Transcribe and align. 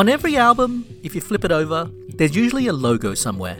On 0.00 0.08
every 0.08 0.38
album, 0.38 0.86
if 1.02 1.14
you 1.14 1.20
flip 1.20 1.44
it 1.44 1.52
over, 1.52 1.90
there's 2.14 2.34
usually 2.34 2.68
a 2.68 2.72
logo 2.72 3.12
somewhere. 3.12 3.58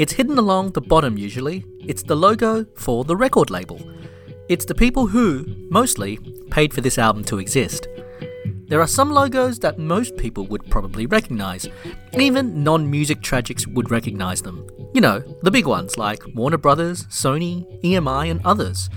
It's 0.00 0.12
hidden 0.12 0.36
along 0.36 0.72
the 0.72 0.80
bottom 0.80 1.16
usually. 1.16 1.64
It's 1.78 2.02
the 2.02 2.16
logo 2.16 2.66
for 2.74 3.04
the 3.04 3.14
record 3.14 3.48
label. 3.48 3.80
It's 4.48 4.64
the 4.64 4.74
people 4.74 5.06
who, 5.06 5.46
mostly, 5.70 6.18
paid 6.50 6.74
for 6.74 6.80
this 6.80 6.98
album 6.98 7.22
to 7.26 7.38
exist. 7.38 7.86
There 8.66 8.80
are 8.80 8.88
some 8.88 9.12
logos 9.12 9.60
that 9.60 9.78
most 9.78 10.16
people 10.16 10.48
would 10.48 10.68
probably 10.68 11.06
recognize. 11.06 11.68
Even 12.12 12.64
non 12.64 12.90
music 12.90 13.20
tragics 13.20 13.64
would 13.64 13.92
recognize 13.92 14.42
them. 14.42 14.66
You 14.94 15.00
know, 15.00 15.20
the 15.42 15.52
big 15.52 15.68
ones 15.68 15.96
like 15.96 16.24
Warner 16.34 16.58
Brothers, 16.58 17.06
Sony, 17.06 17.64
EMI, 17.84 18.32
and 18.32 18.44
others. 18.44 18.90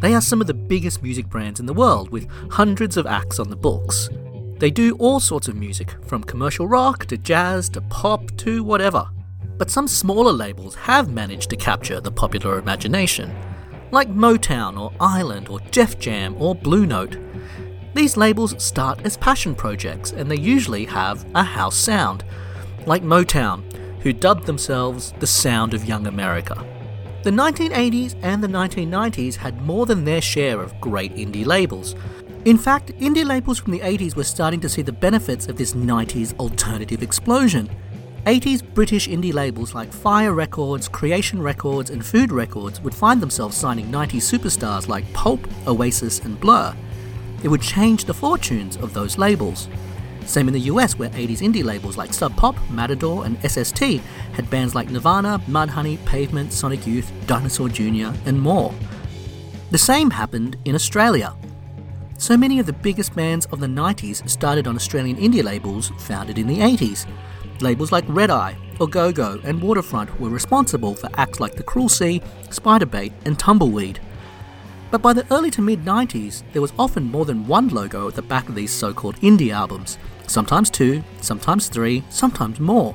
They 0.00 0.14
are 0.14 0.20
some 0.20 0.40
of 0.40 0.46
the 0.46 0.54
biggest 0.54 1.02
music 1.02 1.28
brands 1.28 1.58
in 1.58 1.66
the 1.66 1.74
world, 1.74 2.10
with 2.10 2.30
hundreds 2.52 2.96
of 2.96 3.04
acts 3.04 3.40
on 3.40 3.50
the 3.50 3.56
books. 3.56 4.08
They 4.58 4.70
do 4.70 4.94
all 4.96 5.18
sorts 5.18 5.48
of 5.48 5.56
music, 5.56 5.94
from 6.06 6.22
commercial 6.22 6.68
rock 6.68 7.06
to 7.06 7.18
jazz 7.18 7.68
to 7.70 7.80
pop 7.80 8.36
to 8.38 8.62
whatever. 8.62 9.08
But 9.58 9.70
some 9.70 9.88
smaller 9.88 10.32
labels 10.32 10.74
have 10.76 11.10
managed 11.10 11.50
to 11.50 11.56
capture 11.56 12.00
the 12.00 12.12
popular 12.12 12.58
imagination, 12.58 13.34
like 13.90 14.08
Motown 14.08 14.78
or 14.78 14.92
Island 15.00 15.48
or 15.48 15.60
Def 15.70 15.98
Jam 15.98 16.36
or 16.38 16.54
Blue 16.54 16.86
Note. 16.86 17.18
These 17.94 18.16
labels 18.16 18.62
start 18.62 19.00
as 19.04 19.16
passion 19.16 19.54
projects 19.54 20.12
and 20.12 20.30
they 20.30 20.38
usually 20.38 20.84
have 20.84 21.26
a 21.34 21.42
house 21.42 21.76
sound, 21.76 22.24
like 22.86 23.02
Motown, 23.02 23.62
who 24.00 24.12
dubbed 24.12 24.46
themselves 24.46 25.12
the 25.18 25.26
sound 25.26 25.74
of 25.74 25.84
young 25.84 26.06
America. 26.06 26.64
The 27.22 27.30
1980s 27.30 28.16
and 28.22 28.42
the 28.42 28.48
1990s 28.48 29.36
had 29.36 29.62
more 29.62 29.86
than 29.86 30.04
their 30.04 30.20
share 30.20 30.60
of 30.60 30.78
great 30.80 31.14
indie 31.16 31.46
labels. 31.46 31.94
In 32.44 32.58
fact, 32.58 32.88
indie 32.98 33.24
labels 33.24 33.58
from 33.58 33.72
the 33.72 33.80
80s 33.80 34.16
were 34.16 34.22
starting 34.22 34.60
to 34.60 34.68
see 34.68 34.82
the 34.82 34.92
benefits 34.92 35.48
of 35.48 35.56
this 35.56 35.72
90s 35.72 36.38
alternative 36.38 37.02
explosion. 37.02 37.70
80s 38.26 38.62
British 38.74 39.08
indie 39.08 39.32
labels 39.32 39.74
like 39.74 39.90
Fire 39.90 40.34
Records, 40.34 40.86
Creation 40.86 41.40
Records, 41.40 41.88
and 41.88 42.04
Food 42.04 42.30
Records 42.30 42.82
would 42.82 42.94
find 42.94 43.22
themselves 43.22 43.56
signing 43.56 43.86
90s 43.86 44.30
superstars 44.30 44.88
like 44.88 45.10
Pulp, 45.14 45.48
Oasis, 45.66 46.18
and 46.20 46.38
Blur. 46.38 46.76
It 47.42 47.48
would 47.48 47.62
change 47.62 48.04
the 48.04 48.12
fortunes 48.12 48.76
of 48.76 48.92
those 48.92 49.16
labels. 49.16 49.68
Same 50.26 50.46
in 50.46 50.52
the 50.52 50.68
US, 50.72 50.98
where 50.98 51.10
80s 51.10 51.40
indie 51.40 51.64
labels 51.64 51.96
like 51.96 52.12
Sub 52.12 52.36
Pop, 52.36 52.56
Matador, 52.68 53.24
and 53.24 53.38
SST 53.50 54.02
had 54.34 54.50
bands 54.50 54.74
like 54.74 54.90
Nirvana, 54.90 55.40
Mudhoney, 55.46 56.02
Pavement, 56.04 56.52
Sonic 56.52 56.86
Youth, 56.86 57.10
Dinosaur 57.26 57.70
Jr., 57.70 58.12
and 58.26 58.38
more. 58.38 58.74
The 59.70 59.78
same 59.78 60.10
happened 60.10 60.58
in 60.66 60.74
Australia. 60.74 61.34
So 62.16 62.36
many 62.36 62.60
of 62.60 62.66
the 62.66 62.72
biggest 62.72 63.14
bands 63.16 63.46
of 63.46 63.58
the 63.60 63.66
90s 63.66 64.28
started 64.30 64.66
on 64.66 64.76
Australian 64.76 65.16
indie 65.16 65.42
labels 65.42 65.90
founded 65.98 66.38
in 66.38 66.46
the 66.46 66.60
80s. 66.60 67.06
Labels 67.60 67.90
like 67.90 68.04
Red 68.06 68.30
Eye, 68.30 68.56
Go, 68.78 69.40
and 69.44 69.60
Waterfront 69.60 70.20
were 70.20 70.28
responsible 70.28 70.94
for 70.94 71.10
acts 71.14 71.40
like 71.40 71.54
The 71.54 71.62
Cruel 71.62 71.88
Sea, 71.88 72.22
Spiderbait, 72.50 73.12
and 73.24 73.38
Tumbleweed. 73.38 74.00
But 74.90 75.02
by 75.02 75.12
the 75.12 75.26
early 75.32 75.50
to 75.52 75.62
mid 75.62 75.84
90s, 75.84 76.44
there 76.52 76.62
was 76.62 76.72
often 76.78 77.04
more 77.04 77.24
than 77.24 77.48
one 77.48 77.68
logo 77.68 78.06
at 78.06 78.14
the 78.14 78.22
back 78.22 78.48
of 78.48 78.54
these 78.54 78.70
so 78.70 78.94
called 78.94 79.16
indie 79.16 79.52
albums, 79.52 79.98
sometimes 80.28 80.70
two, 80.70 81.02
sometimes 81.20 81.68
three, 81.68 82.04
sometimes 82.10 82.60
more. 82.60 82.94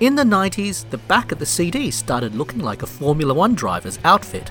In 0.00 0.14
the 0.14 0.24
90s, 0.24 0.88
the 0.90 0.98
back 0.98 1.32
of 1.32 1.38
the 1.38 1.46
CD 1.46 1.90
started 1.90 2.34
looking 2.34 2.60
like 2.60 2.82
a 2.82 2.86
Formula 2.86 3.32
One 3.32 3.54
driver's 3.54 3.98
outfit. 4.04 4.50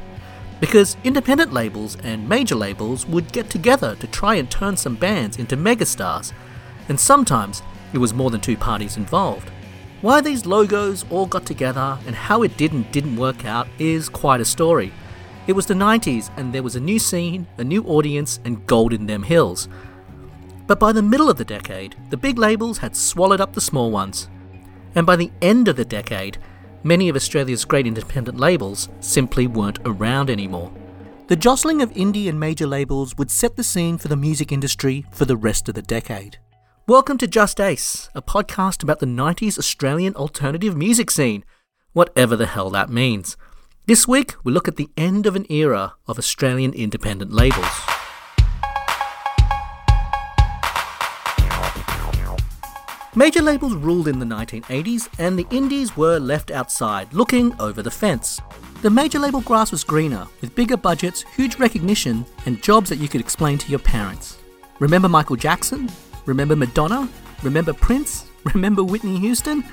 Because 0.62 0.96
independent 1.04 1.52
labels 1.52 1.98
and 2.04 2.30
major 2.30 2.56
labels 2.56 3.08
would 3.08 3.34
get 3.34 3.50
together 3.50 3.96
to 3.96 4.08
try 4.08 4.36
and 4.36 4.50
turn 4.50 4.78
some 4.78 4.96
bands 4.96 5.38
into 5.38 5.58
megastars, 5.58 6.34
and 6.88 7.00
sometimes 7.00 7.64
it 7.94 7.98
was 7.98 8.14
more 8.14 8.30
than 8.30 8.42
two 8.42 8.56
parties 8.56 8.96
involved. 8.96 9.50
Why 10.02 10.22
these 10.22 10.46
logos 10.46 11.04
all 11.10 11.26
got 11.26 11.48
together 11.48 11.98
and 12.06 12.16
how 12.16 12.44
it 12.44 12.58
did 12.58 12.74
and 12.74 12.90
didn't 12.92 13.18
work 13.18 13.44
out 13.44 13.68
is 13.80 14.08
quite 14.08 14.40
a 14.40 14.46
story. 14.46 14.94
It 15.48 15.54
was 15.54 15.66
the 15.66 15.74
90s 15.74 16.30
and 16.38 16.54
there 16.54 16.64
was 16.64 16.76
a 16.76 16.80
new 16.80 17.00
scene, 17.00 17.48
a 17.58 17.64
new 17.64 17.84
audience, 17.84 18.40
and 18.46 18.66
gold 18.68 18.94
in 18.94 19.08
them 19.08 19.24
hills. 19.24 19.68
But 20.68 20.80
by 20.80 20.92
the 20.92 21.02
middle 21.02 21.30
of 21.30 21.38
the 21.38 21.46
decade, 21.46 21.96
the 22.12 22.18
big 22.18 22.38
labels 22.38 22.78
had 22.78 22.96
swallowed 22.96 23.42
up 23.42 23.54
the 23.54 23.62
small 23.62 23.90
ones. 23.90 24.30
And 24.94 25.08
by 25.08 25.16
the 25.16 25.32
end 25.42 25.68
of 25.68 25.76
the 25.76 25.86
decade, 25.86 26.38
many 26.84 27.10
of 27.10 27.16
Australia's 27.16 27.66
great 27.66 27.86
independent 27.86 28.40
labels 28.40 28.90
simply 29.00 29.48
weren't 29.48 29.80
around 29.86 30.30
anymore. 30.30 30.72
The 31.28 31.36
jostling 31.36 31.82
of 31.82 31.92
indie 31.92 32.28
and 32.28 32.40
major 32.40 32.68
labels 32.68 33.18
would 33.18 33.32
set 33.32 33.56
the 33.56 33.64
scene 33.64 33.98
for 33.98 34.08
the 34.08 34.16
music 34.16 34.52
industry 34.52 35.06
for 35.12 35.26
the 35.26 35.38
rest 35.38 35.70
of 35.70 35.76
the 35.76 35.82
decade. 35.82 36.38
Welcome 36.88 37.18
to 37.20 37.28
Just 37.28 37.62
Ace, 37.62 38.10
a 38.16 38.22
podcast 38.22 38.84
about 38.84 39.00
the 39.00 39.06
90s 39.06 39.58
Australian 39.58 40.16
alternative 40.16 40.76
music 40.76 41.12
scene, 41.12 41.46
whatever 41.94 42.36
the 42.36 42.48
hell 42.48 42.70
that 42.72 42.90
means. 42.90 43.38
This 43.86 44.08
week, 44.08 44.36
we 44.44 44.52
look 44.52 44.68
at 44.68 44.78
the 44.78 44.90
end 44.98 45.26
of 45.26 45.36
an 45.36 45.46
era 45.50 45.94
of 46.08 46.18
Australian 46.18 46.74
independent 46.74 47.32
labels. 47.32 48.01
Major 53.14 53.42
labels 53.42 53.74
ruled 53.74 54.08
in 54.08 54.20
the 54.20 54.26
1980s, 54.26 55.10
and 55.20 55.38
the 55.38 55.46
indies 55.52 55.98
were 55.98 56.18
left 56.18 56.50
outside, 56.50 57.14
looking 57.14 57.54
over 57.60 57.82
the 57.82 57.92
fence. 57.92 58.40
The 58.84 58.90
major 58.90 59.20
label 59.20 59.42
grass 59.42 59.70
was 59.70 59.84
greener, 59.84 60.26
with 60.40 60.56
bigger 60.56 60.78
budgets, 60.78 61.24
huge 61.36 61.58
recognition, 61.60 62.26
and 62.46 62.64
jobs 62.64 62.90
that 62.90 63.00
you 63.00 63.10
could 63.10 63.20
explain 63.20 63.58
to 63.58 63.70
your 63.70 63.80
parents. 63.80 64.38
Remember 64.80 65.10
Michael 65.10 65.36
Jackson? 65.36 65.92
Remember 66.26 66.56
Madonna? 66.56 67.10
Remember 67.44 67.74
Prince? 67.74 68.28
Remember 68.54 68.82
Whitney 68.82 69.20
Houston? 69.20 69.66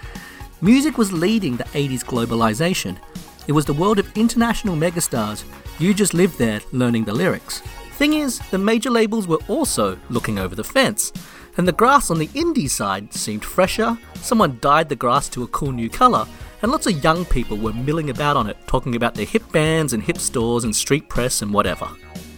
Music 0.60 0.98
was 0.98 1.12
leading 1.12 1.56
the 1.56 1.64
80s 1.64 2.04
globalization. 2.04 2.98
It 3.46 3.52
was 3.52 3.64
the 3.64 3.72
world 3.72 4.00
of 4.00 4.18
international 4.18 4.74
megastars. 4.74 5.44
You 5.78 5.94
just 5.94 6.12
lived 6.12 6.38
there 6.38 6.60
learning 6.72 7.04
the 7.04 7.14
lyrics. 7.14 7.60
Thing 7.92 8.14
is, 8.14 8.40
the 8.50 8.58
major 8.58 8.90
labels 8.90 9.28
were 9.28 9.38
also 9.46 9.96
looking 10.10 10.40
over 10.40 10.56
the 10.56 10.64
fence 10.64 11.12
and 11.58 11.66
the 11.66 11.72
grass 11.72 12.10
on 12.10 12.18
the 12.18 12.28
indie 12.28 12.70
side 12.70 13.12
seemed 13.12 13.44
fresher, 13.44 13.98
someone 14.14 14.58
dyed 14.60 14.88
the 14.88 14.96
grass 14.96 15.28
to 15.28 15.42
a 15.42 15.48
cool 15.48 15.72
new 15.72 15.90
colour, 15.90 16.26
and 16.62 16.70
lots 16.70 16.86
of 16.86 17.02
young 17.02 17.24
people 17.24 17.56
were 17.56 17.72
milling 17.72 18.10
about 18.10 18.36
on 18.36 18.48
it, 18.48 18.56
talking 18.68 18.94
about 18.94 19.14
their 19.14 19.26
hip 19.26 19.42
bands 19.50 19.92
and 19.92 20.02
hip 20.02 20.18
stores 20.18 20.62
and 20.62 20.74
street 20.74 21.08
press 21.08 21.42
and 21.42 21.52
whatever. 21.52 21.88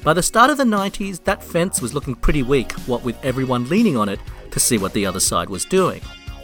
By 0.02 0.14
the 0.14 0.22
start 0.22 0.48
of 0.48 0.56
the 0.56 0.64
90s, 0.64 1.22
that 1.24 1.44
fence 1.44 1.82
was 1.82 1.92
looking 1.92 2.14
pretty 2.14 2.42
weak, 2.42 2.72
what 2.88 3.04
with 3.04 3.22
everyone 3.22 3.68
leaning 3.68 3.98
on 3.98 4.08
it 4.08 4.20
to 4.50 4.58
see 4.58 4.78
what 4.78 4.94
the 4.94 5.04
other 5.04 5.20
side 5.20 5.50
was 5.50 5.66
doing. 5.66 6.00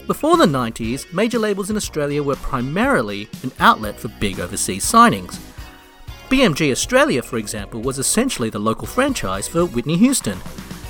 Before 0.06 0.36
the 0.36 0.44
90s, 0.44 1.10
major 1.14 1.38
labels 1.38 1.70
in 1.70 1.76
Australia 1.76 2.22
were 2.22 2.36
primarily 2.36 3.26
an 3.42 3.52
outlet 3.58 3.98
for 3.98 4.08
big 4.20 4.38
overseas 4.38 4.84
signings. 4.84 5.40
BMG 6.28 6.70
Australia, 6.72 7.22
for 7.22 7.38
example, 7.38 7.80
was 7.80 7.98
essentially 7.98 8.50
the 8.50 8.58
local 8.58 8.86
franchise 8.86 9.48
for 9.48 9.64
Whitney 9.64 9.96
Houston, 9.96 10.38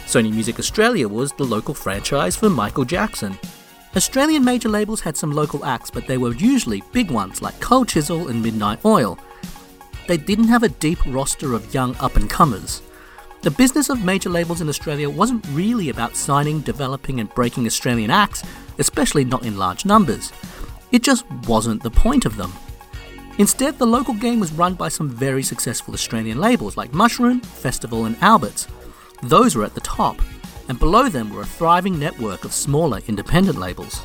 Sony 0.07 0.33
Music 0.33 0.61
Australia 0.61 1.09
was 1.09 1.33
the 1.33 1.43
local 1.43 1.75
franchise 1.75 2.37
for 2.37 2.49
Michael 2.49 2.85
Jackson. 2.85 3.37
Australian 3.97 4.45
major 4.45 4.69
labels 4.69 5.01
had 5.01 5.17
some 5.17 5.33
local 5.33 5.65
acts, 5.65 5.91
but 5.91 6.07
they 6.07 6.17
were 6.17 6.33
usually 6.35 6.81
big 6.93 7.11
ones 7.11 7.43
like 7.43 7.59
Cold 7.61 7.89
Chisel 7.89 8.29
and 8.29 8.41
Midnight 8.41 8.79
Oil. 8.85 9.19
They 10.07 10.17
didn't 10.17 10.47
have 10.47 10.63
a 10.63 10.69
deep 10.69 11.05
roster 11.07 11.55
of 11.55 11.75
young 11.75 11.97
up 11.97 12.15
and 12.15 12.31
comers. 12.31 12.83
The 13.43 13.51
business 13.51 13.89
of 13.89 14.05
major 14.05 14.31
labels 14.31 14.61
in 14.61 14.69
Australia 14.69 15.11
wasn't 15.11 15.45
really 15.51 15.89
about 15.89 16.17
signing, 16.17 16.61
developing, 16.61 17.19
and 17.19 17.29
breaking 17.35 17.67
Australian 17.67 18.13
acts, 18.13 18.45
especially 18.79 19.25
not 19.25 19.45
in 19.45 19.59
large 19.59 19.85
numbers. 19.85 20.33
It 20.93 21.03
just 21.03 21.29
wasn't 21.49 21.83
the 21.83 21.91
point 21.91 22.27
of 22.27 22.37
them. 22.37 22.53
Instead, 23.39 23.77
the 23.77 23.87
local 23.87 24.15
game 24.15 24.39
was 24.39 24.53
run 24.53 24.75
by 24.75 24.89
some 24.89 25.11
very 25.11 25.43
successful 25.43 25.95
Australian 25.95 26.41
labels 26.41 26.77
like 26.77 26.95
Mushroom, 26.95 27.41
Festival, 27.41 28.05
and 28.05 28.17
Alberts. 28.21 28.69
Those 29.29 29.57
were 29.57 29.65
at 29.65 29.75
the 29.75 29.81
top, 29.81 30.21
and 30.69 30.79
below 30.79 31.09
them 31.09 31.33
were 31.33 31.43
a 31.43 31.47
thriving 31.47 31.99
network 31.99 32.45
of 32.45 32.53
smaller 32.53 33.01
independent 33.09 33.59
labels. 33.59 34.01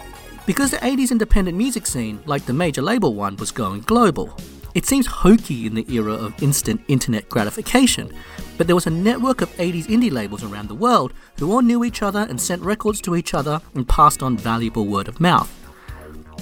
Because 0.47 0.71
the 0.71 0.77
80s 0.77 1.11
independent 1.11 1.55
music 1.55 1.85
scene, 1.85 2.19
like 2.25 2.47
the 2.47 2.53
major 2.53 2.81
label 2.81 3.13
one, 3.13 3.35
was 3.35 3.51
going 3.51 3.81
global, 3.81 4.35
it 4.73 4.87
seems 4.87 5.05
hokey 5.05 5.67
in 5.67 5.75
the 5.75 5.85
era 5.93 6.13
of 6.13 6.41
instant 6.41 6.81
internet 6.87 7.29
gratification, 7.29 8.11
but 8.57 8.65
there 8.65 8.75
was 8.75 8.87
a 8.87 8.89
network 8.89 9.41
of 9.41 9.55
80s 9.57 9.85
indie 9.85 10.11
labels 10.11 10.43
around 10.43 10.69
the 10.69 10.75
world 10.75 11.13
who 11.37 11.51
all 11.51 11.61
knew 11.61 11.83
each 11.83 12.01
other 12.01 12.25
and 12.27 12.41
sent 12.41 12.63
records 12.63 12.99
to 13.01 13.15
each 13.15 13.35
other 13.35 13.61
and 13.75 13.87
passed 13.87 14.23
on 14.23 14.37
valuable 14.37 14.87
word 14.87 15.07
of 15.07 15.19
mouth. 15.19 15.55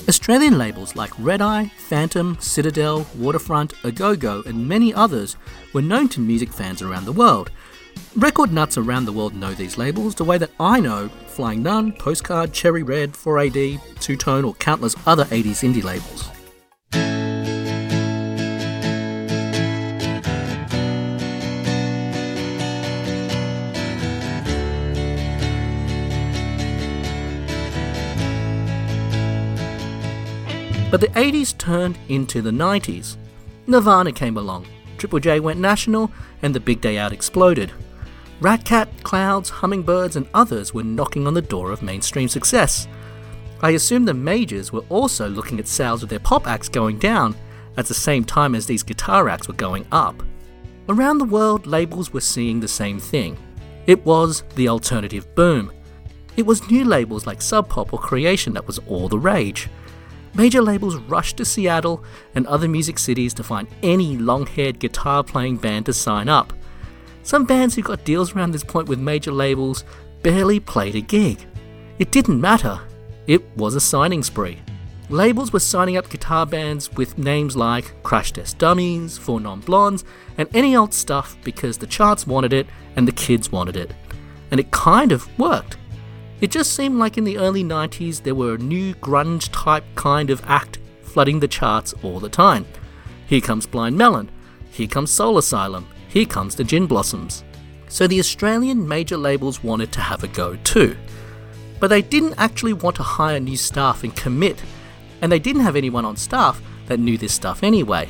Australian 0.08 0.58
labels 0.58 0.96
like 0.96 1.12
Red 1.20 1.42
Eye, 1.42 1.70
Phantom, 1.90 2.38
Citadel, 2.40 3.06
Waterfront, 3.18 3.74
Au 3.84 3.92
Go 3.92 4.16
Go, 4.16 4.42
and 4.46 4.68
many 4.68 4.94
others 4.94 5.36
were 5.74 5.82
known 5.82 6.08
to 6.10 6.22
music 6.22 6.54
fans 6.54 6.82
around 6.82 7.04
the 7.04 7.12
world, 7.12 7.52
Record 8.16 8.52
nuts 8.52 8.78
around 8.78 9.06
the 9.06 9.14
world 9.14 9.34
know 9.34 9.54
these 9.54 9.78
labels 9.78 10.16
the 10.16 10.24
way 10.24 10.38
that 10.38 10.52
I 10.60 10.80
know 10.80 11.10
Flying 11.28 11.64
Nun, 11.64 11.94
Postcard, 11.94 12.54
Cherry 12.54 12.84
Red, 12.84 13.14
4AD, 13.14 13.80
Two 14.00 14.18
Tone, 14.18 14.44
or 14.44 14.54
countless 14.56 14.96
other 15.06 15.26
80s 15.26 15.64
indie 15.64 15.84
labels. 15.84 16.30
But 30.92 31.02
the 31.02 31.08
80s 31.10 31.56
turned 31.58 32.00
into 32.08 32.42
the 32.42 32.50
90s. 32.50 33.16
Nirvana 33.68 34.12
came 34.12 34.38
along, 34.38 34.66
Triple 34.98 35.20
J 35.20 35.40
went 35.40 35.60
national, 35.60 36.12
and 36.42 36.54
the 36.54 36.60
big 36.60 36.82
day 36.82 36.98
out 36.98 37.14
exploded. 37.14 37.72
Ratcat, 38.42 38.88
Clouds, 39.04 39.50
Hummingbirds, 39.50 40.16
and 40.16 40.28
others 40.34 40.74
were 40.74 40.84
knocking 40.84 41.28
on 41.28 41.34
the 41.34 41.42
door 41.42 41.72
of 41.72 41.82
mainstream 41.82 42.30
success. 42.30 42.88
I 43.62 43.72
assume 43.72 44.06
the 44.06 44.14
majors 44.14 44.72
were 44.72 44.86
also 44.88 45.28
looking 45.28 45.60
at 45.60 45.68
sales 45.68 46.04
of 46.04 46.10
their 46.10 46.20
pop 46.20 46.48
acts 46.48 46.70
going 46.70 47.00
down 47.00 47.36
at 47.76 47.88
the 47.88 47.94
same 47.94 48.24
time 48.24 48.56
as 48.56 48.66
these 48.66 48.84
guitar 48.84 49.28
acts 49.28 49.50
were 49.50 49.54
going 49.56 49.86
up. 49.92 50.24
Around 50.88 51.18
the 51.18 51.26
world, 51.26 51.68
labels 51.68 52.14
were 52.14 52.22
seeing 52.22 52.62
the 52.62 52.68
same 52.68 52.98
thing. 52.98 53.38
It 53.86 54.06
was 54.06 54.44
the 54.56 54.70
alternative 54.70 55.36
boom. 55.36 55.74
It 56.38 56.46
was 56.46 56.70
new 56.72 56.86
labels 56.86 57.28
like 57.28 57.42
Sub 57.42 57.68
Pop 57.68 57.92
or 57.92 58.00
Creation 58.00 58.54
that 58.54 58.66
was 58.66 58.80
all 58.88 59.10
the 59.10 59.20
rage. 59.20 59.68
Major 60.34 60.62
labels 60.62 60.96
rushed 60.96 61.38
to 61.38 61.46
Seattle 61.46 62.04
and 62.36 62.48
other 62.48 62.70
music 62.70 62.98
cities 62.98 63.34
to 63.34 63.44
find 63.44 63.68
any 63.84 64.16
long 64.16 64.46
haired 64.46 64.80
guitar 64.80 65.24
playing 65.24 65.58
band 65.58 65.88
to 65.88 65.94
sign 65.94 66.30
up. 66.30 66.54
Some 67.24 67.46
bands 67.46 67.76
who 67.76 67.82
got 67.82 68.06
deals 68.06 68.34
around 68.34 68.52
this 68.52 68.64
point 68.64 68.88
with 68.88 69.00
major 69.00 69.32
labels 69.32 69.84
barely 70.22 70.60
played 70.60 70.96
a 70.96 71.02
gig. 71.02 71.46
It 72.00 72.12
didn't 72.12 72.40
matter, 72.42 72.80
it 73.28 73.44
was 73.58 73.76
a 73.76 73.82
signing 73.82 74.24
spree. 74.24 74.60
Labels 75.10 75.52
were 75.52 75.60
signing 75.60 75.98
up 75.98 76.10
guitar 76.10 76.46
bands 76.46 76.92
with 76.94 77.18
names 77.18 77.58
like 77.58 78.02
Crash 78.04 78.32
Test 78.32 78.60
Dummies, 78.60 79.18
Four 79.18 79.40
Non 79.40 79.60
Blondes, 79.60 80.04
and 80.38 80.48
any 80.54 80.76
old 80.76 80.94
stuff 80.94 81.36
because 81.44 81.78
the 81.78 81.88
charts 81.88 82.28
wanted 82.28 82.54
it 82.54 82.68
and 82.96 83.08
the 83.08 83.12
kids 83.12 83.52
wanted 83.52 83.76
it. 83.76 83.92
And 84.52 84.60
it 84.60 84.70
kind 84.72 85.12
of 85.12 85.28
worked. 85.40 85.78
It 86.42 86.52
just 86.52 86.74
seemed 86.74 87.00
like 87.00 87.18
in 87.18 87.24
the 87.24 87.38
early 87.38 87.64
90s 87.64 88.22
there 88.22 88.36
were 88.36 88.54
a 88.54 88.60
new 88.60 88.94
grunge 88.96 89.50
type 89.52 89.84
kind 89.96 90.30
of 90.30 90.44
act 90.46 90.80
flooding 91.02 91.40
the 91.40 91.48
charts 91.48 91.94
all 92.04 92.20
the 92.20 92.30
time. 92.30 92.66
Here 93.26 93.42
comes 93.42 93.66
Blind 93.66 93.98
Melon, 93.98 94.30
here 94.72 94.88
comes 94.88 95.12
Soul 95.12 95.38
Asylum, 95.38 95.88
here 96.10 96.26
comes 96.26 96.56
the 96.56 96.64
Gin 96.64 96.88
Blossoms. 96.88 97.44
So 97.88 98.08
the 98.08 98.20
Australian 98.20 98.88
major 98.88 99.18
labels 99.18 99.64
wanted 99.64 99.92
to 99.94 100.02
have 100.02 100.24
a 100.24 100.28
go 100.28 100.56
too. 100.58 100.98
But 101.80 101.88
they 101.88 102.02
didn't 102.02 102.36
actually 102.38 102.74
want 102.74 102.98
to 102.98 103.04
hire 103.04 103.40
new 103.40 103.56
staff 103.56 104.04
and 104.04 104.16
commit, 104.16 104.62
and 105.22 105.32
they 105.32 105.40
didn't 105.40 105.62
have 105.62 105.76
anyone 105.76 106.06
on 106.06 106.18
staff 106.18 106.62
that 106.88 107.00
knew 107.00 107.18
this 107.18 107.34
stuff 107.34 107.64
anyway. 107.64 108.10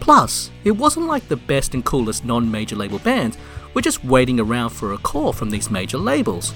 Plus, 0.00 0.50
it 0.64 0.72
wasn't 0.72 1.06
like 1.06 1.26
the 1.28 1.36
best 1.36 1.74
and 1.74 1.84
coolest 1.84 2.24
non 2.24 2.50
major 2.50 2.76
label 2.76 2.98
bands 2.98 3.38
were 3.72 3.80
just 3.80 4.04
waiting 4.04 4.38
around 4.38 4.70
for 4.70 4.92
a 4.92 4.98
call 4.98 5.32
from 5.32 5.50
these 5.50 5.70
major 5.70 5.98
labels. 5.98 6.54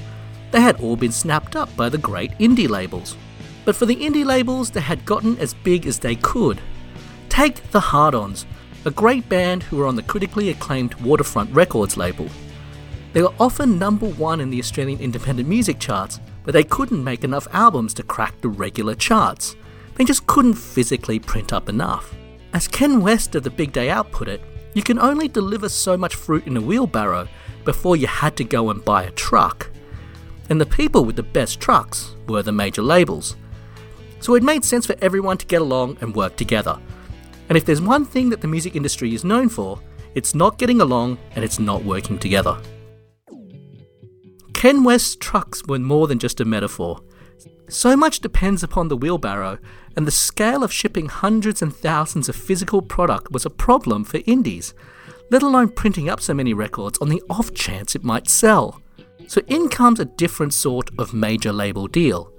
They 0.50 0.60
had 0.60 0.80
all 0.80 0.96
been 0.96 1.12
snapped 1.12 1.56
up 1.56 1.74
by 1.76 1.88
the 1.88 1.98
great 1.98 2.30
indie 2.38 2.68
labels. 2.68 3.16
But 3.64 3.74
for 3.74 3.86
the 3.86 3.96
indie 3.96 4.24
labels, 4.24 4.70
they 4.70 4.80
had 4.80 5.04
gotten 5.04 5.38
as 5.38 5.54
big 5.54 5.86
as 5.86 5.98
they 5.98 6.14
could. 6.16 6.60
Take 7.28 7.70
the 7.70 7.80
Hard 7.80 8.14
Ons, 8.14 8.46
a 8.88 8.90
great 8.90 9.28
band 9.28 9.62
who 9.62 9.76
were 9.76 9.86
on 9.86 9.94
the 9.94 10.02
critically 10.02 10.50
acclaimed 10.50 10.94
Waterfront 10.94 11.54
Records 11.54 11.96
label. 11.96 12.28
They 13.12 13.22
were 13.22 13.32
often 13.38 13.78
number 13.78 14.08
one 14.08 14.40
in 14.40 14.50
the 14.50 14.58
Australian 14.58 15.00
independent 15.00 15.48
music 15.48 15.78
charts, 15.78 16.18
but 16.44 16.52
they 16.52 16.64
couldn't 16.64 17.04
make 17.04 17.22
enough 17.22 17.46
albums 17.52 17.94
to 17.94 18.02
crack 18.02 18.40
the 18.40 18.48
regular 18.48 18.96
charts. 18.96 19.54
They 19.94 20.04
just 20.04 20.26
couldn't 20.26 20.54
physically 20.54 21.20
print 21.20 21.52
up 21.52 21.68
enough. 21.68 22.14
As 22.52 22.66
Ken 22.66 23.00
West 23.00 23.34
of 23.36 23.44
the 23.44 23.50
Big 23.50 23.72
Day 23.72 23.90
Out 23.90 24.10
put 24.10 24.26
it, 24.26 24.40
you 24.74 24.82
can 24.82 24.98
only 24.98 25.28
deliver 25.28 25.68
so 25.68 25.96
much 25.96 26.16
fruit 26.16 26.46
in 26.46 26.56
a 26.56 26.60
wheelbarrow 26.60 27.28
before 27.64 27.96
you 27.96 28.06
had 28.06 28.36
to 28.36 28.44
go 28.44 28.70
and 28.70 28.84
buy 28.84 29.04
a 29.04 29.10
truck 29.12 29.70
and 30.48 30.60
the 30.60 30.66
people 30.66 31.04
with 31.04 31.16
the 31.16 31.22
best 31.22 31.60
trucks 31.60 32.14
were 32.26 32.42
the 32.42 32.52
major 32.52 32.82
labels. 32.82 33.36
So 34.20 34.34
it 34.34 34.42
made 34.42 34.64
sense 34.64 34.86
for 34.86 34.96
everyone 35.00 35.38
to 35.38 35.46
get 35.46 35.62
along 35.62 35.98
and 36.00 36.14
work 36.14 36.36
together. 36.36 36.78
And 37.48 37.56
if 37.56 37.64
there's 37.64 37.80
one 37.80 38.04
thing 38.04 38.28
that 38.30 38.40
the 38.40 38.48
music 38.48 38.76
industry 38.76 39.14
is 39.14 39.24
known 39.24 39.48
for, 39.48 39.80
it's 40.14 40.34
not 40.34 40.58
getting 40.58 40.80
along 40.80 41.18
and 41.34 41.44
it's 41.44 41.58
not 41.58 41.84
working 41.84 42.18
together. 42.18 42.60
Ken 44.52 44.82
West's 44.82 45.16
trucks 45.16 45.62
were 45.66 45.78
more 45.78 46.08
than 46.08 46.18
just 46.18 46.40
a 46.40 46.44
metaphor. 46.44 47.00
So 47.68 47.96
much 47.96 48.20
depends 48.20 48.62
upon 48.62 48.88
the 48.88 48.96
wheelbarrow, 48.96 49.58
and 49.94 50.06
the 50.06 50.10
scale 50.10 50.64
of 50.64 50.72
shipping 50.72 51.06
hundreds 51.06 51.62
and 51.62 51.74
thousands 51.74 52.28
of 52.28 52.34
physical 52.34 52.82
product 52.82 53.30
was 53.30 53.44
a 53.44 53.50
problem 53.50 54.04
for 54.04 54.20
indies, 54.26 54.74
let 55.30 55.42
alone 55.42 55.68
printing 55.68 56.08
up 56.08 56.20
so 56.20 56.34
many 56.34 56.54
records 56.54 56.98
on 56.98 57.08
the 57.08 57.22
off 57.28 57.52
chance 57.54 57.94
it 57.94 58.02
might 58.02 58.28
sell. 58.28 58.80
So 59.26 59.42
in 59.46 59.68
comes 59.68 60.00
a 60.00 60.06
different 60.06 60.54
sort 60.54 60.90
of 60.98 61.12
major 61.12 61.52
label 61.52 61.86
deal. 61.86 62.32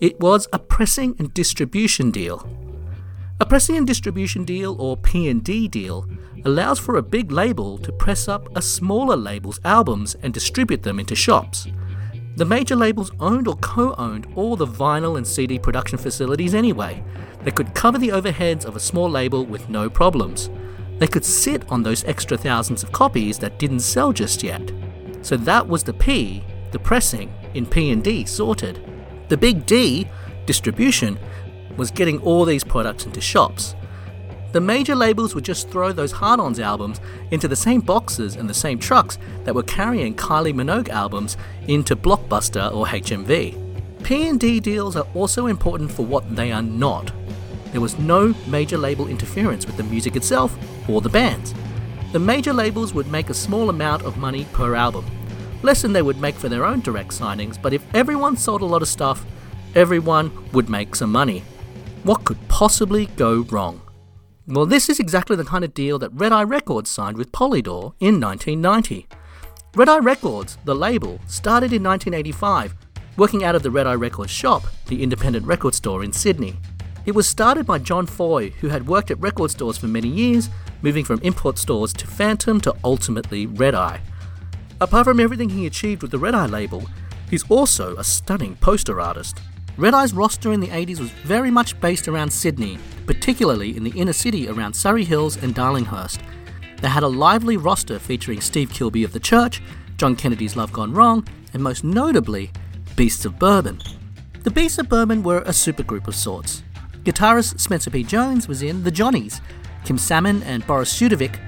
It 0.00 0.20
was 0.20 0.46
a 0.52 0.58
pressing 0.58 1.16
and 1.18 1.34
distribution 1.34 2.10
deal. 2.10 2.48
A 3.38 3.44
pressing 3.44 3.76
and 3.76 3.86
distribution 3.86 4.44
deal 4.44 4.80
or 4.80 4.96
P&D 4.96 5.68
deal 5.68 6.08
allows 6.46 6.78
for 6.78 6.96
a 6.96 7.02
big 7.02 7.30
label 7.30 7.76
to 7.78 7.92
press 7.92 8.28
up 8.28 8.48
a 8.56 8.62
smaller 8.62 9.14
label's 9.14 9.60
albums 9.62 10.16
and 10.22 10.32
distribute 10.32 10.82
them 10.82 10.98
into 10.98 11.14
shops. 11.14 11.68
The 12.36 12.46
major 12.46 12.74
labels 12.74 13.10
owned 13.20 13.46
or 13.46 13.56
co-owned 13.56 14.26
all 14.36 14.56
the 14.56 14.66
vinyl 14.66 15.18
and 15.18 15.26
CD 15.26 15.58
production 15.58 15.98
facilities 15.98 16.54
anyway. 16.54 17.04
They 17.42 17.50
could 17.50 17.74
cover 17.74 17.98
the 17.98 18.08
overheads 18.08 18.64
of 18.64 18.74
a 18.74 18.80
small 18.80 19.10
label 19.10 19.44
with 19.44 19.68
no 19.68 19.90
problems. 19.90 20.48
They 20.98 21.06
could 21.06 21.24
sit 21.24 21.70
on 21.70 21.82
those 21.82 22.04
extra 22.04 22.38
thousands 22.38 22.82
of 22.82 22.92
copies 22.92 23.38
that 23.40 23.58
didn't 23.58 23.80
sell 23.80 24.14
just 24.14 24.42
yet. 24.42 24.72
So 25.20 25.36
that 25.36 25.68
was 25.68 25.82
the 25.82 25.92
P, 25.92 26.42
the 26.70 26.78
pressing, 26.78 27.30
in 27.52 27.66
P&D 27.66 28.24
sorted. 28.24 28.82
The 29.28 29.36
big 29.36 29.66
D, 29.66 30.08
distribution, 30.46 31.18
was 31.76 31.90
getting 31.90 32.20
all 32.20 32.44
these 32.44 32.64
products 32.64 33.06
into 33.06 33.20
shops. 33.20 33.74
The 34.52 34.60
major 34.60 34.94
labels 34.94 35.34
would 35.34 35.44
just 35.44 35.68
throw 35.68 35.92
those 35.92 36.12
hard-ons 36.12 36.58
albums 36.58 37.00
into 37.30 37.46
the 37.46 37.56
same 37.56 37.80
boxes 37.80 38.36
and 38.36 38.48
the 38.48 38.54
same 38.54 38.78
trucks 38.78 39.18
that 39.44 39.54
were 39.54 39.62
carrying 39.62 40.14
Kylie 40.14 40.54
Minogue 40.54 40.88
albums 40.88 41.36
into 41.68 41.94
Blockbuster 41.94 42.72
or 42.74 42.86
HMV. 42.86 43.62
P&D 44.02 44.60
deals 44.60 44.96
are 44.96 45.06
also 45.14 45.46
important 45.46 45.90
for 45.90 46.06
what 46.06 46.34
they 46.34 46.52
are 46.52 46.62
not. 46.62 47.12
There 47.72 47.80
was 47.80 47.98
no 47.98 48.34
major 48.46 48.78
label 48.78 49.08
interference 49.08 49.66
with 49.66 49.76
the 49.76 49.82
music 49.82 50.16
itself 50.16 50.56
or 50.88 51.00
the 51.00 51.08
bands. 51.08 51.52
The 52.12 52.18
major 52.18 52.52
labels 52.52 52.94
would 52.94 53.08
make 53.08 53.28
a 53.28 53.34
small 53.34 53.68
amount 53.68 54.04
of 54.04 54.16
money 54.16 54.46
per 54.52 54.74
album, 54.74 55.04
less 55.62 55.82
than 55.82 55.92
they 55.92 56.02
would 56.02 56.20
make 56.20 56.36
for 56.36 56.48
their 56.48 56.64
own 56.64 56.80
direct 56.80 57.10
signings, 57.10 57.60
but 57.60 57.74
if 57.74 57.84
everyone 57.94 58.36
sold 58.36 58.62
a 58.62 58.64
lot 58.64 58.80
of 58.80 58.88
stuff, 58.88 59.26
everyone 59.74 60.30
would 60.52 60.70
make 60.70 60.94
some 60.94 61.12
money. 61.12 61.42
What 62.06 62.24
could 62.24 62.38
possibly 62.46 63.06
go 63.16 63.40
wrong? 63.50 63.80
Well, 64.46 64.64
this 64.64 64.88
is 64.88 65.00
exactly 65.00 65.34
the 65.34 65.44
kind 65.44 65.64
of 65.64 65.74
deal 65.74 65.98
that 65.98 66.12
Red 66.12 66.30
Eye 66.30 66.44
Records 66.44 66.88
signed 66.88 67.16
with 67.16 67.32
Polydor 67.32 67.94
in 67.98 68.20
1990. 68.20 69.08
Red 69.74 69.88
Eye 69.88 69.98
Records, 69.98 70.56
the 70.64 70.74
label, 70.76 71.18
started 71.26 71.72
in 71.72 71.82
1985, 71.82 72.76
working 73.16 73.42
out 73.42 73.56
of 73.56 73.64
the 73.64 73.72
Red 73.72 73.88
Eye 73.88 73.94
Records 73.94 74.30
shop, 74.30 74.62
the 74.86 75.02
independent 75.02 75.46
record 75.46 75.74
store 75.74 76.04
in 76.04 76.12
Sydney. 76.12 76.54
It 77.06 77.16
was 77.16 77.26
started 77.26 77.66
by 77.66 77.80
John 77.80 78.06
Foy, 78.06 78.50
who 78.50 78.68
had 78.68 78.86
worked 78.86 79.10
at 79.10 79.18
record 79.18 79.50
stores 79.50 79.76
for 79.76 79.88
many 79.88 80.06
years, 80.06 80.48
moving 80.82 81.04
from 81.04 81.18
import 81.24 81.58
stores 81.58 81.92
to 81.94 82.06
Phantom 82.06 82.60
to 82.60 82.76
ultimately 82.84 83.46
Red 83.46 83.74
Eye. 83.74 84.00
Apart 84.80 85.06
from 85.06 85.18
everything 85.18 85.48
he 85.48 85.66
achieved 85.66 86.02
with 86.02 86.12
the 86.12 86.20
Red 86.20 86.36
Eye 86.36 86.46
label, 86.46 86.86
he's 87.28 87.50
also 87.50 87.96
a 87.96 88.04
stunning 88.04 88.54
poster 88.54 89.00
artist. 89.00 89.40
Red 89.78 89.92
Eye's 89.92 90.14
roster 90.14 90.52
in 90.52 90.60
the 90.60 90.68
80s 90.68 91.00
was 91.00 91.10
very 91.10 91.50
much 91.50 91.78
based 91.80 92.08
around 92.08 92.30
Sydney, 92.32 92.78
particularly 93.04 93.76
in 93.76 93.84
the 93.84 93.90
inner 93.90 94.14
city 94.14 94.48
around 94.48 94.74
Surry 94.74 95.04
Hills 95.04 95.36
and 95.42 95.54
Darlinghurst. 95.54 96.20
They 96.80 96.88
had 96.88 97.02
a 97.02 97.08
lively 97.08 97.58
roster 97.58 97.98
featuring 97.98 98.40
Steve 98.40 98.70
Kilbey 98.70 99.04
of 99.04 99.12
The 99.12 99.20
Church, 99.20 99.62
John 99.98 100.16
Kennedy's 100.16 100.56
Love 100.56 100.72
Gone 100.72 100.94
Wrong, 100.94 101.26
and 101.52 101.62
most 101.62 101.84
notably, 101.84 102.50
Beasts 102.96 103.26
of 103.26 103.38
Bourbon. 103.38 103.80
The 104.44 104.50
Beasts 104.50 104.78
of 104.78 104.88
Bourbon 104.88 105.22
were 105.22 105.40
a 105.40 105.50
supergroup 105.50 106.08
of 106.08 106.14
sorts. 106.14 106.62
Guitarist 107.04 107.60
Spencer 107.60 107.90
P. 107.90 108.02
Jones 108.02 108.48
was 108.48 108.62
in 108.62 108.82
The 108.82 108.90
Johnnies. 108.90 109.42
Kim 109.84 109.98
Salmon 109.98 110.42
and 110.44 110.66
Boris 110.66 110.92
Sujdovic 110.92 111.38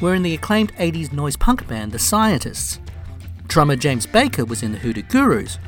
were 0.00 0.14
in 0.14 0.22
the 0.22 0.34
acclaimed 0.34 0.74
80s 0.74 1.12
noise 1.12 1.36
punk 1.36 1.68
band 1.68 1.92
The 1.92 2.00
Scientists. 2.00 2.80
Drummer 3.46 3.76
James 3.76 4.06
Baker 4.06 4.44
was 4.44 4.64
in 4.64 4.72
the 4.72 4.78
Hoodoo 4.78 5.02
Gurus. 5.02 5.58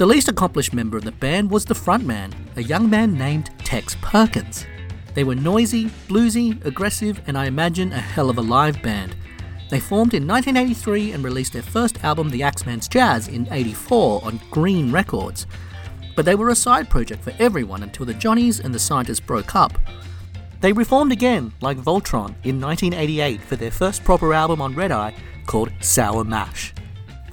The 0.00 0.06
least 0.06 0.30
accomplished 0.30 0.72
member 0.72 0.96
of 0.96 1.04
the 1.04 1.12
band 1.12 1.50
was 1.50 1.66
the 1.66 1.74
frontman, 1.74 2.32
a 2.56 2.62
young 2.62 2.88
man 2.88 3.18
named 3.18 3.50
Tex 3.58 3.98
Perkins. 4.00 4.64
They 5.12 5.24
were 5.24 5.34
noisy, 5.34 5.90
bluesy, 6.08 6.64
aggressive, 6.64 7.20
and 7.26 7.36
I 7.36 7.44
imagine 7.44 7.92
a 7.92 8.00
hell 8.00 8.30
of 8.30 8.38
a 8.38 8.40
live 8.40 8.80
band. 8.80 9.14
They 9.68 9.78
formed 9.78 10.14
in 10.14 10.26
1983 10.26 11.12
and 11.12 11.22
released 11.22 11.52
their 11.52 11.60
first 11.60 12.02
album, 12.02 12.30
The 12.30 12.42
Axeman's 12.42 12.88
Jazz, 12.88 13.28
in 13.28 13.46
84 13.50 14.24
on 14.24 14.40
Green 14.50 14.90
Records. 14.90 15.46
But 16.16 16.24
they 16.24 16.34
were 16.34 16.48
a 16.48 16.54
side 16.54 16.88
project 16.88 17.22
for 17.22 17.34
everyone 17.38 17.82
until 17.82 18.06
the 18.06 18.14
Johnnies 18.14 18.58
and 18.58 18.74
the 18.74 18.78
Scientists 18.78 19.20
broke 19.20 19.54
up. 19.54 19.78
They 20.62 20.72
reformed 20.72 21.12
again, 21.12 21.52
like 21.60 21.76
Voltron, 21.76 22.36
in 22.42 22.58
1988 22.58 23.42
for 23.42 23.56
their 23.56 23.70
first 23.70 24.02
proper 24.02 24.32
album 24.32 24.62
on 24.62 24.74
Red 24.74 24.92
Eye 24.92 25.14
called 25.44 25.70
Sour 25.82 26.24
Mash. 26.24 26.72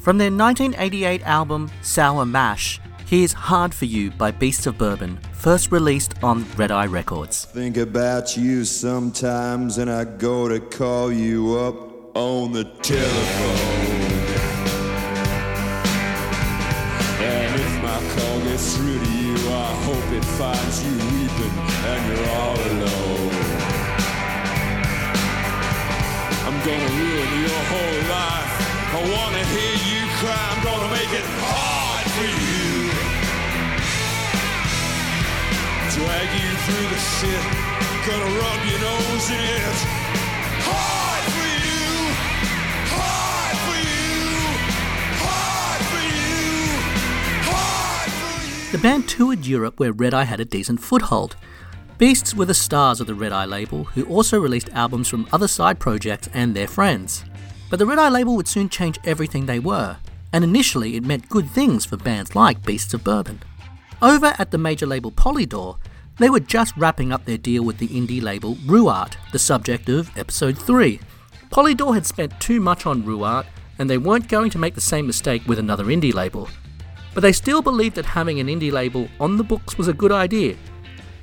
From 0.07 0.17
their 0.17 0.31
1988 0.31 1.21
album 1.23 1.69
Sour 1.81 2.25
Mash, 2.25 2.79
here's 3.05 3.33
Hard 3.33 3.73
for 3.73 3.83
You 3.83 4.09
by 4.11 4.31
Beasts 4.31 4.65
of 4.65 4.77
Bourbon, 4.77 5.19
first 5.33 5.69
released 5.69 6.23
on 6.23 6.45
Red 6.55 6.71
Eye 6.71 6.85
Records. 6.85 7.43
Think 7.43 7.75
about 7.75 8.37
you 8.37 8.63
sometimes, 8.63 9.79
and 9.79 9.91
I 9.91 10.05
go 10.05 10.47
to 10.47 10.61
call 10.61 11.11
you 11.11 11.57
up 11.57 12.15
on 12.15 12.53
the 12.53 12.63
telephone. 12.63 13.57
And 17.19 17.59
if 17.59 17.83
my 17.83 17.99
call 18.15 18.39
gets 18.45 18.77
through 18.77 18.99
to 18.99 19.11
you, 19.11 19.35
I 19.35 19.73
hope 19.83 20.13
it 20.13 20.23
finds 20.23 20.85
you 20.85 20.93
weeping 20.93 21.57
and 21.83 22.07
you're 22.07 22.29
all 22.29 22.55
alone. 22.55 23.31
I'm 26.47 26.65
gonna 26.65 26.95
ruin 26.95 27.41
your 27.41 27.59
whole 27.65 28.09
life. 28.09 28.66
I 28.89 28.99
wanna 29.13 29.43
hear 29.53 29.75
you 29.89 30.01
cry. 30.17 30.43
I'm 30.51 30.63
gonna 30.63 30.91
make 30.91 31.11
it 31.11 31.27
hard 31.43 32.07
for 32.15 32.29
you. 32.43 32.89
Drag 35.97 36.29
you 36.41 36.51
through 36.65 36.87
the 36.93 37.01
shit. 37.15 37.43
Gonna 38.07 38.31
rub 38.39 38.61
your 38.69 38.79
nose 38.79 39.29
in 39.29 39.39
it. 39.39 39.77
Hard 40.63 41.23
for 41.35 41.49
you. 41.67 41.83
Hard 42.95 43.57
for 43.65 43.77
you. 43.91 44.15
Hard 45.25 45.81
for 45.91 46.03
you. 46.17 46.31
Hard 47.51 48.11
for 48.11 48.33
you. 48.47 48.71
The 48.71 48.81
band 48.81 49.09
toured 49.09 49.45
Europe 49.45 49.79
where 49.79 49.91
Red 49.91 50.13
Eye 50.13 50.23
had 50.23 50.39
a 50.39 50.45
decent 50.45 50.79
foothold. 50.79 51.35
Beasts 51.97 52.33
were 52.35 52.45
the 52.45 52.53
stars 52.53 53.01
of 53.01 53.07
the 53.07 53.15
Red 53.15 53.31
Eye 53.31 53.45
label, 53.45 53.83
who 53.85 54.05
also 54.05 54.39
released 54.39 54.69
albums 54.69 55.09
from 55.09 55.27
other 55.33 55.47
side 55.47 55.79
projects 55.79 56.29
and 56.33 56.55
their 56.55 56.67
friends. 56.67 57.25
But 57.69 57.79
the 57.79 57.85
Red 57.85 57.99
Eye 57.99 58.09
label 58.09 58.35
would 58.35 58.47
soon 58.47 58.69
change 58.69 58.99
everything 59.03 59.45
they 59.45 59.59
were, 59.59 59.97
and 60.31 60.43
initially 60.43 60.95
it 60.95 61.03
meant 61.03 61.29
good 61.29 61.49
things 61.49 61.85
for 61.85 61.97
bands 61.97 62.35
like 62.35 62.65
Beasts 62.65 62.93
of 62.93 63.03
Bourbon. 63.03 63.41
Over 64.01 64.33
at 64.37 64.51
the 64.51 64.57
major 64.57 64.85
label 64.85 65.11
Polydor, 65.11 65.77
they 66.17 66.29
were 66.29 66.39
just 66.39 66.75
wrapping 66.77 67.11
up 67.11 67.25
their 67.25 67.37
deal 67.37 67.63
with 67.63 67.77
the 67.77 67.87
indie 67.89 68.21
label 68.21 68.55
rooArt, 68.65 69.15
the 69.31 69.39
subject 69.39 69.89
of 69.89 70.15
episode 70.17 70.57
3. 70.57 70.99
Polydor 71.51 71.93
had 71.93 72.05
spent 72.05 72.39
too 72.39 72.59
much 72.59 72.85
on 72.85 73.03
rooArt, 73.03 73.45
and 73.79 73.89
they 73.89 73.97
weren't 73.97 74.27
going 74.27 74.49
to 74.51 74.57
make 74.57 74.75
the 74.75 74.81
same 74.81 75.05
mistake 75.05 75.45
with 75.47 75.59
another 75.59 75.85
indie 75.85 76.13
label. 76.13 76.49
But 77.13 77.21
they 77.21 77.31
still 77.31 77.61
believed 77.61 77.95
that 77.95 78.05
having 78.05 78.39
an 78.39 78.47
indie 78.47 78.71
label 78.71 79.07
on 79.19 79.37
the 79.37 79.43
books 79.43 79.77
was 79.77 79.87
a 79.87 79.93
good 79.93 80.11
idea. 80.11 80.55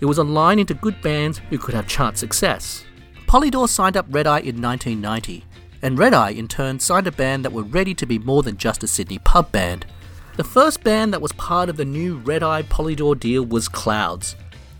It 0.01 0.07
was 0.07 0.19
a 0.19 0.25
line 0.25 0.59
into 0.59 0.75
good 0.75 1.01
bands 1.03 1.41
who 1.51 1.59
could 1.59 1.75
have 1.75 1.89
chart 1.89 2.19
success. 2.19 2.85
Polydor 3.27 3.69
signed 3.69 3.97
up 3.97 4.07
Red 4.11 4.27
Eye 4.27 4.41
in 4.41 4.61
1990, 4.61 5.45
and 5.85 5.99
Red 5.99 6.15
Eye 6.15 6.31
in 6.31 6.49
turn 6.49 6.81
signed 6.81 7.07
a 7.07 7.13
band 7.13 7.45
that 7.45 7.53
were 7.53 7.63
ready 7.63 7.93
to 7.93 8.07
be 8.07 8.19
more 8.19 8.43
than 8.43 8.57
just 8.57 8.83
a 8.83 8.89
Sydney 8.89 9.19
pub 9.19 9.53
band. 9.53 9.85
The 10.37 10.43
first 10.43 10.83
band 10.83 11.13
that 11.13 11.21
was 11.21 11.33
part 11.33 11.69
of 11.69 11.77
the 11.77 11.85
new 11.85 12.17
Red 12.17 12.43
Eye 12.43 12.63
Polydor 12.63 13.21
deal 13.21 13.45
was 13.45 13.69
Clouds. 13.69 14.35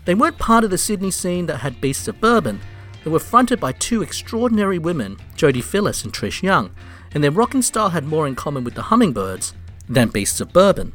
They 0.05 0.15
weren't 0.15 0.39
part 0.39 0.63
of 0.63 0.71
the 0.71 0.79
Sydney 0.79 1.11
scene 1.11 1.45
that 1.45 1.57
had 1.57 1.79
Beasts 1.79 2.07
of 2.07 2.19
Bourbon. 2.19 2.59
They 3.03 3.11
were 3.11 3.19
fronted 3.19 3.59
by 3.59 3.73
two 3.73 4.01
extraordinary 4.01 4.79
women, 4.79 5.17
Jodi 5.35 5.61
Phillis 5.61 6.03
and 6.03 6.11
Trish 6.11 6.41
Young, 6.41 6.71
and 7.13 7.23
their 7.23 7.29
rocking 7.29 7.61
style 7.61 7.89
had 7.89 8.05
more 8.05 8.25
in 8.25 8.33
common 8.33 8.63
with 8.63 8.73
the 8.73 8.81
Hummingbirds 8.81 9.53
than 9.87 10.09
Beasts 10.09 10.41
of 10.41 10.53
Bourbon. 10.53 10.91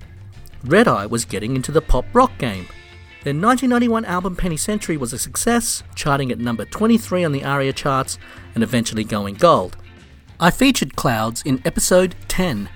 Red 0.64 0.88
Eye 0.88 1.06
was 1.06 1.24
getting 1.24 1.54
into 1.54 1.70
the 1.70 1.80
pop 1.80 2.04
rock 2.12 2.36
game. 2.36 2.66
Their 3.22 3.32
1991 3.32 4.04
album 4.06 4.34
Penny 4.34 4.56
Century 4.56 4.96
was 4.96 5.12
a 5.12 5.18
success, 5.20 5.84
charting 5.94 6.32
at 6.32 6.40
number 6.40 6.64
23 6.64 7.22
on 7.22 7.30
the 7.30 7.44
ARIA 7.44 7.72
charts 7.72 8.18
and 8.56 8.64
eventually 8.64 9.04
going 9.04 9.36
gold. 9.36 9.76
I 10.42 10.50
featured 10.50 10.96
Clouds 10.96 11.42
in 11.42 11.60
episode 11.66 12.14
10. 12.28 12.70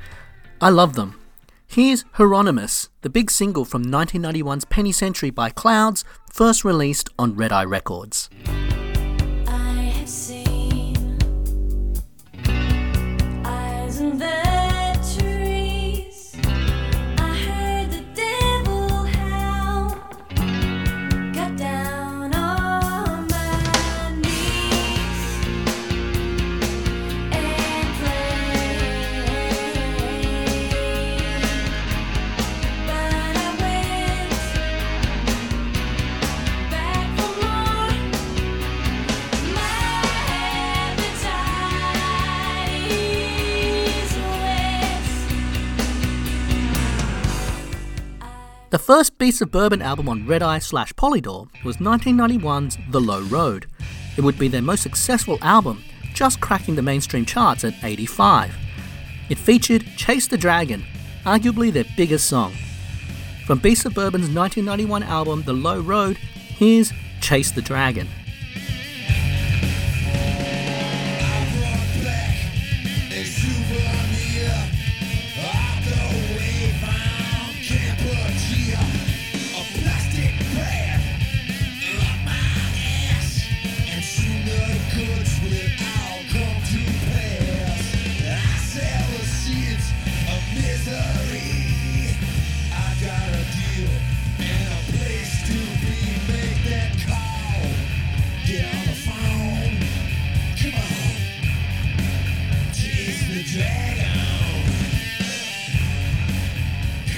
I 0.61 0.69
love 0.69 0.97
them. 0.97 1.19
Here's 1.67 2.05
Hieronymus, 2.13 2.91
the 3.01 3.09
big 3.09 3.31
single 3.31 3.65
from 3.65 3.87
1991's 3.87 4.67
Penny 4.67 4.93
Century 4.93 5.31
by 5.31 5.49
Clouds, 5.49 6.05
first 6.31 6.63
released 6.63 7.09
on 7.19 7.37
Red 7.37 7.53
Eye 7.53 7.65
Records. 7.65 8.29
The 48.75 48.81
first 48.81 49.19
Beasts 49.19 49.41
of 49.41 49.53
Bourbon 49.53 49.81
album 49.81 50.09
on 50.09 50.27
Red 50.27 50.43
Eye 50.43 50.59
slash 50.59 50.93
Polydor 50.95 51.47
was 51.65 51.77
1991's 51.77 52.77
The 52.91 53.01
Low 53.01 53.21
Road. 53.21 53.67
It 54.17 54.23
would 54.23 54.37
be 54.37 54.49
their 54.49 54.63
most 54.63 54.83
successful 54.83 55.39
album, 55.43 55.85
just 56.13 56.41
cracking 56.41 56.75
the 56.75 56.83
mainstream 56.83 57.25
charts 57.25 57.63
at 57.63 57.75
85. 57.85 58.53
It 59.31 59.39
featured 59.39 59.87
Chase 59.97 60.27
the 60.27 60.37
Dragon, 60.37 60.83
arguably 61.25 61.73
their 61.73 61.85
biggest 61.97 62.27
song. 62.29 62.53
From 63.47 63.61
Beasts 63.61 63.85
of 63.85 63.95
Bourbon's 63.95 64.29
1991 64.29 65.05
album 65.05 65.45
The 65.45 65.53
Low 65.53 65.79
Road, 65.79 66.17
here's 66.17 66.93
Chase 67.21 67.53
the 67.53 67.63
Dragon. 67.63 68.09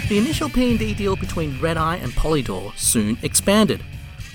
The 0.09 0.19
initial 0.19 0.49
P&D 0.49 0.95
deal 0.95 1.17
between 1.17 1.61
Red 1.61 1.77
Eye 1.77 1.97
and 1.97 2.13
Polydor 2.13 2.73
soon 2.79 3.19
expanded, 3.23 3.83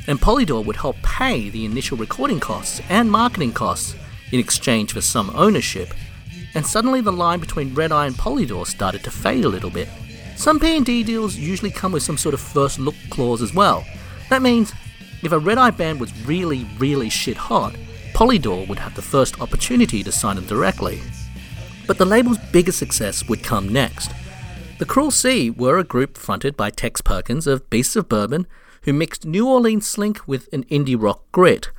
and 0.06 0.20
Polydor 0.20 0.66
would 0.66 0.76
help 0.76 0.98
pay 1.02 1.50
the 1.50 1.64
initial 1.64 1.96
recording 1.96 2.42
costs 2.42 2.82
and 2.90 3.10
marketing 3.10 3.54
costs 3.54 3.96
in 4.34 4.40
exchange 4.42 4.92
for 4.92 5.00
some 5.00 5.32
ownership. 5.34 5.94
And 6.56 6.68
suddenly 6.68 7.00
the 7.00 7.14
line 7.14 7.40
between 7.40 7.74
Red 7.74 7.94
Eye 7.94 8.08
and 8.08 8.16
Polydor 8.16 8.68
started 8.68 9.02
to 9.06 9.12
fade 9.12 9.46
a 9.46 9.50
little 9.50 9.70
bit. 9.70 9.88
Some 10.36 10.60
P&D 10.60 11.04
deals 11.04 11.38
usually 11.38 11.72
come 11.72 11.94
with 11.94 12.04
some 12.04 12.18
sort 12.18 12.34
of 12.34 12.42
first 12.42 12.78
look 12.78 12.96
clause 13.10 13.42
as 13.42 13.54
well. 13.54 13.86
That 14.30 14.42
means 14.42 14.74
if 15.24 15.32
a 15.32 15.40
Red 15.40 15.58
Eye 15.58 15.72
band 15.72 16.02
was 16.02 16.12
really, 16.26 16.68
really 16.80 17.10
shit 17.10 17.38
hot, 17.38 17.76
Polydor 18.12 18.68
would 18.68 18.80
have 18.80 18.96
the 18.96 19.02
first 19.02 19.40
opportunity 19.40 20.04
to 20.04 20.12
sign 20.12 20.36
them 20.36 20.48
directly. 20.48 21.02
But 21.88 21.98
the 21.98 22.04
label's 22.04 22.40
biggest 22.52 22.78
success 22.78 23.26
would 23.30 23.42
come 23.42 23.70
next. 23.70 24.12
The 24.82 24.88
Cruel 24.88 25.12
Sea 25.12 25.52
were 25.52 25.78
a 25.78 25.84
group 25.84 26.18
fronted 26.18 26.58
by 26.58 26.72
Tex 26.72 27.02
Perkins 27.02 27.46
of 27.46 27.70
Beasts 27.70 27.96
of 27.96 28.10
Bourbon, 28.10 28.48
who 28.82 28.94
mixed 28.94 29.28
New 29.28 29.48
Orleans 29.48 29.86
slink 29.86 30.28
with 30.28 30.52
an 30.52 30.64
indie 30.72 31.00
rock 31.00 31.22
grit. 31.32 31.70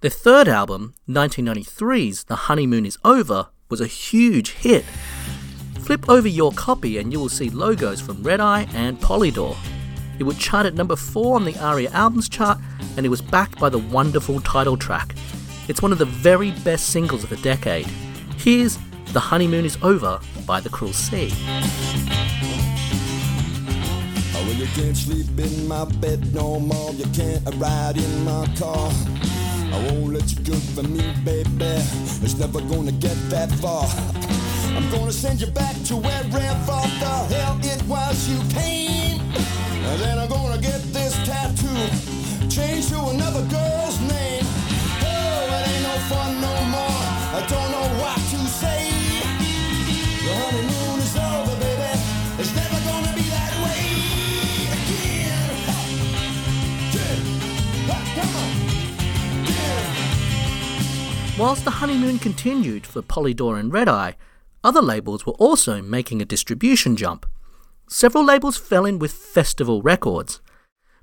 Their 0.00 0.10
third 0.10 0.48
album, 0.48 0.94
1993's 1.06 2.24
The 2.24 2.48
Honeymoon 2.48 2.86
Is 2.86 2.96
Over, 3.04 3.48
was 3.68 3.82
a 3.82 3.86
huge 3.86 4.52
hit. 4.52 4.86
Flip 5.80 6.08
over 6.08 6.26
your 6.26 6.50
copy 6.52 6.96
and 6.96 7.12
you 7.12 7.20
will 7.20 7.28
see 7.28 7.50
logos 7.50 8.00
from 8.00 8.22
Red 8.22 8.40
Eye 8.40 8.68
and 8.72 8.98
Polydor. 8.98 9.54
It 10.18 10.24
would 10.24 10.38
chart 10.38 10.64
at 10.64 10.72
number 10.72 10.96
4 10.96 11.36
on 11.36 11.44
the 11.44 11.58
ARIA 11.58 11.90
albums 11.90 12.30
chart 12.30 12.56
and 12.96 13.04
it 13.04 13.10
was 13.10 13.20
backed 13.20 13.60
by 13.60 13.68
the 13.68 13.76
wonderful 13.76 14.40
title 14.40 14.78
track. 14.78 15.14
It's 15.68 15.82
one 15.82 15.92
of 15.92 15.98
the 15.98 16.06
very 16.06 16.52
best 16.62 16.86
singles 16.86 17.22
of 17.22 17.28
the 17.28 17.36
decade. 17.36 17.84
Here's 18.38 18.78
The 19.12 19.20
Honeymoon 19.20 19.66
Is 19.66 19.76
Over 19.82 20.20
by 20.46 20.60
the 20.60 20.68
Cruel 20.68 20.92
Sea. 20.92 21.30
Oh, 24.34 24.44
well, 24.46 24.54
you 24.54 24.66
can't 24.74 24.96
sleep 24.96 25.26
in 25.38 25.68
my 25.68 25.84
bed 26.00 26.34
no 26.34 26.60
more. 26.60 26.92
You 26.92 27.06
can't 27.14 27.42
ride 27.56 27.96
in 27.96 28.24
my 28.24 28.46
car. 28.58 28.90
I 29.72 29.78
won't 29.86 30.12
let 30.12 30.30
you 30.30 30.38
for 30.74 30.82
me, 30.82 31.02
baby. 31.24 31.48
It's 32.22 32.38
never 32.38 32.60
gonna 32.60 32.92
get 32.92 33.16
that 33.30 33.50
far. 33.62 33.86
I'm 34.76 34.90
gonna 34.90 35.12
send 35.12 35.40
you 35.40 35.48
back 35.48 35.74
to 35.84 35.96
the 37.00 37.34
hell 37.34 37.58
it 37.62 37.82
was 37.86 38.28
you 38.28 38.38
came. 38.50 39.20
And 39.20 40.00
then 40.00 40.18
I'm 40.18 40.28
gonna 40.28 40.60
get 40.60 40.82
this 40.92 41.14
tattoo 41.26 42.14
to 42.90 42.98
another 43.10 43.42
girl's 43.48 43.98
name. 44.00 44.44
Oh, 45.02 45.48
it 45.56 45.68
ain't 45.68 45.82
no 45.82 45.94
fun 46.10 46.33
Whilst 61.36 61.64
the 61.64 61.70
honeymoon 61.72 62.20
continued 62.20 62.86
for 62.86 63.02
Polydor 63.02 63.58
and 63.58 63.72
Red 63.72 63.88
Eye, 63.88 64.14
other 64.62 64.80
labels 64.80 65.26
were 65.26 65.32
also 65.32 65.82
making 65.82 66.22
a 66.22 66.24
distribution 66.24 66.94
jump. 66.94 67.26
Several 67.88 68.24
labels 68.24 68.56
fell 68.56 68.86
in 68.86 69.00
with 69.00 69.12
Festival 69.12 69.82
Records. 69.82 70.40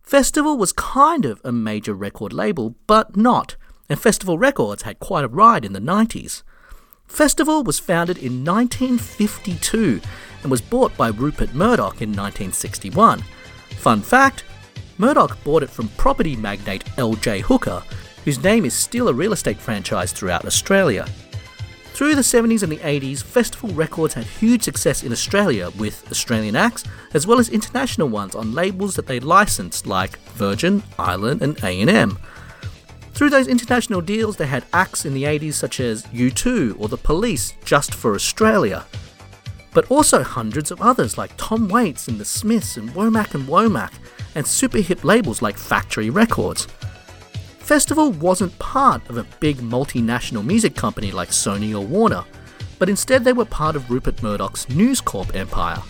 Festival 0.02 0.58
was 0.58 0.72
kind 0.72 1.26
of 1.26 1.42
a 1.44 1.52
major 1.52 1.94
record 1.94 2.32
label, 2.32 2.78
but 2.88 3.18
not, 3.18 3.58
and 3.90 4.00
Festival 4.00 4.38
Records 4.38 4.84
had 4.84 5.00
quite 5.00 5.26
a 5.26 5.28
ride 5.28 5.66
in 5.66 5.74
the 5.74 5.82
90s. 5.82 6.44
Festival 7.08 7.62
was 7.62 7.78
founded 7.78 8.18
in 8.18 8.46
1952 8.46 10.00
and 10.44 10.50
was 10.50 10.62
bought 10.62 10.96
by 10.96 11.10
Rupert 11.10 11.54
Murdoch 11.54 12.02
in 12.02 12.10
1961. 12.10 13.22
Fun 13.72 14.02
fact 14.02 14.46
Murdoch 14.98 15.38
bought 15.44 15.62
it 15.64 15.70
from 15.70 15.90
property 15.98 16.38
magnate 16.38 16.86
L.J. 16.98 17.42
Hooker, 17.42 17.84
whose 18.26 18.44
name 18.44 18.66
is 18.66 18.74
still 18.74 19.08
a 19.08 19.14
real 19.14 19.34
estate 19.34 19.58
franchise 19.58 20.12
throughout 20.12 20.46
Australia. 20.46 21.08
Through 21.94 22.16
the 22.16 22.22
70s 22.22 22.64
and 22.64 22.72
the 22.72 22.78
80s, 22.78 23.22
Festival 23.22 23.70
Records 23.70 24.14
had 24.14 24.26
huge 24.26 24.64
success 24.64 25.04
in 25.04 25.12
Australia 25.12 25.70
with 25.78 26.10
Australian 26.10 26.56
acts 26.56 26.84
as 27.14 27.28
well 27.28 27.40
as 27.40 27.50
international 27.50 28.08
ones 28.08 28.34
on 28.34 28.54
labels 28.54 28.96
that 28.96 29.06
they 29.08 29.20
licensed 29.20 29.86
like 29.86 30.18
Virgin, 30.34 30.82
Island 30.98 31.42
and 31.42 31.58
A&M. 31.64 32.18
Through 33.14 33.30
those 33.30 33.48
international 33.48 34.02
deals, 34.02 34.38
they 34.38 34.48
had 34.48 34.66
acts 34.74 35.06
in 35.06 35.14
the 35.14 35.26
80s 35.26 35.54
such 35.54 35.80
as 35.80 36.04
U2 36.08 36.80
or 36.80 36.88
The 36.88 36.98
Police 36.98 37.54
just 37.66 37.94
for 37.94 38.16
Australia. 38.16 38.86
But 39.74 39.92
also 39.92 40.24
hundreds 40.24 40.72
of 40.72 40.82
others 40.82 41.18
like 41.18 41.38
Tom 41.38 41.68
Waits 41.68 42.08
and 42.08 42.18
The 42.18 42.26
Smiths 42.26 42.78
and 42.78 42.90
Womack 42.92 43.36
and 43.36 43.48
Womack, 43.48 43.94
and 44.34 44.48
super 44.48 44.80
hip 44.80 45.04
labels 45.04 45.42
like 45.42 45.58
Factory 45.58 46.10
Records. 46.10 46.68
Festival 47.72 48.12
wasn't 48.12 48.60
part 48.60 49.10
of 49.10 49.16
a 49.16 49.26
big 49.40 49.60
multinational 49.60 50.44
music 50.44 50.76
company 50.76 51.10
like 51.10 51.30
Sony 51.30 51.74
or 51.74 51.80
Warner, 51.80 52.26
but 52.80 52.90
instead 52.90 53.24
they 53.24 53.32
were 53.32 53.46
part 53.46 53.78
of 53.78 53.90
Rupert 53.90 54.22
Murdoch's 54.22 54.68
News 54.68 55.00
Corp 55.00 55.34
empire. 55.34 55.82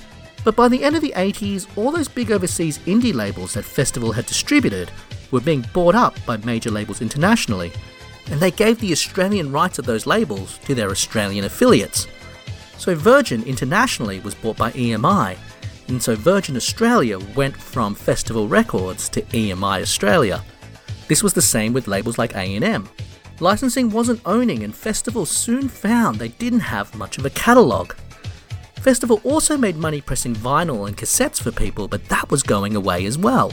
But 0.43 0.55
by 0.55 0.67
the 0.67 0.83
end 0.83 0.95
of 0.95 1.01
the 1.01 1.13
80s, 1.15 1.65
all 1.75 1.89
those 1.89 2.07
big 2.07 2.31
overseas 2.31 2.77
indie 2.85 3.15
labels 3.15 3.55
that 3.55 3.65
Festival 3.65 4.11
had 4.11 4.27
distributed 4.27 4.91
were 5.31 5.41
being 5.41 5.65
bought 5.73 5.95
up 5.95 6.15
by 6.23 6.37
major 6.37 6.69
labels 6.69 7.01
internationally, 7.01 7.71
and 8.29 8.39
they 8.39 8.51
gave 8.51 8.79
the 8.79 8.91
Australian 8.91 9.51
rights 9.51 9.79
of 9.79 9.87
those 9.87 10.05
labels 10.05 10.59
to 10.59 10.75
their 10.75 10.91
Australian 10.91 11.45
affiliates. 11.45 12.05
So 12.77 12.93
Virgin 12.93 13.41
internationally 13.41 14.19
was 14.19 14.35
bought 14.35 14.57
by 14.57 14.71
EMI, 14.73 15.35
and 15.87 15.99
so 15.99 16.15
Virgin 16.15 16.55
Australia 16.55 17.17
went 17.35 17.57
from 17.57 17.95
Festival 17.95 18.47
Records 18.47 19.09
to 19.09 19.23
EMI 19.23 19.81
Australia. 19.81 20.43
This 21.11 21.23
was 21.23 21.33
the 21.33 21.41
same 21.41 21.73
with 21.73 21.89
labels 21.89 22.17
like 22.17 22.35
A&M. 22.35 22.87
Licensing 23.41 23.89
wasn't 23.89 24.21
owning 24.25 24.63
and 24.63 24.73
Festival 24.73 25.25
soon 25.25 25.67
found 25.67 26.15
they 26.15 26.29
didn't 26.29 26.61
have 26.61 26.95
much 26.95 27.17
of 27.17 27.25
a 27.25 27.29
catalogue. 27.31 27.97
Festival 28.77 29.19
also 29.25 29.57
made 29.57 29.75
money 29.75 29.99
pressing 29.99 30.33
vinyl 30.33 30.87
and 30.87 30.95
cassettes 30.95 31.41
for 31.41 31.51
people, 31.51 31.89
but 31.89 32.07
that 32.07 32.31
was 32.31 32.43
going 32.43 32.77
away 32.77 33.05
as 33.05 33.17
well. 33.17 33.51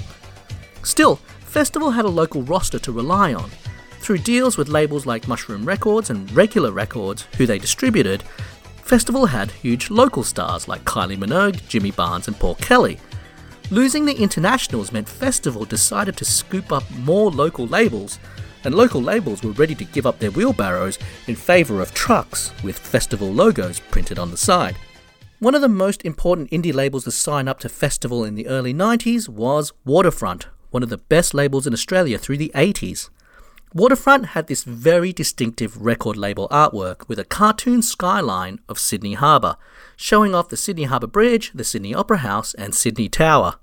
Still, 0.85 1.17
Festival 1.47 1.91
had 1.91 2.05
a 2.05 2.09
local 2.21 2.43
roster 2.43 2.79
to 2.79 2.93
rely 2.93 3.35
on. 3.35 3.51
Through 3.99 4.19
deals 4.19 4.57
with 4.57 4.69
labels 4.69 5.05
like 5.05 5.27
Mushroom 5.27 5.65
Records 5.65 6.11
and 6.11 6.31
Regular 6.31 6.71
Records, 6.71 7.27
who 7.39 7.45
they 7.45 7.59
distributed, 7.59 8.23
Festival 8.85 9.27
had 9.27 9.51
huge 9.51 9.91
local 9.91 10.23
stars 10.23 10.69
like 10.69 10.85
Kylie 10.85 11.19
Minogue, 11.19 11.67
Jimmy 11.67 11.91
Barnes, 11.91 12.29
and 12.29 12.39
Paul 12.39 12.55
Kelly. 12.55 13.01
Losing 13.71 14.07
the 14.07 14.17
internationals 14.17 14.93
meant 14.93 15.07
Festival 15.07 15.67
decided 15.67 16.17
to 16.17 16.25
scoop 16.25 16.73
up 16.73 16.91
more 16.91 17.31
local 17.31 17.67
labels, 17.67 18.19
and 18.65 18.75
local 18.75 19.03
labels 19.03 19.43
were 19.43 19.51
ready 19.51 19.75
to 19.75 19.85
give 19.85 20.07
up 20.07 20.19
their 20.19 20.31
wheelbarrows 20.31 20.99
in 21.27 21.37
favour 21.37 21.83
of 21.83 21.93
trucks 21.93 22.51
with 22.65 22.79
Festival 22.79 23.31
logos 23.31 23.79
printed 23.79 24.19
on 24.19 24.31
the 24.31 24.39
side. 24.39 24.75
One 25.39 25.55
of 25.55 25.61
the 25.61 25.69
most 25.69 26.03
important 26.07 26.51
indie 26.51 26.73
labels 26.73 27.05
to 27.05 27.11
sign 27.11 27.47
up 27.47 27.61
to 27.61 27.69
Festival 27.69 28.25
in 28.25 28.37
the 28.37 28.47
early 28.47 28.73
90s 28.73 29.29
was 29.29 29.75
Waterfront, 29.85 30.49
one 30.71 30.83
of 30.83 30.89
the 30.89 30.97
best 30.97 31.35
labels 31.35 31.67
in 31.67 31.75
Australia 31.75 32.17
through 32.17 32.39
the 32.39 32.51
80s. 32.55 33.11
Waterfront 33.75 34.29
had 34.29 34.47
this 34.47 34.65
very 34.65 35.13
distinctive 35.13 35.85
record 35.85 36.17
label 36.17 36.49
artwork 36.49 37.07
with 37.07 37.19
a 37.19 37.25
cartoon 37.25 37.83
skyline 37.83 38.61
of 38.67 38.79
Sydney 38.79 39.13
Harbour, 39.13 39.57
showing 40.01 40.33
off 40.33 40.49
the 40.49 40.57
Sydney 40.57 40.85
Harbour 40.85 41.09
Bridge, 41.09 41.51
the 41.53 41.65
Sydney 41.65 41.93
Opera 41.93 42.19
House, 42.19 42.55
and 42.55 42.73
Sydney 42.73 43.09
Tower. 43.09 43.57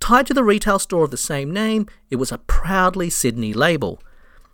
Tied 0.00 0.26
to 0.26 0.34
the 0.34 0.42
retail 0.42 0.80
store 0.80 1.04
of 1.04 1.12
the 1.12 1.16
same 1.16 1.52
name, 1.52 1.86
it 2.10 2.16
was 2.16 2.32
a 2.32 2.38
proudly 2.38 3.08
Sydney 3.08 3.52
label. 3.52 4.02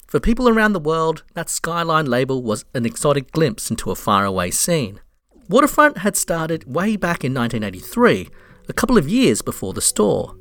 For 0.06 0.20
people 0.20 0.46
around 0.46 0.74
the 0.74 0.78
world, 0.78 1.24
that 1.32 1.48
skyline 1.48 2.04
label 2.04 2.42
was 2.42 2.66
an 2.74 2.84
exotic 2.84 3.32
glimpse 3.32 3.70
into 3.70 3.90
a 3.90 3.96
faraway 3.96 4.50
scene. 4.50 5.00
Waterfront 5.48 5.98
had 5.98 6.16
started 6.16 6.72
way 6.72 6.96
back 6.96 7.24
in 7.24 7.32
1983, 7.32 8.28
a 8.68 8.72
couple 8.74 8.98
of 8.98 9.08
years 9.08 9.40
before 9.40 9.72
the 9.72 9.80
store. 9.80 10.36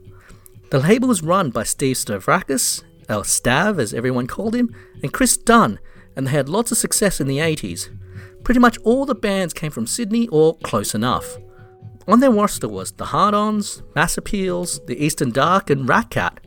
The 0.71 0.79
label 0.79 1.07
was 1.07 1.23
run 1.23 1.51
by 1.51 1.63
Steve 1.63 1.95
Stavrakis, 1.95 2.83
or 3.07 3.21
Stav 3.21 3.79
as 3.79 3.93
everyone 3.93 4.27
called 4.27 4.55
him, 4.55 4.75
and 5.01 5.13
Chris 5.13 5.37
Dunn, 5.37 5.79
and 6.17 6.27
they 6.27 6.31
had 6.31 6.49
lots 6.49 6.73
of 6.73 6.77
success 6.77 7.21
in 7.21 7.27
the 7.27 7.37
80s. 7.37 7.87
Pretty 8.43 8.59
much 8.59 8.77
all 8.83 9.05
the 9.05 9.15
bands 9.15 9.53
came 9.53 9.71
from 9.71 9.87
Sydney 9.87 10.27
or 10.29 10.57
close 10.57 10.95
enough. 10.95 11.37
On 12.07 12.19
their 12.19 12.31
roster 12.31 12.67
was 12.67 12.91
The 12.91 13.05
Hard 13.05 13.35
Ons, 13.35 13.83
Mass 13.95 14.17
Appeals, 14.17 14.83
The 14.87 15.03
Eastern 15.03 15.29
Dark, 15.29 15.69
and 15.69 15.87
Ratcat. 15.87 16.39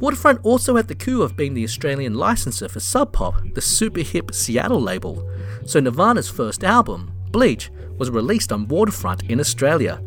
Waterfront 0.00 0.40
also 0.42 0.76
had 0.76 0.88
the 0.88 0.94
coup 0.94 1.22
of 1.22 1.36
being 1.36 1.54
the 1.54 1.64
Australian 1.64 2.14
licensor 2.14 2.68
for 2.68 2.80
Sub 2.80 3.12
Pop, 3.12 3.40
the 3.54 3.60
super 3.60 4.00
hip 4.00 4.34
Seattle 4.34 4.80
label, 4.80 5.28
so 5.66 5.78
Nirvana's 5.78 6.28
first 6.28 6.64
album, 6.64 7.12
Bleach, 7.30 7.70
was 7.96 8.10
released 8.10 8.52
on 8.52 8.68
Waterfront 8.68 9.24
in 9.24 9.38
Australia. 9.38 10.02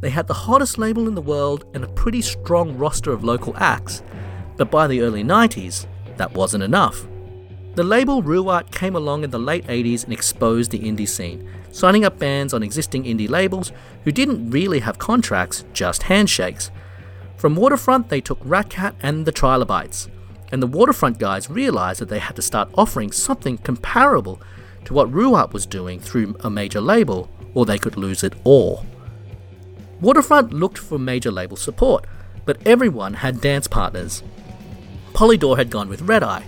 They 0.00 0.10
had 0.10 0.26
the 0.26 0.34
hottest 0.34 0.78
label 0.78 1.08
in 1.08 1.14
the 1.14 1.22
world 1.22 1.64
and 1.74 1.84
a 1.84 1.88
pretty 1.88 2.22
strong 2.22 2.76
roster 2.76 3.12
of 3.12 3.24
local 3.24 3.56
acts, 3.56 4.02
but 4.56 4.70
by 4.70 4.86
the 4.86 5.00
early 5.00 5.24
90s, 5.24 5.86
that 6.16 6.32
wasn't 6.34 6.62
enough. 6.62 7.06
The 7.76 7.84
label 7.84 8.22
rooArt 8.22 8.72
came 8.72 8.96
along 8.96 9.22
in 9.22 9.30
the 9.30 9.38
late 9.38 9.66
80s 9.66 10.04
and 10.04 10.12
exposed 10.14 10.70
the 10.70 10.78
indie 10.78 11.06
scene, 11.06 11.46
signing 11.72 12.06
up 12.06 12.18
bands 12.18 12.54
on 12.54 12.62
existing 12.62 13.04
indie 13.04 13.28
labels 13.28 13.70
who 14.02 14.12
didn't 14.12 14.48
really 14.48 14.78
have 14.78 14.98
contracts, 14.98 15.62
just 15.74 16.04
handshakes. 16.04 16.70
From 17.36 17.54
Waterfront, 17.54 18.08
they 18.08 18.22
took 18.22 18.40
Ratcat 18.40 18.94
and 19.02 19.26
the 19.26 19.30
Trilobites, 19.30 20.08
and 20.50 20.62
the 20.62 20.66
Waterfront 20.66 21.18
guys 21.18 21.50
realized 21.50 22.00
that 22.00 22.08
they 22.08 22.18
had 22.18 22.34
to 22.36 22.40
start 22.40 22.70
offering 22.78 23.12
something 23.12 23.58
comparable 23.58 24.40
to 24.86 24.94
what 24.94 25.12
rooArt 25.12 25.52
was 25.52 25.66
doing 25.66 26.00
through 26.00 26.34
a 26.40 26.48
major 26.48 26.80
label, 26.80 27.28
or 27.52 27.66
they 27.66 27.78
could 27.78 27.98
lose 27.98 28.24
it 28.24 28.32
all. 28.44 28.86
Waterfront 30.00 30.50
looked 30.50 30.78
for 30.78 30.98
major 30.98 31.30
label 31.30 31.58
support, 31.58 32.06
but 32.46 32.56
everyone 32.66 33.12
had 33.12 33.42
dance 33.42 33.66
partners. 33.66 34.22
Polydor 35.12 35.58
had 35.58 35.68
gone 35.68 35.90
with 35.90 36.00
Red 36.00 36.22
Eye. 36.22 36.46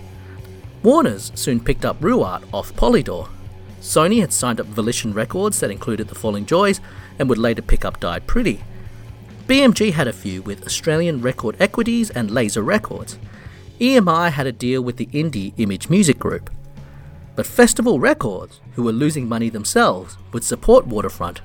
Warner's 0.83 1.31
soon 1.35 1.59
picked 1.59 1.83
up 1.83 1.99
rooArt 1.99 2.43
off 2.53 2.73
Polydor. 2.73 3.29
Sony 3.81 4.21
had 4.21 4.31
signed 4.31 4.59
up 4.59 4.65
Volition 4.67 5.13
Records 5.13 5.59
that 5.59 5.71
included 5.71 6.07
The 6.07 6.15
Falling 6.15 6.45
Joys 6.45 6.79
and 7.17 7.29
would 7.29 7.37
later 7.37 7.61
pick 7.61 7.85
up 7.85 7.99
Died 7.99 8.27
Pretty. 8.27 8.61
BMG 9.47 9.93
had 9.93 10.07
a 10.07 10.13
few 10.13 10.41
with 10.41 10.65
Australian 10.65 11.21
Record 11.21 11.57
Equities 11.59 12.09
and 12.09 12.31
Laser 12.31 12.61
Records. 12.61 13.17
EMI 13.79 14.31
had 14.31 14.45
a 14.45 14.51
deal 14.51 14.81
with 14.81 14.97
the 14.97 15.07
indie 15.07 15.53
Image 15.57 15.89
Music 15.89 16.19
Group. 16.19 16.49
But 17.35 17.47
Festival 17.47 17.99
Records, 17.99 18.61
who 18.73 18.83
were 18.83 18.91
losing 18.91 19.27
money 19.27 19.49
themselves, 19.49 20.17
would 20.33 20.43
support 20.43 20.87
Waterfront, 20.87 21.41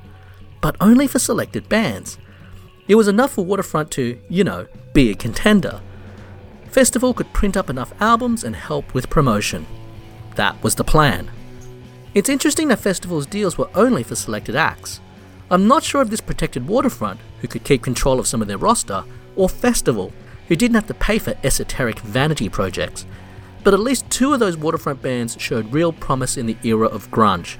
but 0.61 0.77
only 0.81 1.07
for 1.07 1.19
selected 1.19 1.69
bands. 1.69 2.19
It 2.89 2.97
was 2.97 3.09
enough 3.09 3.33
for 3.33 3.45
Waterfront 3.45 3.91
to, 3.93 4.21
you 4.29 4.45
know, 4.45 4.67
be 4.93 5.11
a 5.11 5.15
contender. 5.15 5.81
Festival 6.75 7.15
could 7.15 7.33
print 7.33 7.57
up 7.57 7.71
enough 7.71 7.93
albums 8.01 8.43
and 8.43 8.57
help 8.57 8.95
with 8.95 9.09
promotion. 9.09 9.65
That 10.35 10.61
was 10.61 10.75
the 10.75 10.83
plan. 10.83 11.31
It's 12.15 12.29
interesting 12.29 12.67
that 12.67 12.81
Festival's 12.81 13.27
deals 13.27 13.57
were 13.57 13.71
only 13.77 14.03
for 14.03 14.17
selected 14.17 14.57
acts. 14.57 14.99
I'm 15.53 15.69
not 15.69 15.85
sure 15.85 16.03
if 16.03 16.11
this 16.11 16.21
protected 16.21 16.67
Waterfront, 16.67 17.21
who 17.41 17.47
could 17.47 17.63
keep 17.63 17.85
control 17.85 18.19
of 18.19 18.27
some 18.27 18.43
of 18.43 18.49
their 18.49 18.59
roster, 18.59 19.05
or 19.37 19.49
Festival, 19.49 20.13
who 20.49 20.57
didn't 20.57 20.75
have 20.75 20.89
to 20.89 20.95
pay 20.95 21.21
for 21.21 21.37
esoteric 21.45 22.01
vanity 22.01 22.49
projects. 22.49 23.07
But 23.63 23.73
at 23.73 23.79
least 23.79 24.11
two 24.11 24.33
of 24.33 24.41
those 24.41 24.57
Waterfront 24.57 25.01
bands 25.01 25.37
showed 25.39 25.73
real 25.73 25.93
promise 25.93 26.37
in 26.37 26.47
the 26.47 26.59
era 26.65 26.89
of 26.89 27.09
grunge. 27.13 27.55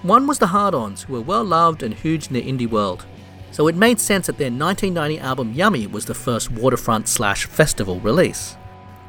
One 0.00 0.26
was 0.26 0.38
the 0.38 0.46
Hard 0.46 0.74
Ons, 0.74 1.02
who 1.02 1.12
were 1.12 1.20
well 1.20 1.44
loved 1.44 1.82
and 1.82 1.92
huge 1.92 2.28
in 2.28 2.32
the 2.32 2.40
indie 2.40 2.70
world. 2.70 3.04
So 3.54 3.68
it 3.68 3.76
made 3.76 4.00
sense 4.00 4.26
that 4.26 4.36
their 4.36 4.50
1990 4.50 5.20
album 5.20 5.52
Yummy 5.52 5.86
was 5.86 6.04
the 6.04 6.12
first 6.12 6.50
Waterfront 6.50 7.06
slash 7.06 7.46
festival 7.46 8.00
release. 8.00 8.56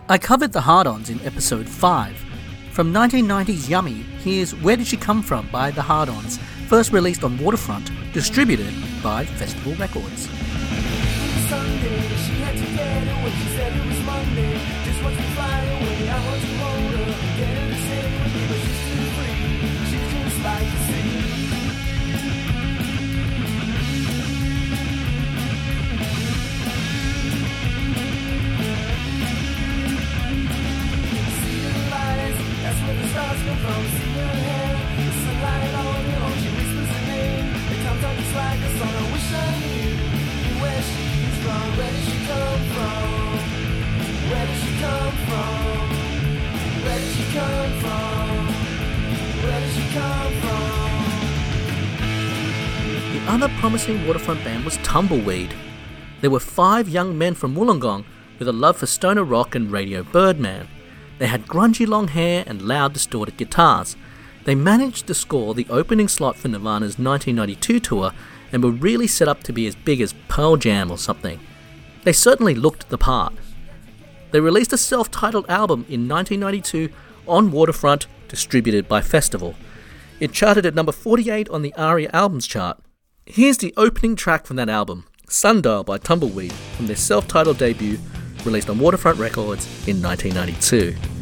I 0.07 0.19
covered 0.19 0.53
the 0.53 0.61
Hard 0.61 0.85
Ons 0.85 1.09
in 1.09 1.19
episode 1.21 1.67
5. 1.67 2.15
From 2.71 2.93
1990's 2.93 3.67
Yummy, 3.67 4.03
here's 4.21 4.53
Where 4.53 4.77
Did 4.77 4.85
She 4.85 4.97
Come 4.97 5.23
From 5.23 5.49
by 5.51 5.71
the 5.71 5.81
Hard 5.81 6.09
Ons, 6.09 6.37
first 6.67 6.93
released 6.93 7.23
on 7.23 7.39
Waterfront, 7.39 7.89
distributed 8.13 8.71
by 9.01 9.25
Festival 9.25 9.73
Records. 9.77 10.29
Promising 53.65 54.05
waterfront 54.05 54.43
band 54.43 54.63
was 54.63 54.77
Tumbleweed. 54.83 55.51
There 56.21 56.29
were 56.29 56.39
five 56.39 56.87
young 56.87 57.17
men 57.17 57.33
from 57.33 57.55
Wollongong 57.55 58.05
with 58.37 58.47
a 58.47 58.53
love 58.53 58.77
for 58.77 58.85
stoner 58.85 59.23
rock 59.23 59.55
and 59.55 59.71
Radio 59.71 60.03
Birdman. 60.03 60.67
They 61.17 61.27
had 61.27 61.47
grungy 61.47 61.87
long 61.87 62.09
hair 62.09 62.43
and 62.45 62.61
loud 62.61 62.93
distorted 62.93 63.37
guitars. 63.37 63.95
They 64.43 64.55
managed 64.55 65.07
to 65.07 65.13
score 65.13 65.53
the 65.53 65.67
opening 65.69 66.07
slot 66.07 66.35
for 66.35 66.47
Nirvana's 66.47 66.99
1992 66.99 67.79
tour 67.79 68.11
and 68.51 68.63
were 68.63 68.71
really 68.71 69.07
set 69.07 69.27
up 69.27 69.43
to 69.43 69.53
be 69.53 69.65
as 69.67 69.75
big 69.75 70.01
as 70.01 70.13
Pearl 70.27 70.57
Jam 70.57 70.91
or 70.91 70.97
something. 70.97 71.39
They 72.03 72.13
certainly 72.13 72.53
looked 72.53 72.89
the 72.89 72.97
part. 72.97 73.33
They 74.31 74.39
released 74.39 74.73
a 74.73 74.77
self 74.77 75.09
titled 75.09 75.49
album 75.49 75.85
in 75.89 76.07
1992 76.07 76.89
on 77.27 77.51
Waterfront, 77.51 78.07
distributed 78.27 78.87
by 78.87 79.01
Festival. 79.01 79.55
It 80.19 80.31
charted 80.31 80.65
at 80.65 80.75
number 80.75 80.91
48 80.91 81.49
on 81.49 81.61
the 81.61 81.73
ARIA 81.75 82.09
albums 82.13 82.47
chart. 82.47 82.79
Here's 83.25 83.57
the 83.57 83.73
opening 83.75 84.15
track 84.15 84.45
from 84.45 84.55
that 84.57 84.69
album 84.69 85.05
Sundial 85.27 85.83
by 85.83 85.97
Tumbleweed 85.97 86.53
from 86.53 86.87
their 86.87 86.95
self 86.95 87.27
titled 87.27 87.57
debut, 87.57 87.97
released 88.45 88.69
on 88.69 88.79
Waterfront 88.79 89.19
Records 89.19 89.65
in 89.87 90.01
1992. 90.01 91.14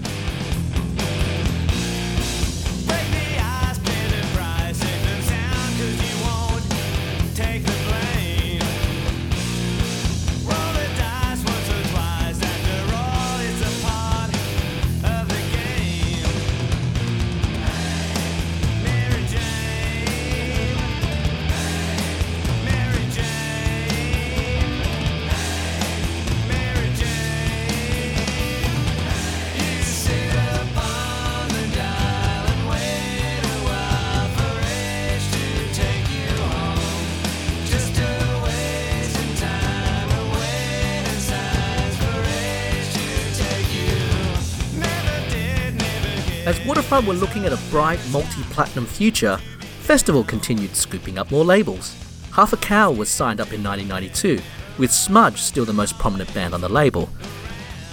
Waterfront 47.04 47.08
were 47.08 47.28
looking 47.28 47.46
at 47.46 47.54
a 47.54 47.72
bright 47.72 48.00
multi 48.12 48.44
platinum 48.52 48.86
future, 48.86 49.38
Festival 49.82 50.24
continued 50.24 50.76
scooping 50.76 51.18
up 51.18 51.32
more 51.32 51.44
labels. 51.44 51.96
Half 52.32 52.54
a 52.54 52.58
Cow 52.58 52.92
was 52.92 53.10
signed 53.10 53.42
up 53.42 53.52
in 53.52 53.64
1992, 53.64 54.42
with 54.78 54.92
Smudge 54.92 55.38
still 55.42 55.66
the 55.66 55.74
most 55.74 55.98
prominent 55.98 56.34
band 56.34 56.54
on 56.54 56.62
the 56.62 56.70
label. 56.70 57.10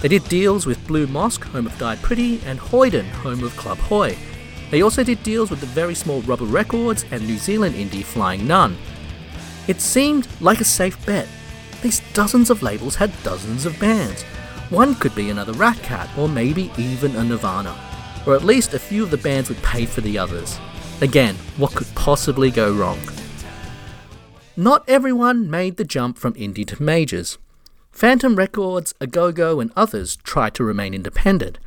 They 0.01 0.07
did 0.07 0.23
deals 0.29 0.65
with 0.65 0.85
Blue 0.87 1.07
Mosque, 1.07 1.43
home 1.43 1.67
of 1.67 1.77
Died 1.77 2.01
Pretty, 2.01 2.41
and 2.45 2.59
Hoyden, 2.59 3.09
home 3.09 3.43
of 3.43 3.55
Club 3.57 3.77
Hoy. 3.79 4.17
They 4.69 4.81
also 4.81 5.03
did 5.03 5.21
deals 5.23 5.49
with 5.49 5.59
the 5.59 5.65
very 5.67 5.95
small 5.95 6.21
Rubber 6.21 6.45
Records 6.45 7.05
and 7.11 7.27
New 7.27 7.37
Zealand 7.37 7.75
indie 7.75 8.05
Flying 8.05 8.47
Nun. 8.47 8.77
It 9.67 9.81
seemed 9.81 10.27
like 10.39 10.61
a 10.61 10.65
safe 10.65 11.05
bet. 11.05 11.27
These 11.81 12.01
dozens 12.13 12.49
of 12.49 12.63
labels 12.63 12.95
had 12.95 13.11
dozens 13.23 13.65
of 13.65 13.79
bands. 13.79 14.23
One 14.69 14.95
could 14.95 15.13
be 15.15 15.29
another 15.29 15.53
Ratcat, 15.53 16.17
or 16.17 16.29
maybe 16.29 16.71
even 16.77 17.15
a 17.17 17.23
Nirvana. 17.23 17.90
Or 18.25 18.35
at 18.35 18.43
least 18.43 18.73
a 18.73 18.79
few 18.79 19.03
of 19.03 19.11
the 19.11 19.17
bands 19.17 19.49
would 19.49 19.61
pay 19.63 19.85
for 19.85 20.01
the 20.01 20.17
others. 20.17 20.59
Again, 21.01 21.35
what 21.57 21.73
could 21.73 21.87
possibly 21.95 22.51
go 22.51 22.71
wrong? 22.71 22.99
Not 24.55 24.87
everyone 24.87 25.49
made 25.49 25.77
the 25.77 25.83
jump 25.83 26.17
from 26.17 26.33
indie 26.35 26.67
to 26.67 26.81
majors. 26.81 27.37
Phantom 27.91 28.35
Records, 28.35 28.93
Au 29.01 29.05
Go 29.05 29.31
Go, 29.31 29.59
and 29.59 29.71
others 29.75 30.15
tried 30.17 30.53
to 30.55 30.63
remain 30.63 30.93
independent. 30.93 31.59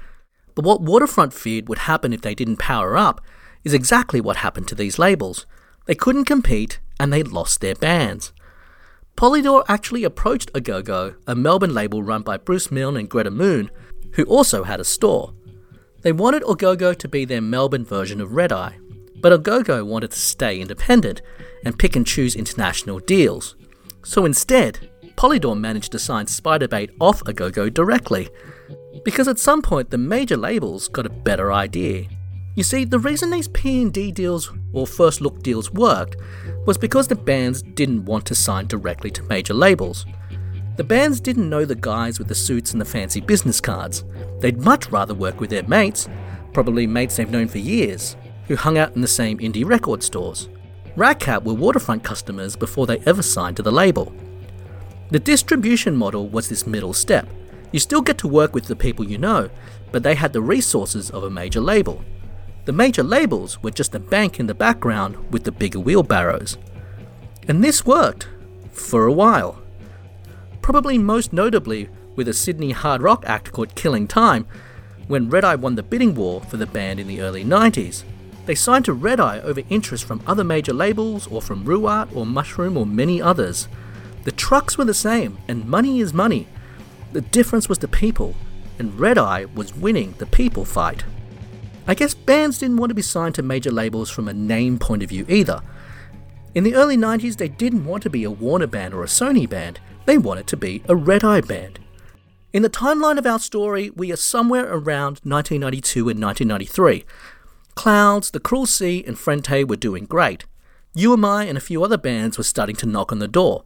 But 0.55 0.65
what 0.65 0.81
Waterfront 0.81 1.33
feared 1.33 1.69
would 1.69 1.79
happen 1.79 2.13
if 2.13 2.23
they 2.23 2.35
didn't 2.35 2.59
power 2.59 2.97
up 2.97 3.21
is 3.65 3.75
exactly 3.75 4.21
what 4.21 4.37
happened 4.37 4.69
to 4.69 4.75
these 4.75 4.99
labels. 4.99 5.47
They 5.87 5.95
couldn't 5.95 6.25
compete 6.25 6.79
and 6.99 7.13
they 7.13 7.23
lost 7.23 7.61
their 7.61 7.75
bands. 7.75 8.33
Polydor 9.17 9.65
actually 9.69 10.05
approached 10.05 10.51
Au 10.55 10.61
Go 10.61 10.83
Go, 10.83 11.15
a 11.27 11.35
Melbourne 11.35 11.75
label 11.75 12.03
run 12.03 12.23
by 12.23 12.37
Bruce 12.37 12.71
Milne 12.71 12.97
and 12.97 13.09
Greta 13.09 13.31
Moon, 13.31 13.71
who 14.13 14.25
also 14.25 14.65
had 14.65 14.81
a 14.81 14.85
store. 14.85 15.34
They 16.05 16.13
wanted 16.13 16.43
Au 16.45 16.55
Go 16.55 16.77
Go 16.77 16.93
to 16.93 17.09
be 17.09 17.25
their 17.25 17.41
Melbourne 17.41 17.87
version 17.87 18.21
of 18.21 18.35
Red 18.35 18.53
Eye, 18.53 18.77
but 19.23 19.33
Au 19.33 19.39
Go 19.39 19.63
Go 19.63 19.83
wanted 19.87 20.11
to 20.11 20.19
stay 20.19 20.61
independent 20.61 21.23
and 21.65 21.79
pick 21.79 21.97
and 21.97 22.07
choose 22.07 22.37
international 22.37 22.99
deals. 22.99 23.57
So 24.05 24.27
instead, 24.27 24.91
Polydor 25.17 25.59
managed 25.59 25.93
to 25.93 25.99
sign 25.99 26.27
Spiderbait 26.27 26.91
off 27.01 27.23
Au 27.27 27.33
Go 27.33 27.51
Go 27.51 27.71
directly, 27.71 28.29
because 29.03 29.29
at 29.29 29.39
some 29.39 29.63
point 29.63 29.89
the 29.89 29.97
major 29.97 30.37
labels 30.37 30.89
got 30.89 31.07
a 31.07 31.09
better 31.09 31.55
idea. 31.55 32.07
You 32.55 32.65
see, 32.65 32.85
the 32.85 32.99
reason 32.99 33.31
these 33.31 33.49
P&D 33.49 34.13
deals 34.13 34.53
or 34.75 34.87
first 34.87 35.23
look 35.23 35.43
deals 35.43 35.73
worked 35.73 36.17
was 36.67 36.77
because 36.77 37.09
the 37.09 37.17
bands 37.17 37.63
didn't 37.63 38.05
want 38.05 38.27
to 38.27 38.35
sign 38.35 38.67
directly 38.67 39.11
to 39.13 39.23
major 39.23 39.55
labels. 39.55 40.05
The 40.77 40.85
bands 40.85 41.21
didn't 41.21 41.49
know 41.49 41.65
the 41.65 41.77
guys 41.77 42.19
with 42.19 42.27
the 42.27 42.35
suits 42.35 42.73
and 42.73 42.81
the 42.81 42.85
fancy 42.85 43.21
business 43.21 43.61
cards. 43.61 44.05
They'd 44.41 44.61
much 44.61 44.91
rather 44.91 45.15
work 45.15 45.41
with 45.41 45.51
their 45.51 45.63
mates, 45.69 46.09
probably 46.53 46.87
mates 46.87 47.17
they've 47.17 47.31
known 47.31 47.47
for 47.47 47.59
years, 47.59 48.17
who 48.49 48.57
hung 48.57 48.77
out 48.77 48.97
in 48.97 49.01
the 49.01 49.07
same 49.07 49.39
indie 49.39 49.65
record 49.65 50.03
stores. 50.03 50.49
Ratcat 50.97 51.45
were 51.45 51.55
waterfront 51.55 52.03
customers 52.03 52.57
before 52.57 52.87
they 52.87 52.99
ever 53.07 53.23
signed 53.23 53.57
to 53.57 53.63
the 53.63 53.71
label. 53.71 54.13
The 55.11 55.21
distribution 55.21 55.95
model 55.95 56.29
was 56.29 56.49
this 56.49 56.67
middle 56.67 56.93
step. 56.93 57.29
You 57.71 57.79
still 57.79 58.03
get 58.03 58.19
to 58.19 58.29
work 58.29 58.55
with 58.55 58.65
the 58.65 58.77
people 58.77 59.09
you 59.09 59.19
know, 59.19 59.51
but 59.93 60.03
they 60.03 60.15
had 60.17 60.33
the 60.33 60.41
resources 60.41 61.11
of 61.11 61.23
a 61.23 61.31
major 61.31 61.61
label. 61.61 62.05
The 62.65 62.73
major 62.73 63.03
labels 63.03 63.63
were 63.63 63.71
just 63.71 63.95
a 63.95 64.01
bank 64.01 64.41
in 64.41 64.47
the 64.47 64.55
background 64.55 65.33
with 65.33 65.45
the 65.45 65.53
bigger 65.53 65.79
wheelbarrows. 65.79 66.59
And 67.47 67.63
this 67.63 67.87
worked 67.87 68.29
for 68.73 69.07
a 69.07 69.13
while. 69.13 69.64
Probably 70.65 70.97
most 70.97 71.31
notably 71.31 71.91
with 72.17 72.27
a 72.27 72.33
Sydney 72.33 72.71
hard 72.71 73.03
rock 73.03 73.23
act 73.27 73.53
called 73.53 73.75
Killing 73.75 74.09
Time, 74.09 74.47
when 75.09 75.29
Red 75.29 75.45
Eye 75.45 75.57
won 75.57 75.75
the 75.75 75.83
bidding 75.83 76.15
war 76.15 76.41
for 76.41 76.57
the 76.57 76.65
band 76.65 76.99
in 76.99 77.07
the 77.07 77.21
early 77.21 77.45
90s. 77.45 78.03
They 78.47 78.55
signed 78.55 78.87
to 78.87 78.95
Red 78.95 79.21
Eye 79.21 79.41
over 79.41 79.61
interest 79.69 80.05
from 80.05 80.23
other 80.27 80.43
major 80.43 80.73
labels 80.73 81.27
or 81.27 81.43
from 81.43 81.67
rooArt 81.67 82.17
or 82.17 82.25
Mushroom 82.25 82.79
or 82.79 82.87
many 82.87 83.21
others. 83.21 83.69
The 84.23 84.33
trucks 84.33 84.79
were 84.79 84.87
the 84.87 84.95
same, 84.95 85.37
and 85.49 85.69
money 85.69 86.01
is 86.01 86.15
money. 86.15 86.47
The 87.13 87.21
difference 87.21 87.69
was 87.69 87.81
the 87.81 87.87
people, 87.87 88.35
and 88.79 88.99
Red 88.99 89.19
Eye 89.19 89.45
was 89.55 89.77
winning 89.77 90.15
the 90.17 90.25
people 90.25 90.65
fight. 90.65 91.05
I 91.87 91.93
guess 91.93 92.15
bands 92.15 92.57
didn't 92.57 92.79
want 92.79 92.89
to 92.89 92.95
be 92.95 93.03
signed 93.03 93.35
to 93.35 93.43
major 93.43 93.71
labels 93.71 94.09
from 94.09 94.29
a 94.29 94.33
name 94.33 94.79
point 94.79 95.03
of 95.03 95.11
view 95.11 95.27
either. 95.29 95.61
In 96.55 96.65
the 96.65 96.75
early 96.75 96.97
90s, 96.97 97.37
they 97.37 97.49
didn't 97.49 97.85
want 97.85 98.03
to 98.05 98.09
be 98.09 98.25
a 98.25 98.31
Warner 98.31 98.67
band 98.67 98.95
or 98.95 99.03
a 99.03 99.09
Sony 99.09 99.47
band, 99.47 99.79
they 100.07 100.19
wanted 100.19 100.47
to 100.49 100.57
be 100.57 100.83
a 100.89 100.97
Red 100.97 101.25
Eye 101.25 101.41
band. 101.41 101.79
In 102.53 102.63
the 102.63 102.71
timeline 102.71 103.19
of 103.19 103.27
our 103.27 103.39
story, 103.39 103.91
we 103.91 104.13
are 104.13 104.17
somewhere 104.17 104.67
around 104.67 105.21
1992 105.25 106.09
and 106.09 106.23
1993. 106.23 107.05
Clouds, 107.75 108.31
The 108.31 108.41
Cruel 108.41 108.67
Sea, 108.67 109.03
and 109.07 109.19
Frente 109.19 109.65
were 109.65 109.77
doing 109.77 110.05
great. 110.05 110.45
You 110.95 111.13
Am 111.13 111.25
I 111.25 111.45
and 111.45 111.59
a 111.59 111.61
few 111.61 111.83
other 111.83 111.99
bands 111.99 112.39
were 112.39 112.45
starting 112.45 112.77
to 112.77 112.87
knock 112.87 113.11
on 113.11 113.19
the 113.19 113.27
door. 113.27 113.65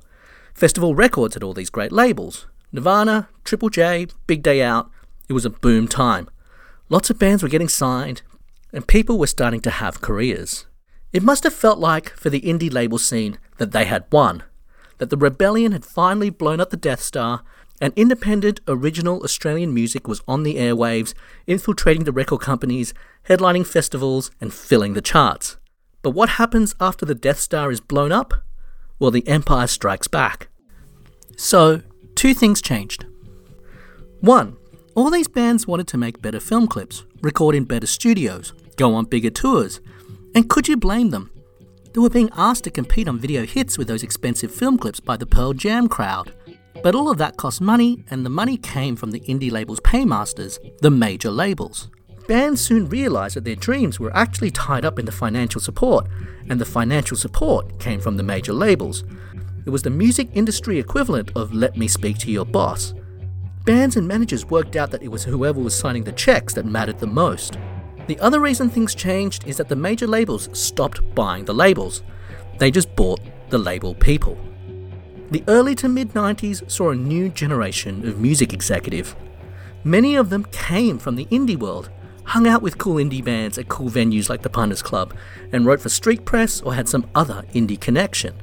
Festival 0.55 0.95
Records 0.95 1.35
had 1.35 1.43
all 1.43 1.53
these 1.53 1.71
great 1.71 1.93
labels 1.93 2.47
Nirvana, 2.73 3.29
Triple 3.45 3.69
J, 3.69 4.07
Big 4.27 4.43
Day 4.43 4.63
Out. 4.63 4.91
It 5.29 5.35
was 5.35 5.45
a 5.45 5.51
boom 5.51 5.89
time. 5.89 6.29
Lots 6.89 7.11
of 7.11 7.19
bands 7.19 7.43
were 7.43 7.49
getting 7.49 7.69
signed, 7.69 8.23
and 8.73 8.87
people 8.87 9.19
were 9.19 9.27
starting 9.27 9.61
to 9.61 9.71
have 9.71 10.01
careers. 10.01 10.67
It 11.13 11.23
must 11.23 11.45
have 11.45 11.53
felt 11.53 11.79
like, 11.79 12.11
for 12.11 12.31
the 12.31 12.41
indie 12.41 12.73
label 12.73 12.99
scene, 12.99 13.39
that 13.59 13.73
they 13.73 13.85
had 13.85 14.05
won, 14.11 14.43
that 14.99 15.11
the 15.11 15.17
rebellion 15.17 15.73
had 15.73 15.85
finally 15.85 16.31
blown 16.31 16.61
up 16.61 16.71
the 16.71 16.77
Death 16.77 17.01
Star, 17.01 17.43
and 17.81 17.93
independent, 17.97 18.61
original 18.67 19.23
Australian 19.23 19.73
music 19.73 20.09
was 20.09 20.21
on 20.27 20.43
the 20.43 20.57
airwaves, 20.57 21.15
infiltrating 21.47 22.05
the 22.05 22.13
record 22.13 22.41
companies, 22.41 22.93
headlining 23.29 23.67
festivals, 23.67 24.31
and 24.41 24.53
filling 24.53 24.95
the 24.95 25.01
charts. 25.01 25.57
But 26.03 26.11
what 26.11 26.31
happens 26.31 26.75
after 26.81 27.07
the 27.07 27.15
Death 27.15 27.39
Star 27.39 27.71
is 27.71 27.81
blown 27.81 28.13
up? 28.13 28.35
Well, 28.99 29.11
the 29.11 29.27
Empire 29.29 29.69
strikes 29.69 30.09
back. 30.09 30.49
So, 31.37 31.83
two 32.17 32.35
things 32.35 32.61
changed. 32.61 33.07
One, 34.21 34.57
all 34.97 35.11
these 35.11 35.29
bands 35.29 35.69
wanted 35.69 35.87
to 35.89 35.99
make 35.99 36.21
better 36.21 36.41
film 36.41 36.67
clips, 36.67 37.05
record 37.23 37.55
in 37.55 37.65
better 37.65 37.87
studios, 37.87 38.53
go 38.77 38.95
on 38.95 39.05
bigger 39.05 39.31
tours. 39.31 39.81
And 40.35 40.51
could 40.51 40.67
you 40.67 40.77
blame 40.77 41.11
them? 41.11 41.31
They 41.93 42.01
were 42.01 42.11
being 42.11 42.31
asked 42.37 42.65
to 42.65 42.71
compete 42.71 43.09
on 43.09 43.19
video 43.19 43.45
hits 43.47 43.79
with 43.79 43.89
those 43.89 44.03
expensive 44.03 44.55
film 44.55 44.79
clips 44.79 45.01
by 45.01 45.17
the 45.17 45.27
Pearl 45.27 45.53
Jam 45.53 45.89
crowd. 45.89 46.35
But 46.83 46.95
all 46.95 47.11
of 47.11 47.19
that 47.19 47.37
cost 47.37 47.61
money, 47.61 48.05
and 48.11 48.25
the 48.25 48.31
money 48.31 48.57
came 48.57 48.95
from 48.95 49.11
the 49.11 49.21
indie 49.21 49.51
labels' 49.51 49.81
paymasters, 49.81 50.59
the 50.81 50.91
major 50.91 51.31
labels. 51.31 51.89
Bands 52.29 52.61
soon 52.61 52.89
realised 52.89 53.37
that 53.37 53.45
their 53.45 53.57
dreams 53.57 53.99
were 53.99 54.15
actually 54.15 54.51
tied 54.51 54.85
up 54.85 54.99
in 54.99 55.07
the 55.07 55.13
financial 55.13 55.61
support, 55.61 56.07
and 56.49 56.61
the 56.61 56.65
financial 56.65 57.17
support 57.17 57.81
came 57.81 58.01
from 58.01 58.17
the 58.17 58.23
major 58.23 58.53
labels. 58.53 59.03
It 59.65 59.71
was 59.71 59.83
the 59.83 59.91
music 59.91 60.29
industry 60.35 60.79
equivalent 60.79 61.33
of 61.35 61.55
let 61.55 61.77
me 61.77 61.89
speak 61.89 62.19
to 62.19 62.31
your 62.31 62.45
boss. 62.45 62.95
Bands 63.65 63.97
and 63.97 64.07
managers 64.07 64.47
worked 64.47 64.77
out 64.77 64.91
that 64.91 65.03
it 65.03 65.09
was 65.09 65.25
whoever 65.25 65.61
was 65.61 65.75
signing 65.75 66.05
the 66.05 66.13
checks 66.13 66.55
that 66.55 66.67
mattered 66.67 66.99
the 66.99 67.07
most. 67.07 67.59
The 68.09 68.19
other 68.21 68.41
reason 68.41 68.71
things 68.71 68.95
changed 68.95 69.47
is 69.47 69.59
that 69.59 69.69
the 69.69 69.77
major 69.77 70.07
labels 70.07 70.49
stopped 70.59 71.15
buying 71.15 71.45
the 71.45 71.53
labels. 71.53 72.03
They 72.59 72.71
just 72.71 72.97
bought 72.97 73.21
the 73.51 73.59
label 73.59 73.95
people. 73.95 74.39
The 75.31 75.45
early 75.47 75.75
to 75.75 75.91
mid 75.91 76.15
90s 76.15 76.71
saw 76.71 76.91
a 76.91 76.97
new 76.97 77.29
generation 77.29 78.09
of 78.09 78.19
music 78.19 78.55
executive. 78.55 79.15
Many 79.85 80.17
of 80.17 80.31
them 80.31 80.47
came 80.47 80.99
from 80.99 81.17
the 81.17 81.27
indie 81.27 81.59
world, 81.59 81.91
hung 82.25 82.47
out 82.49 82.63
with 82.63 82.79
cool 82.79 82.97
indie 82.97 83.23
bands 83.23 83.59
at 83.59 83.69
cool 83.69 83.91
venues 83.91 84.31
like 84.31 84.41
the 84.41 84.49
Punters 84.49 84.81
Club, 84.81 85.15
and 85.53 85.67
wrote 85.67 85.83
for 85.83 85.91
Street 85.91 86.25
Press 86.25 86.63
or 86.63 86.73
had 86.73 86.89
some 86.89 87.07
other 87.15 87.45
indie 87.53 87.79
connection. 87.79 88.35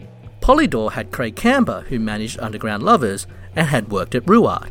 Polydor 0.42 0.92
had 0.92 1.12
Craig 1.12 1.36
Camber, 1.36 1.82
who 1.90 1.98
managed 1.98 2.40
Underground 2.40 2.84
Lovers 2.84 3.26
and 3.56 3.66
had 3.66 3.90
worked 3.92 4.14
at 4.14 4.26
rooArt. 4.28 4.70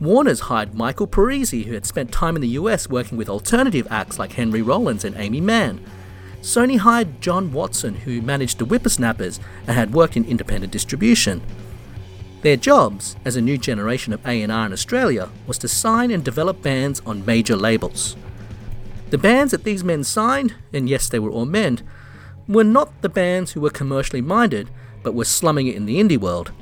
Warner's 0.00 0.40
hired 0.40 0.74
Michael 0.74 1.08
Parisi, 1.08 1.64
who 1.64 1.74
had 1.74 1.86
spent 1.86 2.12
time 2.12 2.36
in 2.36 2.42
the 2.42 2.48
US 2.48 2.88
working 2.88 3.18
with 3.18 3.28
alternative 3.28 3.86
acts 3.90 4.18
like 4.18 4.32
Henry 4.32 4.62
Rollins 4.62 5.04
and 5.04 5.16
Aimee 5.16 5.40
Mann. 5.40 5.84
Sony 6.40 6.78
hired 6.78 7.20
John 7.20 7.52
Watson, 7.52 7.94
who 7.94 8.22
managed 8.22 8.58
the 8.58 8.64
Whippersnappers 8.64 9.40
and 9.66 9.76
had 9.76 9.92
worked 9.92 10.16
in 10.16 10.24
independent 10.24 10.72
distribution. 10.72 11.42
Their 12.42 12.56
jobs, 12.56 13.16
as 13.24 13.34
a 13.34 13.40
new 13.40 13.58
generation 13.58 14.12
of 14.12 14.24
A&R 14.24 14.66
in 14.66 14.72
Australia, 14.72 15.28
was 15.48 15.58
to 15.58 15.68
sign 15.68 16.12
and 16.12 16.24
develop 16.24 16.62
bands 16.62 17.02
on 17.04 17.26
major 17.26 17.56
labels. 17.56 18.16
The 19.10 19.18
bands 19.18 19.50
that 19.50 19.64
these 19.64 19.82
men 19.82 20.04
signed, 20.04 20.54
and 20.72 20.88
yes, 20.88 21.08
they 21.08 21.18
were 21.18 21.30
all 21.30 21.46
men, 21.46 21.80
were 22.46 22.64
not 22.64 23.02
the 23.02 23.08
bands 23.08 23.52
who 23.52 23.60
were 23.60 23.70
commercially 23.70 24.22
minded, 24.22 24.70
but 25.02 25.14
were 25.14 25.24
slumming 25.24 25.66
it 25.66 25.74
in 25.74 25.86
the 25.86 25.98
indie 25.98 26.18
world. 26.18 26.52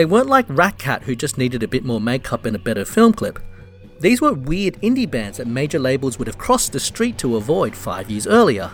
They 0.00 0.06
weren't 0.06 0.30
like 0.30 0.48
Ratcat, 0.48 1.02
who 1.02 1.14
just 1.14 1.36
needed 1.36 1.62
a 1.62 1.68
bit 1.68 1.84
more 1.84 2.00
makeup 2.00 2.46
and 2.46 2.56
a 2.56 2.58
better 2.58 2.86
film 2.86 3.12
clip. 3.12 3.38
These 3.98 4.22
were 4.22 4.32
weird 4.32 4.80
indie 4.80 5.10
bands 5.10 5.36
that 5.36 5.46
major 5.46 5.78
labels 5.78 6.18
would 6.18 6.26
have 6.26 6.38
crossed 6.38 6.72
the 6.72 6.80
street 6.80 7.18
to 7.18 7.36
avoid 7.36 7.76
five 7.76 8.10
years 8.10 8.26
earlier. 8.26 8.70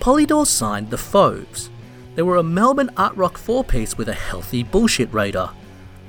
Polydor 0.00 0.46
signed 0.46 0.90
the 0.90 0.98
Fauves. 0.98 1.70
They 2.14 2.20
were 2.20 2.36
a 2.36 2.42
Melbourne 2.42 2.90
art 2.98 3.16
rock 3.16 3.38
four 3.38 3.64
piece 3.64 3.96
with 3.96 4.06
a 4.10 4.12
healthy 4.12 4.62
bullshit 4.62 5.10
radar. 5.14 5.54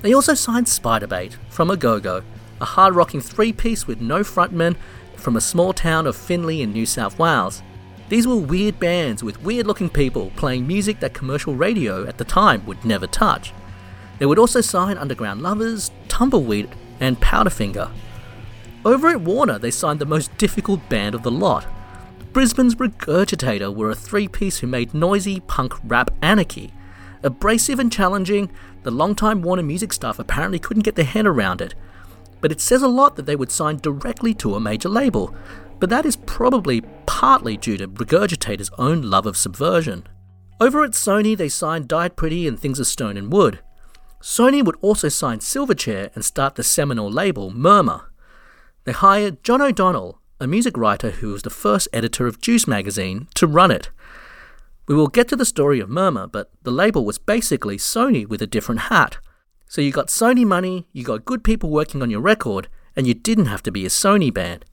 They 0.02 0.12
also 0.12 0.34
signed 0.34 0.66
Spiderbait 0.66 1.36
from 1.48 1.70
Au 1.70 1.76
Go 1.76 1.98
Go, 1.98 2.22
a 2.60 2.66
hard 2.66 2.94
rocking 2.94 3.22
three 3.22 3.54
piece 3.54 3.86
with 3.86 4.02
no 4.02 4.20
frontman 4.20 4.76
from 5.16 5.36
a 5.36 5.40
small 5.40 5.72
town 5.72 6.06
of 6.06 6.14
Finley 6.14 6.60
in 6.60 6.74
New 6.74 6.84
South 6.84 7.18
Wales. 7.18 7.62
These 8.10 8.26
were 8.26 8.36
weird 8.36 8.78
bands 8.78 9.24
with 9.24 9.42
weird 9.42 9.66
looking 9.66 9.88
people 9.88 10.30
playing 10.36 10.66
music 10.66 11.00
that 11.00 11.14
commercial 11.14 11.54
radio 11.54 12.06
at 12.06 12.18
the 12.18 12.24
time 12.24 12.66
would 12.66 12.84
never 12.84 13.06
touch. 13.06 13.54
They 14.18 14.26
would 14.26 14.38
also 14.38 14.60
sign 14.60 14.98
Underground 14.98 15.42
Lovers, 15.42 15.90
Tumbleweed, 16.08 16.70
and 17.00 17.20
Powderfinger. 17.20 17.90
Over 18.84 19.08
at 19.08 19.20
Warner, 19.20 19.58
they 19.58 19.70
signed 19.70 19.98
the 19.98 20.06
most 20.06 20.36
difficult 20.38 20.88
band 20.88 21.14
of 21.14 21.22
the 21.22 21.30
lot. 21.30 21.66
Brisbane's 22.32 22.74
Regurgitator 22.74 23.74
were 23.74 23.90
a 23.90 23.94
three 23.94 24.28
piece 24.28 24.58
who 24.58 24.66
made 24.66 24.94
noisy 24.94 25.40
punk 25.40 25.74
rap 25.84 26.10
anarchy. 26.22 26.72
Abrasive 27.22 27.78
and 27.78 27.90
challenging, 27.90 28.50
the 28.82 28.90
longtime 28.90 29.42
Warner 29.42 29.62
music 29.62 29.92
staff 29.92 30.18
apparently 30.18 30.58
couldn't 30.58 30.84
get 30.84 30.94
their 30.94 31.04
head 31.04 31.26
around 31.26 31.60
it. 31.60 31.74
But 32.40 32.52
it 32.52 32.60
says 32.60 32.82
a 32.82 32.88
lot 32.88 33.16
that 33.16 33.26
they 33.26 33.36
would 33.36 33.50
sign 33.50 33.78
directly 33.78 34.34
to 34.34 34.54
a 34.54 34.60
major 34.60 34.88
label, 34.88 35.34
but 35.80 35.90
that 35.90 36.06
is 36.06 36.16
probably 36.16 36.82
partly 37.06 37.56
due 37.56 37.76
to 37.78 37.88
Regurgitator's 37.88 38.70
own 38.78 39.02
love 39.02 39.26
of 39.26 39.36
subversion. 39.36 40.06
Over 40.60 40.84
at 40.84 40.92
Sony, 40.92 41.36
they 41.36 41.48
signed 41.48 41.88
Died 41.88 42.16
Pretty 42.16 42.46
and 42.46 42.58
Things 42.58 42.78
of 42.78 42.86
Stone 42.86 43.16
and 43.16 43.32
Wood. 43.32 43.60
Sony 44.20 44.64
would 44.64 44.76
also 44.80 45.08
sign 45.08 45.38
Silverchair 45.38 46.14
and 46.14 46.24
start 46.24 46.54
the 46.54 46.62
seminal 46.62 47.10
label 47.10 47.50
Murmur. 47.50 48.10
They 48.84 48.92
hired 48.92 49.42
John 49.44 49.60
O'Donnell, 49.60 50.20
a 50.40 50.46
music 50.46 50.76
writer 50.76 51.10
who 51.10 51.28
was 51.28 51.42
the 51.42 51.50
first 51.50 51.88
editor 51.92 52.26
of 52.26 52.40
Juice 52.40 52.66
magazine, 52.66 53.28
to 53.34 53.46
run 53.46 53.70
it. 53.70 53.90
We 54.86 54.94
will 54.94 55.08
get 55.08 55.28
to 55.28 55.36
the 55.36 55.44
story 55.44 55.80
of 55.80 55.90
Murmur, 55.90 56.26
but 56.26 56.50
the 56.62 56.70
label 56.70 57.04
was 57.04 57.18
basically 57.18 57.76
Sony 57.76 58.26
with 58.26 58.40
a 58.40 58.46
different 58.46 58.82
hat. 58.82 59.18
So 59.68 59.80
you 59.80 59.90
got 59.90 60.08
Sony 60.08 60.46
money, 60.46 60.86
you 60.92 61.02
got 61.02 61.24
good 61.24 61.42
people 61.42 61.70
working 61.70 62.02
on 62.02 62.10
your 62.10 62.20
record, 62.20 62.68
and 62.94 63.06
you 63.06 63.14
didn't 63.14 63.46
have 63.46 63.62
to 63.64 63.72
be 63.72 63.84
a 63.84 63.88
Sony 63.88 64.32
band. 64.32 64.64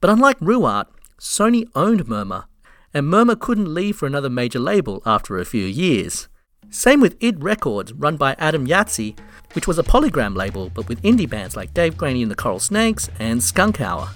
But 0.00 0.10
unlike 0.10 0.40
rooArt, 0.40 0.86
Sony 1.20 1.66
owned 1.74 2.08
Murmur, 2.08 2.46
and 2.94 3.06
Murmur 3.06 3.36
couldn't 3.36 3.72
leave 3.72 3.96
for 3.96 4.06
another 4.06 4.30
major 4.30 4.58
label 4.58 5.02
after 5.04 5.38
a 5.38 5.44
few 5.44 5.64
years. 5.64 6.28
Same 6.74 7.02
with 7.02 7.22
id 7.22 7.44
Records, 7.44 7.92
run 7.92 8.16
by 8.16 8.34
Adam 8.38 8.66
Yatzy, 8.66 9.14
which 9.52 9.66
was 9.66 9.78
a 9.78 9.82
polygram 9.82 10.34
label 10.34 10.70
but 10.70 10.88
with 10.88 11.02
indie 11.02 11.28
bands 11.28 11.54
like 11.54 11.74
Dave 11.74 11.98
Graney 11.98 12.22
and 12.22 12.30
the 12.30 12.34
Coral 12.34 12.58
Snakes 12.58 13.10
and 13.18 13.42
Skunk 13.42 13.82
Hour. 13.82 14.08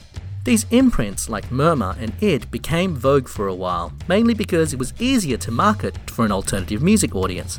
These 0.45 0.65
imprints 0.71 1.29
like 1.29 1.53
Murmur 1.53 1.95
and 2.01 2.15
id 2.23 2.51
became 2.51 2.97
vogue 2.97 3.29
for 3.29 3.47
a 3.47 3.55
while, 3.55 3.93
mainly 4.09 4.33
because 4.33 4.73
it 4.73 4.79
was 4.79 4.95
easier 4.99 5.37
to 5.37 5.51
market 5.51 5.99
for 6.09 6.25
an 6.25 6.33
alternative 6.33 6.83
music 6.83 7.15
audience. 7.15 7.59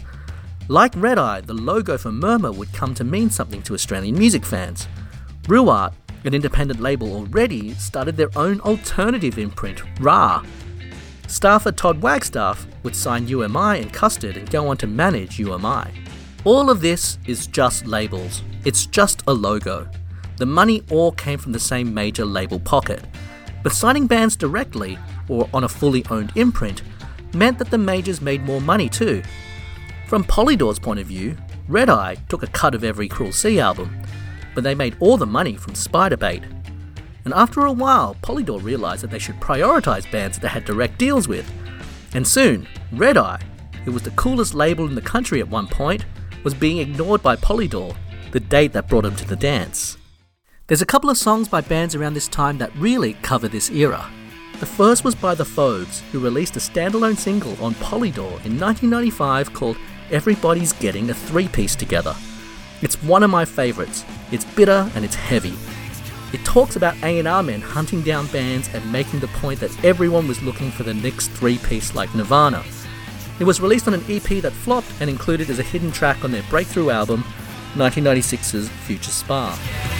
Like 0.67 0.93
Red 0.95 1.19
Eye, 1.19 1.41
the 1.41 1.53
logo 1.53 1.99
for 1.99 2.11
Murmur 2.11 2.51
would 2.51 2.73
come 2.73 2.95
to 2.95 3.03
mean 3.03 3.29
something 3.29 3.61
to 3.63 3.75
Australian 3.75 4.17
music 4.17 4.43
fans. 4.43 4.87
rooArt, 5.43 5.93
an 6.25 6.33
independent 6.33 6.79
label 6.79 7.13
already, 7.13 7.75
started 7.75 8.17
their 8.17 8.35
own 8.35 8.59
alternative 8.61 9.37
imprint, 9.37 9.83
Ra. 10.01 10.43
Staffer 11.27 11.73
Todd 11.73 12.01
Wagstaff 12.01 12.65
would 12.83 12.95
sign 12.95 13.27
You 13.27 13.43
Am 13.43 13.57
I 13.57 13.75
and 13.75 13.91
Custard 13.91 14.37
and 14.37 14.49
go 14.49 14.69
on 14.69 14.77
to 14.77 14.87
manage 14.87 15.37
You 15.37 15.53
Am 15.53 15.65
I. 15.65 15.91
All 16.45 16.69
of 16.69 16.79
this 16.79 17.19
is 17.25 17.47
just 17.47 17.85
labels, 17.85 18.43
it's 18.63 18.85
just 18.85 19.23
a 19.27 19.33
logo. 19.33 19.89
The 20.37 20.45
money 20.45 20.83
all 20.89 21.11
came 21.11 21.37
from 21.37 21.51
the 21.51 21.59
same 21.59 21.93
major 21.93 22.23
label 22.23 22.59
pocket. 22.59 23.03
But 23.61 23.73
signing 23.73 24.07
bands 24.07 24.37
directly, 24.37 24.97
or 25.27 25.49
on 25.53 25.65
a 25.65 25.69
fully 25.69 26.05
owned 26.09 26.31
imprint, 26.35 26.81
meant 27.33 27.59
that 27.59 27.71
the 27.71 27.77
majors 27.77 28.21
made 28.21 28.43
more 28.43 28.61
money 28.61 28.87
too. 28.87 29.21
From 30.07 30.23
Polydor's 30.23 30.79
point 30.79 31.01
of 31.01 31.07
view, 31.07 31.35
Red 31.67 31.89
Eye 31.89 32.15
took 32.29 32.43
a 32.43 32.47
cut 32.47 32.73
of 32.73 32.85
every 32.85 33.09
Cruel 33.09 33.33
Sea 33.33 33.59
album, 33.59 34.01
but 34.55 34.63
they 34.63 34.75
made 34.75 34.95
all 35.01 35.17
the 35.17 35.25
money 35.25 35.57
from 35.57 35.73
Spiderbait. 35.73 36.56
And 37.27 37.33
after 37.33 37.65
a 37.65 37.73
while, 37.73 38.15
Polydor 38.21 38.63
realised 38.63 39.03
that 39.03 39.11
they 39.11 39.19
should 39.19 39.41
prioritise 39.41 40.09
bands 40.09 40.37
that 40.37 40.41
they 40.43 40.47
had 40.47 40.63
direct 40.63 40.97
deals 40.97 41.27
with. 41.27 41.45
And 42.13 42.25
soon, 42.25 42.65
Red 42.93 43.17
Eye, 43.17 43.41
who 43.83 43.91
was 43.91 44.03
the 44.03 44.11
coolest 44.11 44.53
label 44.53 44.87
in 44.87 44.95
the 44.95 45.01
country 45.01 45.41
at 45.41 45.49
one 45.49 45.67
point, 45.67 46.05
was 46.45 46.53
being 46.53 46.77
ignored 46.77 47.21
by 47.21 47.35
Polydor, 47.35 47.97
the 48.31 48.39
date 48.39 48.71
that 48.71 48.87
brought 48.87 49.03
him 49.03 49.17
to 49.17 49.27
the 49.27 49.35
dance. 49.35 49.97
There's 50.67 50.81
a 50.81 50.85
couple 50.85 51.09
of 51.09 51.17
songs 51.17 51.49
by 51.49 51.59
bands 51.59 51.95
around 51.95 52.13
this 52.13 52.29
time 52.29 52.59
that 52.59 52.73
really 52.77 53.15
cover 53.15 53.49
this 53.49 53.69
era. 53.71 54.09
The 54.61 54.65
first 54.65 55.03
was 55.03 55.13
by 55.13 55.35
the 55.35 55.43
Fauves, 55.43 55.99
who 56.13 56.21
released 56.21 56.55
a 56.55 56.59
standalone 56.59 57.17
single 57.17 57.61
on 57.61 57.73
Polydor 57.73 58.39
in 58.45 58.57
1995 58.57 59.53
called 59.53 59.75
Everybody's 60.11 60.71
Getting 60.71 61.09
a 61.09 61.13
Three 61.13 61.49
Piece 61.49 61.75
Together. 61.75 62.15
It's 62.81 63.03
one 63.03 63.21
of 63.21 63.29
my 63.29 63.43
favourites. 63.43 64.05
It's 64.31 64.45
bitter 64.45 64.89
and 64.95 65.03
it's 65.03 65.15
heavy. 65.15 65.55
It 66.33 66.43
talks 66.43 66.75
about 66.75 67.01
A&R 67.03 67.43
men 67.43 67.61
hunting 67.61 68.01
down 68.01 68.27
bands 68.27 68.69
and 68.73 68.91
making 68.91 69.21
the 69.21 69.27
point 69.29 69.59
that 69.61 69.83
everyone 69.83 70.27
was 70.27 70.43
looking 70.43 70.71
for 70.71 70.83
the 70.83 70.93
next 70.93 71.29
three-piece 71.29 71.95
like 71.95 72.13
Nirvana. 72.13 72.63
It 73.39 73.45
was 73.45 73.61
released 73.61 73.87
on 73.87 73.93
an 73.93 74.03
EP 74.09 74.41
that 74.41 74.51
flopped 74.51 74.91
and 74.99 75.09
included 75.09 75.49
as 75.49 75.59
a 75.59 75.63
hidden 75.63 75.91
track 75.91 76.23
on 76.23 76.31
their 76.31 76.43
breakthrough 76.49 76.89
album, 76.89 77.23
1996's 77.75 78.67
Future 78.67 79.11
Spa. 79.11 79.96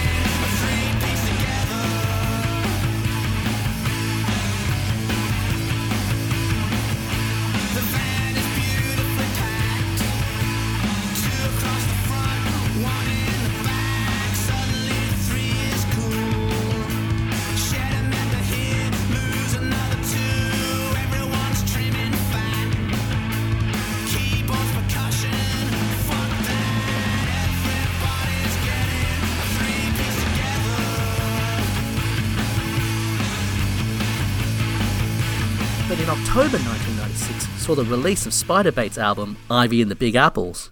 In 36.07 36.11
October 36.11 36.57
1996 36.59 37.61
saw 37.61 37.75
the 37.75 37.83
release 37.83 38.25
of 38.25 38.31
Spiderbait's 38.31 38.97
album 38.97 39.35
Ivy 39.51 39.81
and 39.81 39.91
the 39.91 39.95
Big 39.95 40.15
Apples. 40.15 40.71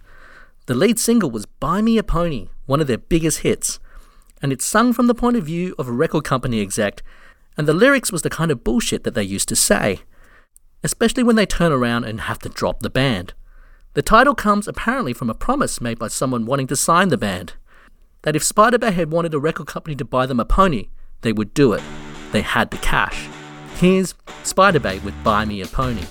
The 0.66 0.74
lead 0.74 0.98
single 0.98 1.30
was 1.30 1.46
Buy 1.46 1.82
Me 1.82 1.98
a 1.98 2.04
Pony, 2.04 2.48
one 2.68 2.80
of 2.80 2.88
their 2.88 3.00
biggest 3.00 3.40
hits, 3.40 3.78
and 4.42 4.54
it's 4.54 4.66
sung 4.66 4.94
from 4.94 5.08
the 5.08 5.14
point 5.14 5.36
of 5.36 5.44
view 5.44 5.76
of 5.78 5.90
a 5.90 5.92
record 5.92 6.24
company 6.24 6.62
exec, 6.62 7.04
and 7.58 7.68
the 7.68 7.74
lyrics 7.74 8.14
was 8.14 8.22
the 8.22 8.30
kind 8.30 8.50
of 8.50 8.64
bullshit 8.64 9.04
that 9.04 9.14
they 9.14 9.24
used 9.24 9.50
to 9.50 9.58
say, 9.58 10.00
especially 10.86 11.24
when 11.24 11.36
they 11.36 11.46
turn 11.46 11.74
around 11.74 12.06
and 12.06 12.22
have 12.22 12.40
to 12.40 12.48
drop 12.48 12.80
the 12.80 12.90
band. 12.90 13.34
The 13.94 14.02
title 14.02 14.36
comes 14.36 14.70
apparently 14.70 15.12
from 15.12 15.30
a 15.30 15.36
promise 15.36 15.82
made 15.82 16.00
by 16.00 16.08
someone 16.08 16.46
wanting 16.46 16.68
to 16.68 16.78
sign 16.78 17.10
the 17.10 17.18
band 17.18 17.56
that 18.22 18.38
if 18.38 18.44
Spiderbait 18.44 18.94
had 18.94 19.12
wanted 19.12 19.34
a 19.34 19.40
record 19.40 19.68
company 19.68 19.98
to 19.98 20.06
buy 20.06 20.28
them 20.28 20.40
a 20.40 20.46
pony, 20.46 20.88
they 21.24 21.34
would 21.34 21.54
do 21.54 21.74
it. 21.74 21.84
They 22.32 22.42
had 22.42 22.72
the 22.72 22.78
cash. 22.78 23.28
Here's 23.76 24.14
Spiderbait 24.44 25.04
with 25.04 25.22
Buy 25.22 25.44
Me 25.44 25.62
a 25.62 25.68
Pony. 25.68 26.04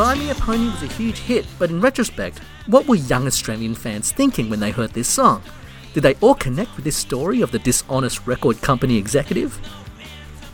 Buy 0.00 0.14
Me 0.14 0.30
a 0.30 0.34
Pony 0.34 0.70
was 0.70 0.82
a 0.82 0.86
huge 0.86 1.18
hit, 1.18 1.44
but 1.58 1.68
in 1.68 1.78
retrospect, 1.78 2.38
what 2.64 2.88
were 2.88 2.94
young 2.94 3.26
Australian 3.26 3.74
fans 3.74 4.12
thinking 4.12 4.48
when 4.48 4.58
they 4.58 4.70
heard 4.70 4.94
this 4.94 5.08
song? 5.08 5.42
Did 5.92 6.04
they 6.04 6.14
all 6.22 6.34
connect 6.34 6.74
with 6.74 6.86
this 6.86 6.96
story 6.96 7.42
of 7.42 7.50
the 7.50 7.58
dishonest 7.58 8.26
record 8.26 8.62
company 8.62 8.96
executive? 8.96 9.60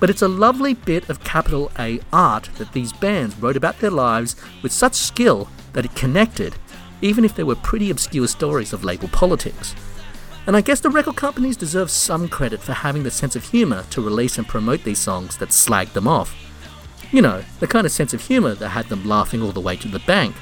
But 0.00 0.10
it's 0.10 0.22
a 0.22 0.26
lovely 0.26 0.74
bit 0.74 1.08
of 1.08 1.22
capital 1.22 1.70
A 1.78 2.00
art 2.12 2.50
that 2.58 2.72
these 2.72 2.92
bands 2.92 3.36
wrote 3.36 3.56
about 3.56 3.78
their 3.78 3.92
lives 3.92 4.34
with 4.64 4.72
such 4.72 4.94
skill 4.94 5.48
that 5.74 5.84
it 5.84 5.94
connected, 5.94 6.56
even 7.00 7.24
if 7.24 7.36
they 7.36 7.44
were 7.44 7.54
pretty 7.54 7.90
obscure 7.90 8.26
stories 8.26 8.72
of 8.72 8.82
label 8.82 9.06
politics. 9.06 9.76
And 10.48 10.56
I 10.56 10.60
guess 10.60 10.80
the 10.80 10.90
record 10.90 11.14
companies 11.14 11.56
deserve 11.56 11.92
some 11.92 12.28
credit 12.28 12.60
for 12.60 12.72
having 12.72 13.04
the 13.04 13.12
sense 13.12 13.36
of 13.36 13.44
humour 13.44 13.84
to 13.90 14.02
release 14.02 14.38
and 14.38 14.48
promote 14.48 14.82
these 14.82 14.98
songs 14.98 15.36
that 15.36 15.50
slagged 15.50 15.92
them 15.92 16.08
off. 16.08 16.34
You 17.12 17.22
know, 17.22 17.42
the 17.60 17.66
kind 17.66 17.86
of 17.86 17.92
sense 17.92 18.12
of 18.14 18.20
humour 18.20 18.54
that 18.54 18.70
had 18.70 18.88
them 18.88 19.06
laughing 19.06 19.40
all 19.40 19.52
the 19.52 19.60
way 19.60 19.76
to 19.76 19.88
the 19.88 20.00
bank. 20.00 20.34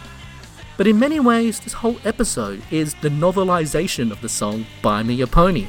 But 0.77 0.87
in 0.87 0.99
many 0.99 1.21
ways, 1.21 1.61
this 1.61 1.75
whole 1.75 1.99
episode 2.05 2.63
is 2.71 2.95
the 2.95 3.11
novelisation 3.11 4.11
of 4.11 4.21
the 4.21 4.29
song 4.29 4.67
Buy 4.83 5.03
Me 5.03 5.21
a 5.21 5.27
Pony. 5.27 5.69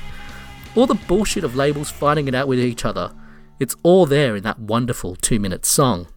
All 0.75 0.87
the 0.87 0.95
bullshit 0.95 1.43
of 1.43 1.55
labels 1.55 1.91
fighting 1.91 2.27
it 2.27 2.35
out 2.35 2.47
with 2.47 2.59
each 2.59 2.85
other, 2.85 3.13
it's 3.59 3.75
all 3.83 4.05
there 4.05 4.35
in 4.35 4.43
that 4.43 4.59
wonderful 4.59 5.15
two 5.15 5.39
minute 5.39 5.65
song. 5.65 6.07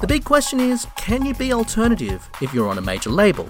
The 0.00 0.08
big 0.08 0.24
question 0.24 0.58
is 0.58 0.86
can 0.96 1.24
you 1.24 1.32
be 1.32 1.52
alternative 1.52 2.28
if 2.40 2.52
you're 2.52 2.68
on 2.68 2.78
a 2.78 2.82
major 2.82 3.10
label? 3.10 3.44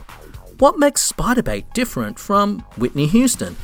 What 0.59 0.79
makes 0.79 1.11
Spiderbait 1.11 1.73
different 1.73 2.19
from 2.19 2.61
Whitney 2.77 3.07
Houston? 3.07 3.57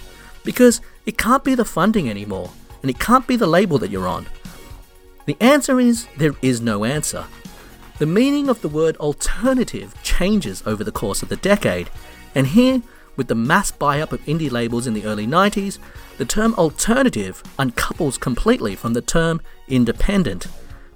Because 0.42 0.80
it 1.08 1.16
can't 1.16 1.42
be 1.42 1.54
the 1.54 1.64
funding 1.64 2.10
anymore, 2.10 2.50
and 2.82 2.90
it 2.90 2.98
can't 2.98 3.26
be 3.26 3.34
the 3.34 3.46
label 3.46 3.78
that 3.78 3.90
you're 3.90 4.06
on. 4.06 4.26
The 5.24 5.38
answer 5.40 5.80
is 5.80 6.06
there 6.18 6.34
is 6.42 6.60
no 6.60 6.84
answer. 6.84 7.24
The 7.98 8.04
meaning 8.04 8.50
of 8.50 8.60
the 8.60 8.68
word 8.68 8.94
alternative 8.98 9.94
changes 10.02 10.62
over 10.66 10.84
the 10.84 10.92
course 10.92 11.22
of 11.22 11.30
the 11.30 11.36
decade, 11.36 11.88
and 12.34 12.48
here, 12.48 12.82
with 13.16 13.28
the 13.28 13.34
mass 13.34 13.70
buy 13.70 14.02
up 14.02 14.12
of 14.12 14.22
indie 14.26 14.50
labels 14.50 14.86
in 14.86 14.92
the 14.92 15.06
early 15.06 15.26
90s, 15.26 15.78
the 16.18 16.26
term 16.26 16.52
alternative 16.56 17.42
uncouples 17.58 18.20
completely 18.20 18.76
from 18.76 18.92
the 18.92 19.00
term 19.00 19.40
independent. 19.66 20.46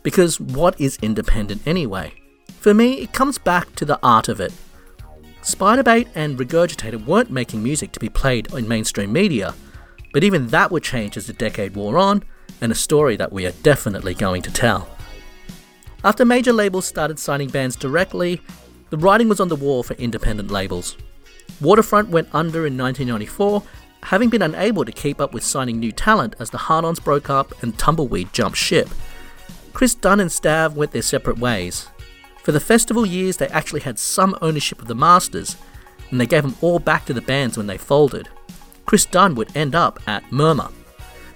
Because 0.02 0.38
what 0.38 0.78
is 0.78 0.98
independent 1.00 1.66
anyway? 1.66 2.12
For 2.60 2.74
me, 2.74 3.00
it 3.00 3.14
comes 3.14 3.38
back 3.38 3.74
to 3.76 3.86
the 3.86 3.98
art 4.02 4.28
of 4.28 4.40
it. 4.40 4.52
Spiderbait 5.40 6.08
and 6.14 6.38
Regurgitator 6.38 7.02
weren't 7.02 7.30
making 7.30 7.62
music 7.62 7.92
to 7.92 8.00
be 8.00 8.10
played 8.10 8.52
in 8.52 8.68
mainstream 8.68 9.10
media, 9.10 9.54
but 10.12 10.22
even 10.22 10.48
that 10.48 10.70
would 10.70 10.82
change 10.82 11.16
as 11.16 11.26
the 11.26 11.32
decade 11.32 11.74
wore 11.74 11.98
on, 11.98 12.22
and 12.60 12.70
a 12.70 12.76
story 12.76 13.16
that 13.16 13.32
we 13.32 13.46
are 13.46 13.52
definitely 13.62 14.14
going 14.14 14.42
to 14.42 14.52
tell. 14.52 14.88
After 16.04 16.24
major 16.24 16.52
labels 16.52 16.84
started 16.84 17.18
signing 17.18 17.48
bands 17.48 17.76
directly, 17.76 18.40
the 18.90 18.98
writing 18.98 19.28
was 19.28 19.40
on 19.40 19.48
the 19.48 19.56
wall 19.56 19.82
for 19.82 19.94
independent 19.94 20.50
labels. 20.50 20.96
Waterfront 21.60 22.08
went 22.08 22.28
under 22.32 22.66
in 22.66 22.76
1994, 22.76 23.62
having 24.02 24.28
been 24.28 24.42
unable 24.42 24.84
to 24.84 24.92
keep 24.92 25.20
up 25.20 25.32
with 25.32 25.44
signing 25.44 25.78
new 25.78 25.92
talent 25.92 26.34
as 26.38 26.50
the 26.50 26.58
Hard 26.58 26.84
Ons 26.84 27.00
broke 27.00 27.30
up 27.30 27.62
and 27.62 27.78
Tumbleweed 27.78 28.32
jumped 28.32 28.58
ship. 28.58 28.88
Chris 29.72 29.94
Dunn 29.94 30.20
and 30.20 30.30
Stav 30.30 30.74
went 30.74 30.92
their 30.92 31.02
separate 31.02 31.38
ways. 31.38 31.88
For 32.42 32.52
the 32.52 32.60
festival 32.60 33.06
years, 33.06 33.36
they 33.36 33.48
actually 33.48 33.80
had 33.80 33.98
some 33.98 34.36
ownership 34.42 34.82
of 34.82 34.88
the 34.88 34.94
masters, 34.94 35.56
and 36.10 36.20
they 36.20 36.26
gave 36.26 36.42
them 36.42 36.56
all 36.60 36.80
back 36.80 37.06
to 37.06 37.14
the 37.14 37.20
bands 37.20 37.56
when 37.56 37.68
they 37.68 37.78
folded. 37.78 38.28
Chris 38.92 39.06
Dunn 39.06 39.34
would 39.36 39.56
end 39.56 39.74
up 39.74 39.98
at 40.06 40.30
Murmur. 40.30 40.68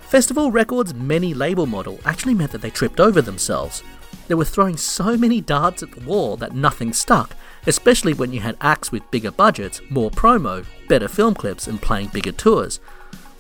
Festival 0.02 0.50
Records' 0.50 0.92
many 0.92 1.32
label 1.32 1.64
model 1.64 1.98
actually 2.04 2.34
meant 2.34 2.52
that 2.52 2.60
they 2.60 2.68
tripped 2.68 3.00
over 3.00 3.22
themselves. 3.22 3.82
They 4.28 4.34
were 4.34 4.44
throwing 4.44 4.76
so 4.76 5.16
many 5.16 5.40
darts 5.40 5.82
at 5.82 5.90
the 5.90 6.04
wall 6.04 6.36
that 6.36 6.54
nothing 6.54 6.92
stuck, 6.92 7.34
especially 7.66 8.12
when 8.12 8.30
you 8.30 8.40
had 8.40 8.58
acts 8.60 8.92
with 8.92 9.10
bigger 9.10 9.30
budgets, 9.30 9.80
more 9.88 10.10
promo, 10.10 10.66
better 10.86 11.08
film 11.08 11.32
clips, 11.32 11.66
and 11.66 11.80
playing 11.80 12.08
bigger 12.08 12.30
tours. 12.30 12.78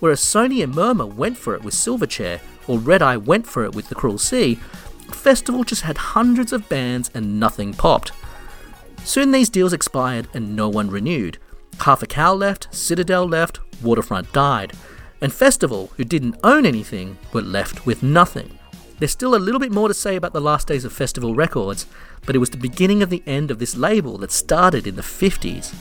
Whereas 0.00 0.20
Sony 0.20 0.64
and 0.64 0.74
Murmur 0.74 1.04
went 1.04 1.36
for 1.36 1.54
it 1.54 1.62
with 1.62 1.74
Silverchair, 1.74 2.40
or 2.66 2.78
Red 2.78 3.02
Eye 3.02 3.18
went 3.18 3.46
for 3.46 3.66
it 3.66 3.74
with 3.74 3.90
The 3.90 3.96
Cruel 3.96 4.16
Sea, 4.16 4.54
Festival 5.12 5.62
just 5.62 5.82
had 5.82 5.98
hundreds 5.98 6.54
of 6.54 6.70
bands 6.70 7.10
and 7.12 7.38
nothing 7.38 7.74
popped. 7.74 8.12
Soon 9.04 9.30
these 9.30 9.50
deals 9.50 9.74
expired 9.74 10.26
and 10.32 10.56
no 10.56 10.70
one 10.70 10.88
renewed. 10.88 11.36
Half 11.80 12.02
a 12.02 12.06
Cow 12.06 12.32
left, 12.32 12.74
Citadel 12.74 13.28
left, 13.28 13.60
Waterfront 13.82 14.32
died, 14.32 14.72
and 15.20 15.32
Festival, 15.32 15.90
who 15.96 16.04
didn't 16.04 16.36
own 16.44 16.66
anything, 16.66 17.18
were 17.32 17.42
left 17.42 17.86
with 17.86 18.02
nothing. 18.02 18.58
There's 18.98 19.12
still 19.12 19.34
a 19.34 19.36
little 19.36 19.60
bit 19.60 19.72
more 19.72 19.88
to 19.88 19.94
say 19.94 20.16
about 20.16 20.32
the 20.32 20.40
last 20.40 20.68
days 20.68 20.84
of 20.84 20.92
Festival 20.92 21.34
Records, 21.34 21.86
but 22.24 22.34
it 22.34 22.38
was 22.38 22.50
the 22.50 22.56
beginning 22.56 23.02
of 23.02 23.10
the 23.10 23.22
end 23.26 23.50
of 23.50 23.58
this 23.58 23.76
label 23.76 24.18
that 24.18 24.32
started 24.32 24.86
in 24.86 24.96
the 24.96 25.02
50s. 25.02 25.74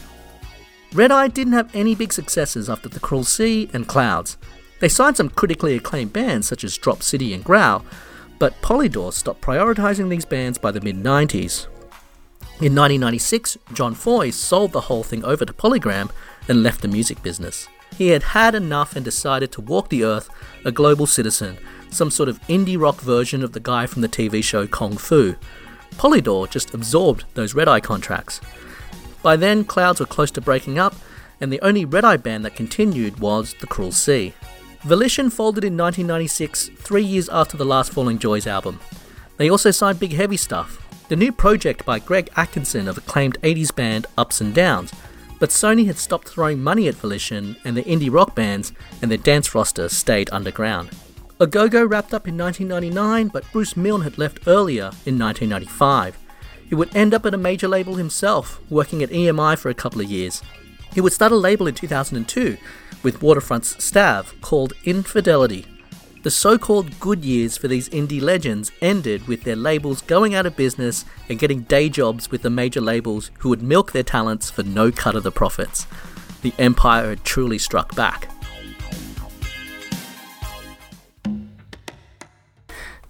Red 0.94 1.12
Eye 1.12 1.28
didn't 1.28 1.54
have 1.54 1.74
any 1.74 1.96
big 1.96 2.14
successes 2.14 2.70
after 2.70 2.90
The 2.90 3.00
Cruel 3.00 3.24
Sea 3.24 3.70
and 3.74 3.88
Clouds. 3.88 4.38
They 4.80 4.90
signed 4.90 5.18
some 5.18 5.30
critically 5.30 5.76
acclaimed 5.76 6.14
bands 6.14 6.48
such 6.48 6.64
as 6.64 6.78
Drop 6.78 7.04
City 7.04 7.34
and 7.34 7.44
Growl, 7.44 7.86
but 8.40 8.62
Polydor 8.62 9.14
stopped 9.14 9.42
prioritizing 9.42 10.10
these 10.10 10.26
bands 10.26 10.58
by 10.58 10.72
the 10.72 10.82
mid 10.82 10.98
90s. 10.98 11.68
In 12.62 12.74
1996, 12.74 13.58
John 13.74 13.94
Foy 13.94 14.30
sold 14.30 14.72
the 14.72 14.82
whole 14.82 15.04
thing 15.04 15.24
over 15.26 15.46
to 15.46 15.54
Polygram 15.54 16.10
and 16.48 16.64
left 16.64 16.82
the 16.82 16.88
music 16.88 17.22
business. 17.22 17.68
He 17.98 18.10
had 18.10 18.24
had 18.24 18.56
enough 18.56 18.96
and 18.96 19.06
decided 19.06 19.52
to 19.54 19.62
walk 19.62 19.90
the 19.90 20.04
earth 20.04 20.30
a 20.64 20.72
global 20.72 21.08
citizen, 21.08 21.58
some 21.90 22.12
sort 22.12 22.30
of 22.30 22.42
indie 22.48 22.80
rock 22.80 23.00
version 23.02 23.44
of 23.44 23.54
the 23.54 23.60
guy 23.60 23.86
from 23.86 24.02
the 24.02 24.10
TV 24.10 24.44
show 24.44 24.68
Kung 24.68 24.98
Fu. 24.98 25.36
Polydor 25.98 26.50
just 26.50 26.74
absorbed 26.74 27.24
those 27.36 27.54
Red 27.54 27.70
Eye 27.70 27.80
contracts. 27.80 28.42
By 29.24 29.38
then, 29.38 29.64
Clouds 29.64 30.00
were 30.00 30.06
close 30.06 30.32
to 30.32 30.42
breaking 30.42 30.78
up, 30.78 30.94
and 31.40 31.52
the 31.52 31.62
only 31.62 31.86
Red 31.86 32.06
Eye 32.06 32.18
band 32.18 32.44
that 32.46 32.56
continued 32.56 33.20
was 33.20 33.56
The 33.60 33.68
Cruel 33.68 33.92
Sea. 33.92 34.34
Volition 34.82 35.30
folded 35.30 35.64
in 35.64 35.78
1996, 35.78 36.70
three 36.78 37.04
years 37.04 37.30
after 37.30 37.58
the 37.58 37.66
last 37.66 37.92
Falling 37.92 38.20
Joys 38.20 38.46
album. 38.46 38.80
They 39.38 39.50
also 39.50 39.72
signed 39.72 40.00
Big 40.00 40.14
Heavy 40.14 40.38
Stuff, 40.38 40.82
the 41.10 41.16
new 41.16 41.32
project 41.32 41.86
by 41.86 42.00
Greg 42.00 42.30
Atkinson 42.36 42.88
of 42.88 42.98
acclaimed 42.98 43.42
80s 43.42 43.74
band 43.74 44.06
Ups 44.18 44.42
and 44.42 44.54
Downs, 44.54 44.92
but 45.40 45.50
Sony 45.50 45.86
had 45.86 45.98
stopped 45.98 46.30
throwing 46.30 46.64
money 46.64 46.88
at 46.88 46.96
Volition 46.96 47.56
and 47.66 47.76
the 47.76 47.84
indie 47.84 48.12
rock 48.12 48.36
bands, 48.36 48.74
and 49.02 49.12
their 49.12 49.18
dance 49.18 49.54
roster 49.54 49.90
stayed 49.90 50.30
underground. 50.32 50.90
Au 51.40 51.46
Go 51.46 51.68
Go 51.68 51.84
wrapped 51.84 52.14
up 52.14 52.28
in 52.28 52.38
1999, 52.38 53.28
but 53.28 53.52
Bruce 53.52 53.76
Milne 53.76 54.02
had 54.02 54.18
left 54.18 54.48
earlier 54.48 54.92
in 55.06 55.20
1995. 55.20 56.18
He 56.68 56.76
would 56.76 56.96
end 56.96 57.14
up 57.14 57.26
at 57.26 57.34
a 57.34 57.38
major 57.38 57.68
label 57.68 57.96
himself, 57.96 58.60
working 58.70 59.04
at 59.04 59.10
EMI 59.10 59.58
for 59.58 59.70
a 59.70 59.74
couple 59.74 60.02
of 60.02 60.10
years. 60.10 60.42
He 60.94 61.02
would 61.02 61.14
start 61.14 61.32
a 61.32 61.36
label 61.36 61.68
in 61.68 61.76
2002 61.76 62.58
with 63.04 63.22
Waterfront's 63.22 63.76
Stav 63.76 64.40
called 64.42 64.74
Infidelity. 64.86 65.66
The 66.26 66.32
so 66.32 66.58
called 66.58 67.00
good 67.00 67.24
years 67.24 67.56
for 67.56 67.68
these 67.68 67.88
indie 67.90 68.20
legends 68.20 68.72
ended 68.82 69.28
with 69.28 69.44
their 69.44 69.56
labels 69.56 70.02
going 70.02 70.34
out 70.34 70.48
of 70.48 70.56
business 70.56 71.06
and 71.30 71.38
getting 71.38 71.62
day 71.62 71.88
jobs 71.88 72.32
with 72.32 72.42
the 72.42 72.50
major 72.50 72.82
labels 72.82 73.30
who 73.38 73.50
would 73.50 73.62
milk 73.62 73.92
their 73.92 74.02
talents 74.02 74.50
for 74.50 74.64
no 74.64 74.92
cut 74.92 75.16
of 75.16 75.22
the 75.22 75.30
profits. 75.30 75.86
The 76.42 76.52
empire 76.58 77.10
had 77.10 77.24
truly 77.26 77.60
struck 77.60 77.96
back. 77.96 78.32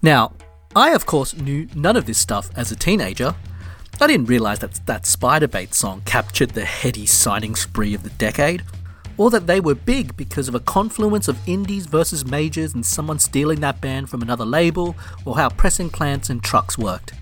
Now, 0.02 0.34
I 0.74 0.90
of 0.90 1.06
course 1.06 1.34
knew 1.34 1.68
none 1.74 1.96
of 1.96 2.04
this 2.04 2.18
stuff 2.18 2.50
as 2.54 2.70
a 2.70 2.76
teenager. 2.76 3.34
I 3.98 4.08
didn't 4.08 4.26
realise 4.26 4.58
that 4.58 4.78
that 4.84 5.04
Spiderbait 5.04 5.72
song 5.72 6.02
captured 6.04 6.50
the 6.50 6.66
heady 6.66 7.06
signing 7.06 7.56
spree 7.56 7.94
of 7.94 8.02
the 8.02 8.10
decade, 8.10 8.62
or 9.18 9.30
that 9.30 9.46
they 9.46 9.60
were 9.60 9.74
big 9.74 10.16
because 10.16 10.48
of 10.48 10.54
a 10.54 10.60
confluence 10.60 11.28
of 11.28 11.48
indies 11.48 11.86
versus 11.86 12.26
majors 12.26 12.74
and 12.74 12.84
someone 12.84 13.18
stealing 13.18 13.60
that 13.60 13.80
band 13.80 14.10
from 14.10 14.22
another 14.22 14.44
label, 14.44 14.96
or 15.24 15.36
how 15.36 15.48
pressing 15.50 15.90
plants 15.90 16.30
and 16.30 16.42
trucks 16.42 16.76
worked. 16.76 17.12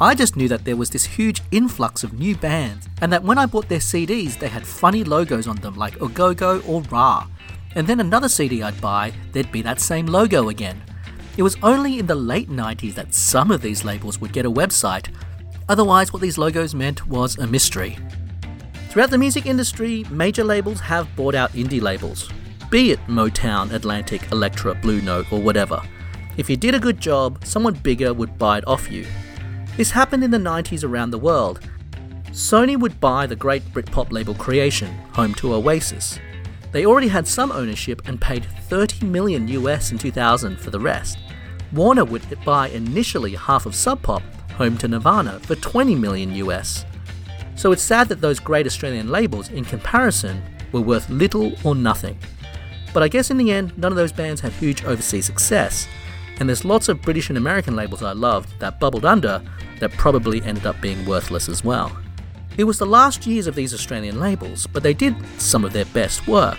I 0.00 0.14
just 0.14 0.36
knew 0.36 0.48
that 0.48 0.64
there 0.64 0.76
was 0.76 0.90
this 0.90 1.04
huge 1.04 1.42
influx 1.50 2.04
of 2.04 2.12
new 2.12 2.36
bands, 2.36 2.88
and 3.00 3.12
that 3.12 3.24
when 3.24 3.38
I 3.38 3.46
bought 3.46 3.68
their 3.68 3.80
CDs, 3.80 4.38
they 4.38 4.48
had 4.48 4.66
funny 4.66 5.02
logos 5.02 5.48
on 5.48 5.56
them 5.56 5.74
like 5.74 6.00
Au 6.00 6.08
Go 6.08 6.34
Go 6.34 6.60
or 6.68 6.82
Ra. 6.82 7.26
And 7.74 7.86
then 7.86 8.00
another 8.00 8.28
CD 8.28 8.62
I'd 8.62 8.80
buy, 8.80 9.12
there'd 9.32 9.50
be 9.50 9.62
that 9.62 9.80
same 9.80 10.06
logo 10.06 10.50
again. 10.50 10.80
It 11.36 11.42
was 11.42 11.56
only 11.62 11.98
in 11.98 12.06
the 12.06 12.14
late 12.14 12.48
90s 12.48 12.94
that 12.94 13.14
some 13.14 13.50
of 13.50 13.60
these 13.60 13.84
labels 13.84 14.20
would 14.20 14.32
get 14.32 14.46
a 14.46 14.50
website, 14.50 15.12
otherwise, 15.68 16.12
what 16.12 16.22
these 16.22 16.38
logos 16.38 16.74
meant 16.74 17.06
was 17.06 17.36
a 17.38 17.46
mystery. 17.46 17.98
Throughout 18.88 19.10
the 19.10 19.18
music 19.18 19.44
industry, 19.44 20.04
major 20.10 20.42
labels 20.42 20.80
have 20.80 21.14
bought 21.14 21.34
out 21.34 21.52
indie 21.52 21.80
labels, 21.80 22.30
be 22.70 22.90
it 22.90 22.98
Motown, 23.06 23.70
Atlantic, 23.72 24.32
Elektra, 24.32 24.74
Blue 24.74 25.02
Note, 25.02 25.30
or 25.30 25.40
whatever. 25.40 25.82
If 26.38 26.48
you 26.48 26.56
did 26.56 26.74
a 26.74 26.80
good 26.80 26.98
job, 26.98 27.44
someone 27.44 27.74
bigger 27.74 28.14
would 28.14 28.38
buy 28.38 28.58
it 28.58 28.66
off 28.66 28.90
you. 28.90 29.06
This 29.76 29.90
happened 29.90 30.24
in 30.24 30.30
the 30.30 30.38
90s 30.38 30.84
around 30.84 31.10
the 31.10 31.18
world. 31.18 31.60
Sony 32.30 32.78
would 32.78 32.98
buy 32.98 33.26
the 33.26 33.36
great 33.36 33.62
Britpop 33.74 34.10
label 34.10 34.34
Creation, 34.34 34.88
home 35.12 35.34
to 35.34 35.52
Oasis. 35.52 36.18
They 36.72 36.86
already 36.86 37.08
had 37.08 37.28
some 37.28 37.52
ownership 37.52 38.08
and 38.08 38.18
paid 38.18 38.46
30 38.68 39.04
million 39.04 39.48
US 39.48 39.92
in 39.92 39.98
2000 39.98 40.58
for 40.58 40.70
the 40.70 40.80
rest. 40.80 41.18
Warner 41.72 42.06
would 42.06 42.22
buy 42.42 42.68
initially 42.68 43.34
half 43.34 43.66
of 43.66 43.74
Sub 43.74 44.00
Pop, 44.02 44.22
home 44.52 44.78
to 44.78 44.88
Nirvana, 44.88 45.40
for 45.40 45.56
20 45.56 45.94
million 45.94 46.34
US. 46.36 46.86
So 47.58 47.72
it's 47.72 47.82
sad 47.82 48.08
that 48.08 48.20
those 48.20 48.38
great 48.38 48.66
Australian 48.66 49.08
labels, 49.08 49.50
in 49.50 49.64
comparison, 49.64 50.40
were 50.70 50.80
worth 50.80 51.10
little 51.10 51.54
or 51.64 51.74
nothing. 51.74 52.16
But 52.94 53.02
I 53.02 53.08
guess 53.08 53.32
in 53.32 53.36
the 53.36 53.50
end, 53.50 53.76
none 53.76 53.90
of 53.90 53.96
those 53.96 54.12
bands 54.12 54.40
had 54.40 54.52
huge 54.52 54.84
overseas 54.84 55.26
success, 55.26 55.88
and 56.38 56.48
there's 56.48 56.64
lots 56.64 56.88
of 56.88 57.02
British 57.02 57.30
and 57.30 57.36
American 57.36 57.74
labels 57.74 58.00
I 58.00 58.12
loved 58.12 58.58
that 58.60 58.78
bubbled 58.78 59.04
under 59.04 59.42
that 59.80 59.90
probably 59.92 60.40
ended 60.42 60.66
up 60.66 60.80
being 60.80 61.04
worthless 61.04 61.48
as 61.48 61.64
well. 61.64 61.98
It 62.56 62.62
was 62.62 62.78
the 62.78 62.86
last 62.86 63.26
years 63.26 63.48
of 63.48 63.56
these 63.56 63.74
Australian 63.74 64.20
labels, 64.20 64.68
but 64.68 64.84
they 64.84 64.94
did 64.94 65.16
some 65.40 65.64
of 65.64 65.72
their 65.72 65.84
best 65.86 66.28
work. 66.28 66.58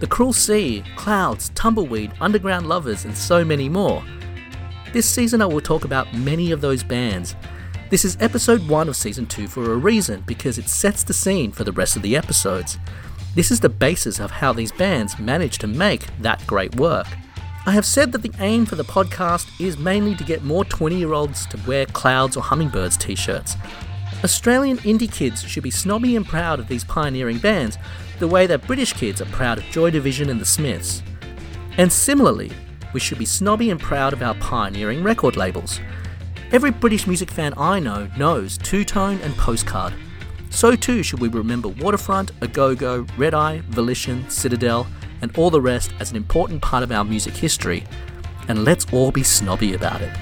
The 0.00 0.06
Cruel 0.06 0.34
Sea, 0.34 0.84
Clouds, 0.96 1.48
Tumbleweed, 1.54 2.12
Underground 2.20 2.68
Lovers, 2.68 3.06
and 3.06 3.16
so 3.16 3.46
many 3.46 3.70
more. 3.70 4.04
This 4.92 5.08
season 5.08 5.40
I 5.40 5.46
will 5.46 5.62
talk 5.62 5.86
about 5.86 6.12
many 6.12 6.52
of 6.52 6.60
those 6.60 6.82
bands. 6.82 7.34
This 7.90 8.04
is 8.04 8.18
episode 8.20 8.68
1 8.68 8.90
of 8.90 8.96
season 8.96 9.24
2 9.24 9.48
for 9.48 9.72
a 9.72 9.76
reason 9.76 10.22
because 10.26 10.58
it 10.58 10.68
sets 10.68 11.02
the 11.02 11.14
scene 11.14 11.52
for 11.52 11.64
the 11.64 11.72
rest 11.72 11.96
of 11.96 12.02
the 12.02 12.18
episodes. 12.18 12.76
This 13.34 13.50
is 13.50 13.60
the 13.60 13.70
basis 13.70 14.20
of 14.20 14.30
how 14.30 14.52
these 14.52 14.70
bands 14.72 15.18
managed 15.18 15.62
to 15.62 15.66
make 15.68 16.04
that 16.18 16.46
great 16.46 16.76
work. 16.76 17.06
I 17.64 17.70
have 17.70 17.86
said 17.86 18.12
that 18.12 18.20
the 18.20 18.32
aim 18.40 18.66
for 18.66 18.74
the 18.76 18.84
podcast 18.84 19.48
is 19.58 19.78
mainly 19.78 20.14
to 20.16 20.24
get 20.24 20.44
more 20.44 20.66
20 20.66 20.96
year 20.96 21.14
olds 21.14 21.46
to 21.46 21.58
wear 21.66 21.86
Clouds 21.86 22.36
or 22.36 22.42
Hummingbirds 22.42 22.98
t 22.98 23.14
shirts. 23.14 23.56
Australian 24.22 24.76
indie 24.78 25.10
kids 25.10 25.42
should 25.42 25.62
be 25.62 25.70
snobby 25.70 26.14
and 26.14 26.26
proud 26.26 26.60
of 26.60 26.68
these 26.68 26.84
pioneering 26.84 27.38
bands, 27.38 27.78
the 28.18 28.28
way 28.28 28.46
that 28.46 28.66
British 28.66 28.92
kids 28.92 29.22
are 29.22 29.26
proud 29.26 29.56
of 29.56 29.64
Joy 29.64 29.88
Division 29.90 30.28
and 30.28 30.38
the 30.38 30.44
Smiths. 30.44 31.02
And 31.78 31.90
similarly, 31.90 32.52
we 32.92 33.00
should 33.00 33.18
be 33.18 33.24
snobby 33.24 33.70
and 33.70 33.80
proud 33.80 34.12
of 34.12 34.22
our 34.22 34.34
pioneering 34.34 35.02
record 35.02 35.38
labels. 35.38 35.80
Every 36.50 36.70
British 36.70 37.06
music 37.06 37.30
fan 37.30 37.52
I 37.58 37.78
know 37.78 38.08
knows 38.16 38.56
Two 38.56 38.82
Tone 38.82 39.20
and 39.20 39.36
Postcard. 39.36 39.92
So 40.48 40.74
too 40.74 41.02
should 41.02 41.20
we 41.20 41.28
remember 41.28 41.68
Waterfront, 41.68 42.30
Au 42.40 42.46
Go 42.46 42.74
Go, 42.74 43.06
Red 43.18 43.34
Eye, 43.34 43.60
Volition, 43.68 44.28
Citadel, 44.30 44.86
and 45.20 45.36
all 45.36 45.50
the 45.50 45.60
rest 45.60 45.92
as 46.00 46.10
an 46.10 46.16
important 46.16 46.62
part 46.62 46.82
of 46.82 46.90
our 46.90 47.04
music 47.04 47.34
history. 47.34 47.84
And 48.48 48.64
let's 48.64 48.90
all 48.94 49.12
be 49.12 49.22
snobby 49.22 49.74
about 49.74 50.00
it. 50.00 50.16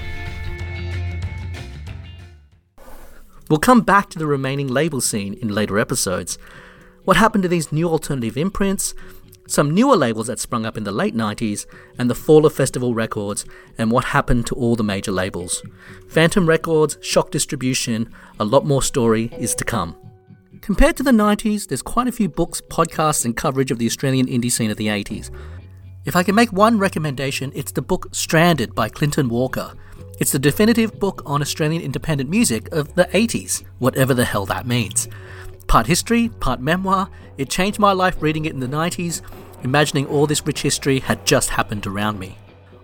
We'll 3.49 3.59
come 3.59 3.79
back 3.79 4.09
to 4.09 4.19
the 4.19 4.27
remaining 4.27 4.67
label 4.67 4.99
scene 4.99 5.35
in 5.35 5.47
later 5.47 5.79
episodes. 5.79 6.37
What 7.05 7.15
happened 7.15 7.43
to 7.43 7.47
these 7.47 7.71
new 7.71 7.87
alternative 7.87 8.35
imprints, 8.35 8.93
some 9.47 9.73
newer 9.73 9.95
labels 9.95 10.27
that 10.27 10.39
sprung 10.39 10.65
up 10.65 10.77
in 10.77 10.83
the 10.83 10.91
late 10.91 11.15
90s, 11.15 11.65
and 11.97 12.09
the 12.09 12.15
fall 12.15 12.45
of 12.45 12.53
Festival 12.53 12.93
Records, 12.93 13.45
and 13.77 13.91
what 13.91 14.05
happened 14.05 14.45
to 14.47 14.55
all 14.55 14.75
the 14.75 14.83
major 14.83 15.11
labels. 15.11 15.63
Phantom 16.09 16.47
Records, 16.47 16.97
Shock 17.01 17.31
Distribution, 17.31 18.13
a 18.39 18.45
lot 18.45 18.65
more 18.65 18.83
story 18.83 19.31
is 19.39 19.55
to 19.55 19.63
come. 19.63 19.95
Compared 20.61 20.97
to 20.97 21.03
the 21.03 21.11
90s, 21.11 21.67
there's 21.67 21.81
quite 21.81 22.07
a 22.07 22.11
few 22.11 22.27
books, 22.27 22.61
podcasts, 22.61 23.25
and 23.25 23.35
coverage 23.35 23.71
of 23.71 23.79
the 23.79 23.85
Australian 23.85 24.27
indie 24.27 24.51
scene 24.51 24.69
of 24.69 24.77
the 24.77 24.87
80s. 24.87 25.29
If 26.05 26.15
I 26.15 26.23
can 26.23 26.35
make 26.35 26.51
one 26.51 26.77
recommendation, 26.77 27.51
it's 27.55 27.71
the 27.71 27.81
book 27.81 28.07
Stranded 28.11 28.73
by 28.73 28.89
Clinton 28.89 29.29
Walker. 29.29 29.73
It's 30.19 30.31
the 30.31 30.39
definitive 30.39 30.99
book 30.99 31.21
on 31.25 31.41
Australian 31.41 31.81
independent 31.81 32.29
music 32.29 32.71
of 32.71 32.95
the 32.95 33.05
80s, 33.05 33.63
whatever 33.79 34.13
the 34.13 34.25
hell 34.25 34.45
that 34.47 34.65
means. 34.65 35.07
Part 35.67 35.87
history, 35.87 36.29
part 36.29 36.61
memoir, 36.61 37.09
it 37.37 37.49
changed 37.49 37.77
my 37.77 37.91
life 37.91 38.21
reading 38.21 38.45
it 38.45 38.53
in 38.53 38.61
the 38.61 38.67
90s, 38.67 39.21
imagining 39.63 40.07
all 40.07 40.25
this 40.25 40.45
rich 40.45 40.61
history 40.61 40.99
had 40.99 41.25
just 41.25 41.49
happened 41.49 41.85
around 41.85 42.19
me. 42.19 42.37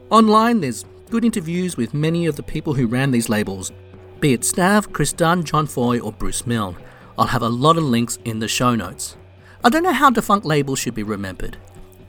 Online, 0.10 0.60
there's 0.60 0.86
good 1.10 1.24
interviews 1.24 1.78
with 1.78 1.94
many 1.94 2.26
of 2.26 2.36
the 2.36 2.44
people 2.44 2.74
who 2.74 2.88
ran 2.88 3.12
these 3.12 3.30
labels, 3.30 3.72
be 4.20 4.34
it 4.34 4.42
Stav, 4.42 4.92
Chris 4.92 5.14
Dunn, 5.14 5.44
John 5.44 5.68
Foy, 5.68 6.00
or 6.00 6.12
Bruce 6.12 6.46
Milne. 6.46 6.78
I'll 7.18 7.28
have 7.28 7.42
a 7.42 7.50
lot 7.50 7.78
of 7.78 7.84
links 7.84 8.18
in 8.26 8.40
the 8.40 8.48
show 8.48 8.76
notes. 8.76 9.18
I 9.64 9.70
don't 9.70 9.84
know 9.84 9.94
how 9.94 10.10
defunct 10.10 10.46
labels 10.46 10.80
should 10.80 10.96
be 10.96 11.04
remembered. 11.04 11.58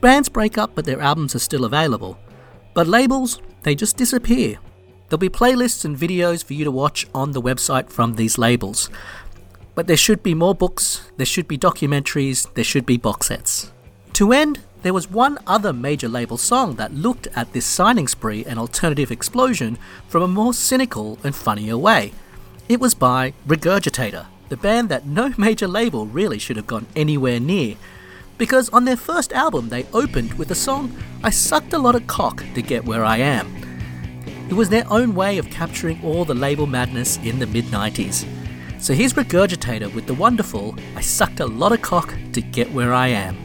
Bands 0.01 0.29
break 0.29 0.57
up, 0.57 0.75
but 0.75 0.85
their 0.85 1.01
albums 1.01 1.35
are 1.35 1.39
still 1.39 1.65
available. 1.65 2.17
But 2.73 2.87
labels, 2.87 3.41
they 3.63 3.75
just 3.75 3.97
disappear. 3.97 4.59
There'll 5.07 5.19
be 5.19 5.29
playlists 5.29 5.85
and 5.85 5.97
videos 5.97 6.43
for 6.43 6.53
you 6.53 6.63
to 6.63 6.71
watch 6.71 7.05
on 7.13 7.31
the 7.31 7.41
website 7.41 7.89
from 7.89 8.15
these 8.15 8.37
labels. 8.37 8.89
But 9.75 9.87
there 9.87 9.97
should 9.97 10.23
be 10.23 10.33
more 10.33 10.55
books, 10.55 11.11
there 11.17 11.25
should 11.25 11.49
be 11.49 11.57
documentaries, 11.57 12.51
there 12.53 12.63
should 12.63 12.85
be 12.85 12.95
box 12.95 13.27
sets. 13.27 13.71
To 14.13 14.31
end, 14.31 14.61
there 14.83 14.93
was 14.93 15.11
one 15.11 15.37
other 15.45 15.73
major 15.73 16.07
label 16.07 16.37
song 16.37 16.75
that 16.75 16.93
looked 16.93 17.27
at 17.35 17.51
this 17.51 17.65
signing 17.65 18.07
spree 18.07 18.45
and 18.45 18.57
alternative 18.57 19.11
explosion 19.11 19.77
from 20.07 20.23
a 20.23 20.27
more 20.27 20.53
cynical 20.53 21.19
and 21.25 21.35
funnier 21.35 21.77
way. 21.77 22.13
It 22.69 22.79
was 22.79 22.93
by 22.93 23.33
Regurgitator, 23.45 24.27
the 24.47 24.55
band 24.57 24.87
that 24.89 25.05
no 25.05 25.33
major 25.37 25.67
label 25.67 26.05
really 26.05 26.39
should 26.39 26.55
have 26.55 26.67
gone 26.67 26.87
anywhere 26.95 27.41
near. 27.41 27.75
Because 28.37 28.69
on 28.69 28.85
their 28.85 28.97
first 28.97 29.33
album, 29.33 29.69
they 29.69 29.85
opened 29.91 30.35
with 30.35 30.47
the 30.47 30.55
song 30.55 30.95
I 31.23 31.31
Sucked 31.31 31.73
a 31.73 31.77
Lot 31.77 31.95
of 31.95 32.07
Cock 32.07 32.43
to 32.53 32.61
Get 32.61 32.85
Where 32.85 33.03
I 33.03 33.17
Am. 33.17 33.53
It 34.49 34.53
was 34.53 34.69
their 34.69 34.85
own 34.89 35.15
way 35.15 35.37
of 35.37 35.49
capturing 35.49 35.99
all 36.03 36.23
the 36.23 36.33
label 36.33 36.67
madness 36.67 37.17
in 37.17 37.39
the 37.39 37.47
mid 37.47 37.65
90s. 37.65 38.25
So 38.85 38.93
here's 38.93 39.13
Regurgitator 39.13 39.91
with 39.95 40.05
the 40.05 40.13
wonderful 40.13 40.75
I 40.95 41.01
Sucked 41.01 41.39
a 41.39 41.45
Lot 41.47 41.71
of 41.71 41.81
Cock 41.81 42.13
to 42.33 42.39
Get 42.39 42.71
Where 42.71 42.93
I 42.93 43.07
Am. 43.07 43.44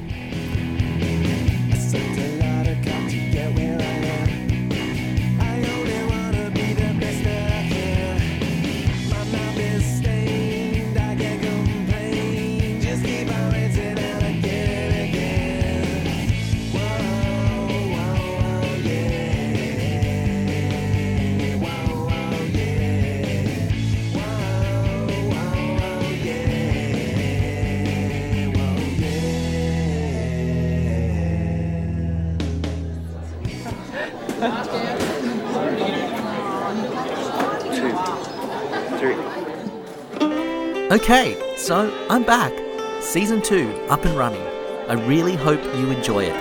So 41.70 41.88
I'm 42.10 42.24
back. 42.24 42.52
Season 43.00 43.40
2 43.40 43.86
up 43.90 44.04
and 44.04 44.18
running. 44.18 44.42
I 44.88 44.94
really 45.06 45.36
hope 45.36 45.62
you 45.62 45.92
enjoy 45.92 46.24
it. 46.24 46.34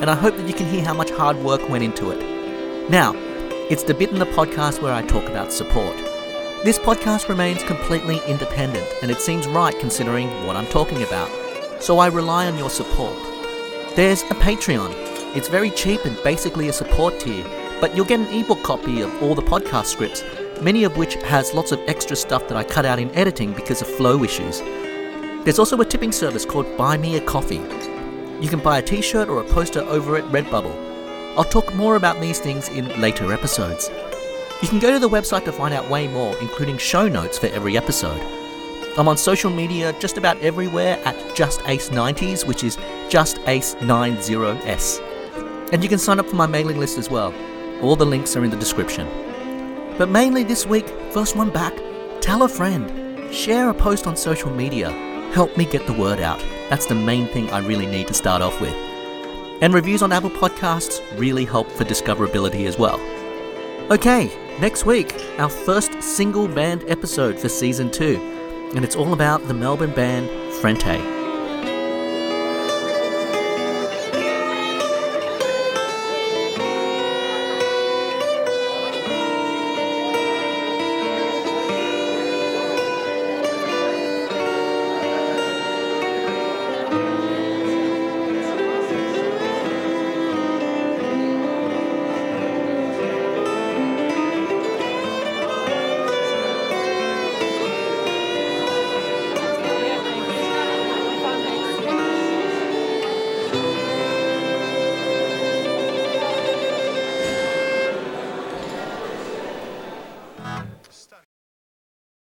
And 0.00 0.08
I 0.08 0.14
hope 0.14 0.36
that 0.36 0.46
you 0.46 0.54
can 0.54 0.68
hear 0.68 0.84
how 0.84 0.94
much 0.94 1.10
hard 1.10 1.36
work 1.38 1.68
went 1.68 1.82
into 1.82 2.12
it. 2.12 2.88
Now, 2.88 3.12
it's 3.68 3.82
the 3.82 3.92
bit 3.92 4.10
in 4.10 4.20
the 4.20 4.26
podcast 4.26 4.80
where 4.80 4.92
I 4.92 5.02
talk 5.02 5.24
about 5.24 5.52
support. 5.52 5.96
This 6.62 6.78
podcast 6.78 7.28
remains 7.28 7.64
completely 7.64 8.20
independent, 8.28 8.86
and 9.02 9.10
it 9.10 9.20
seems 9.20 9.48
right 9.48 9.76
considering 9.80 10.28
what 10.46 10.54
I'm 10.54 10.68
talking 10.68 11.02
about. 11.02 11.28
So 11.82 11.98
I 11.98 12.06
rely 12.06 12.46
on 12.46 12.56
your 12.56 12.70
support. 12.70 13.16
There's 13.96 14.22
a 14.22 14.36
Patreon. 14.36 14.92
It's 15.34 15.48
very 15.48 15.70
cheap 15.70 16.04
and 16.04 16.16
basically 16.22 16.68
a 16.68 16.72
support 16.72 17.18
tier, 17.18 17.44
but 17.80 17.96
you'll 17.96 18.04
get 18.04 18.20
an 18.20 18.32
ebook 18.32 18.62
copy 18.62 19.00
of 19.00 19.22
all 19.24 19.34
the 19.34 19.42
podcast 19.42 19.86
scripts, 19.86 20.22
many 20.62 20.84
of 20.84 20.96
which 20.96 21.14
has 21.16 21.52
lots 21.52 21.72
of 21.72 21.80
extra 21.88 22.14
stuff 22.14 22.46
that 22.48 22.56
I 22.56 22.62
cut 22.62 22.86
out 22.86 22.98
in 22.98 23.10
editing 23.16 23.52
because 23.52 23.82
of 23.82 23.88
flow 23.88 24.22
issues. 24.22 24.60
There's 25.44 25.58
also 25.58 25.80
a 25.80 25.84
tipping 25.84 26.12
service 26.12 26.44
called 26.44 26.76
Buy 26.76 26.96
Me 26.96 27.16
a 27.16 27.20
Coffee. 27.20 27.60
You 28.40 28.48
can 28.48 28.60
buy 28.60 28.78
a 28.78 28.82
t 28.82 29.02
shirt 29.02 29.28
or 29.28 29.40
a 29.40 29.44
poster 29.44 29.80
over 29.80 30.16
at 30.16 30.24
Redbubble. 30.24 30.74
I'll 31.36 31.44
talk 31.44 31.74
more 31.74 31.96
about 31.96 32.20
these 32.20 32.38
things 32.38 32.68
in 32.68 33.00
later 33.00 33.32
episodes. 33.32 33.90
You 34.62 34.68
can 34.68 34.78
go 34.78 34.92
to 34.92 35.00
the 35.00 35.08
website 35.08 35.44
to 35.46 35.52
find 35.52 35.74
out 35.74 35.90
way 35.90 36.06
more, 36.06 36.36
including 36.38 36.78
show 36.78 37.08
notes 37.08 37.38
for 37.38 37.46
every 37.46 37.76
episode. 37.76 38.20
I'm 38.96 39.08
on 39.08 39.16
social 39.16 39.50
media 39.50 39.92
just 39.98 40.18
about 40.18 40.38
everywhere 40.40 41.00
at 41.04 41.16
JustAce90s, 41.34 42.46
which 42.46 42.62
is 42.62 42.76
JustAce90s. 43.08 45.00
And 45.72 45.82
you 45.82 45.88
can 45.88 45.98
sign 45.98 46.20
up 46.20 46.26
for 46.26 46.36
my 46.36 46.46
mailing 46.46 46.78
list 46.78 46.98
as 46.98 47.08
well. 47.10 47.34
All 47.80 47.96
the 47.96 48.06
links 48.06 48.36
are 48.36 48.44
in 48.44 48.50
the 48.50 48.56
description. 48.56 49.08
But 49.98 50.08
mainly 50.08 50.42
this 50.42 50.66
week, 50.66 50.88
first 51.12 51.36
one 51.36 51.50
back, 51.50 51.74
tell 52.20 52.42
a 52.42 52.48
friend, 52.48 53.32
share 53.32 53.68
a 53.68 53.74
post 53.74 54.06
on 54.06 54.16
social 54.16 54.50
media, 54.50 54.90
help 55.32 55.56
me 55.56 55.64
get 55.64 55.86
the 55.86 55.92
word 55.92 56.20
out. 56.20 56.42
That's 56.70 56.86
the 56.86 56.94
main 56.94 57.26
thing 57.28 57.50
I 57.50 57.58
really 57.58 57.86
need 57.86 58.08
to 58.08 58.14
start 58.14 58.42
off 58.42 58.60
with. 58.60 58.74
And 59.62 59.74
reviews 59.74 60.02
on 60.02 60.10
Apple 60.10 60.30
Podcasts 60.30 61.00
really 61.18 61.44
help 61.44 61.70
for 61.70 61.84
discoverability 61.84 62.66
as 62.66 62.78
well. 62.78 62.98
Okay, 63.92 64.30
next 64.58 64.86
week, 64.86 65.14
our 65.38 65.50
first 65.50 66.02
single 66.02 66.48
band 66.48 66.84
episode 66.88 67.38
for 67.38 67.48
season 67.48 67.90
2, 67.90 68.72
and 68.74 68.84
it's 68.84 68.96
all 68.96 69.12
about 69.12 69.46
the 69.46 69.54
Melbourne 69.54 69.94
band 69.94 70.30
Frente. 70.54 71.11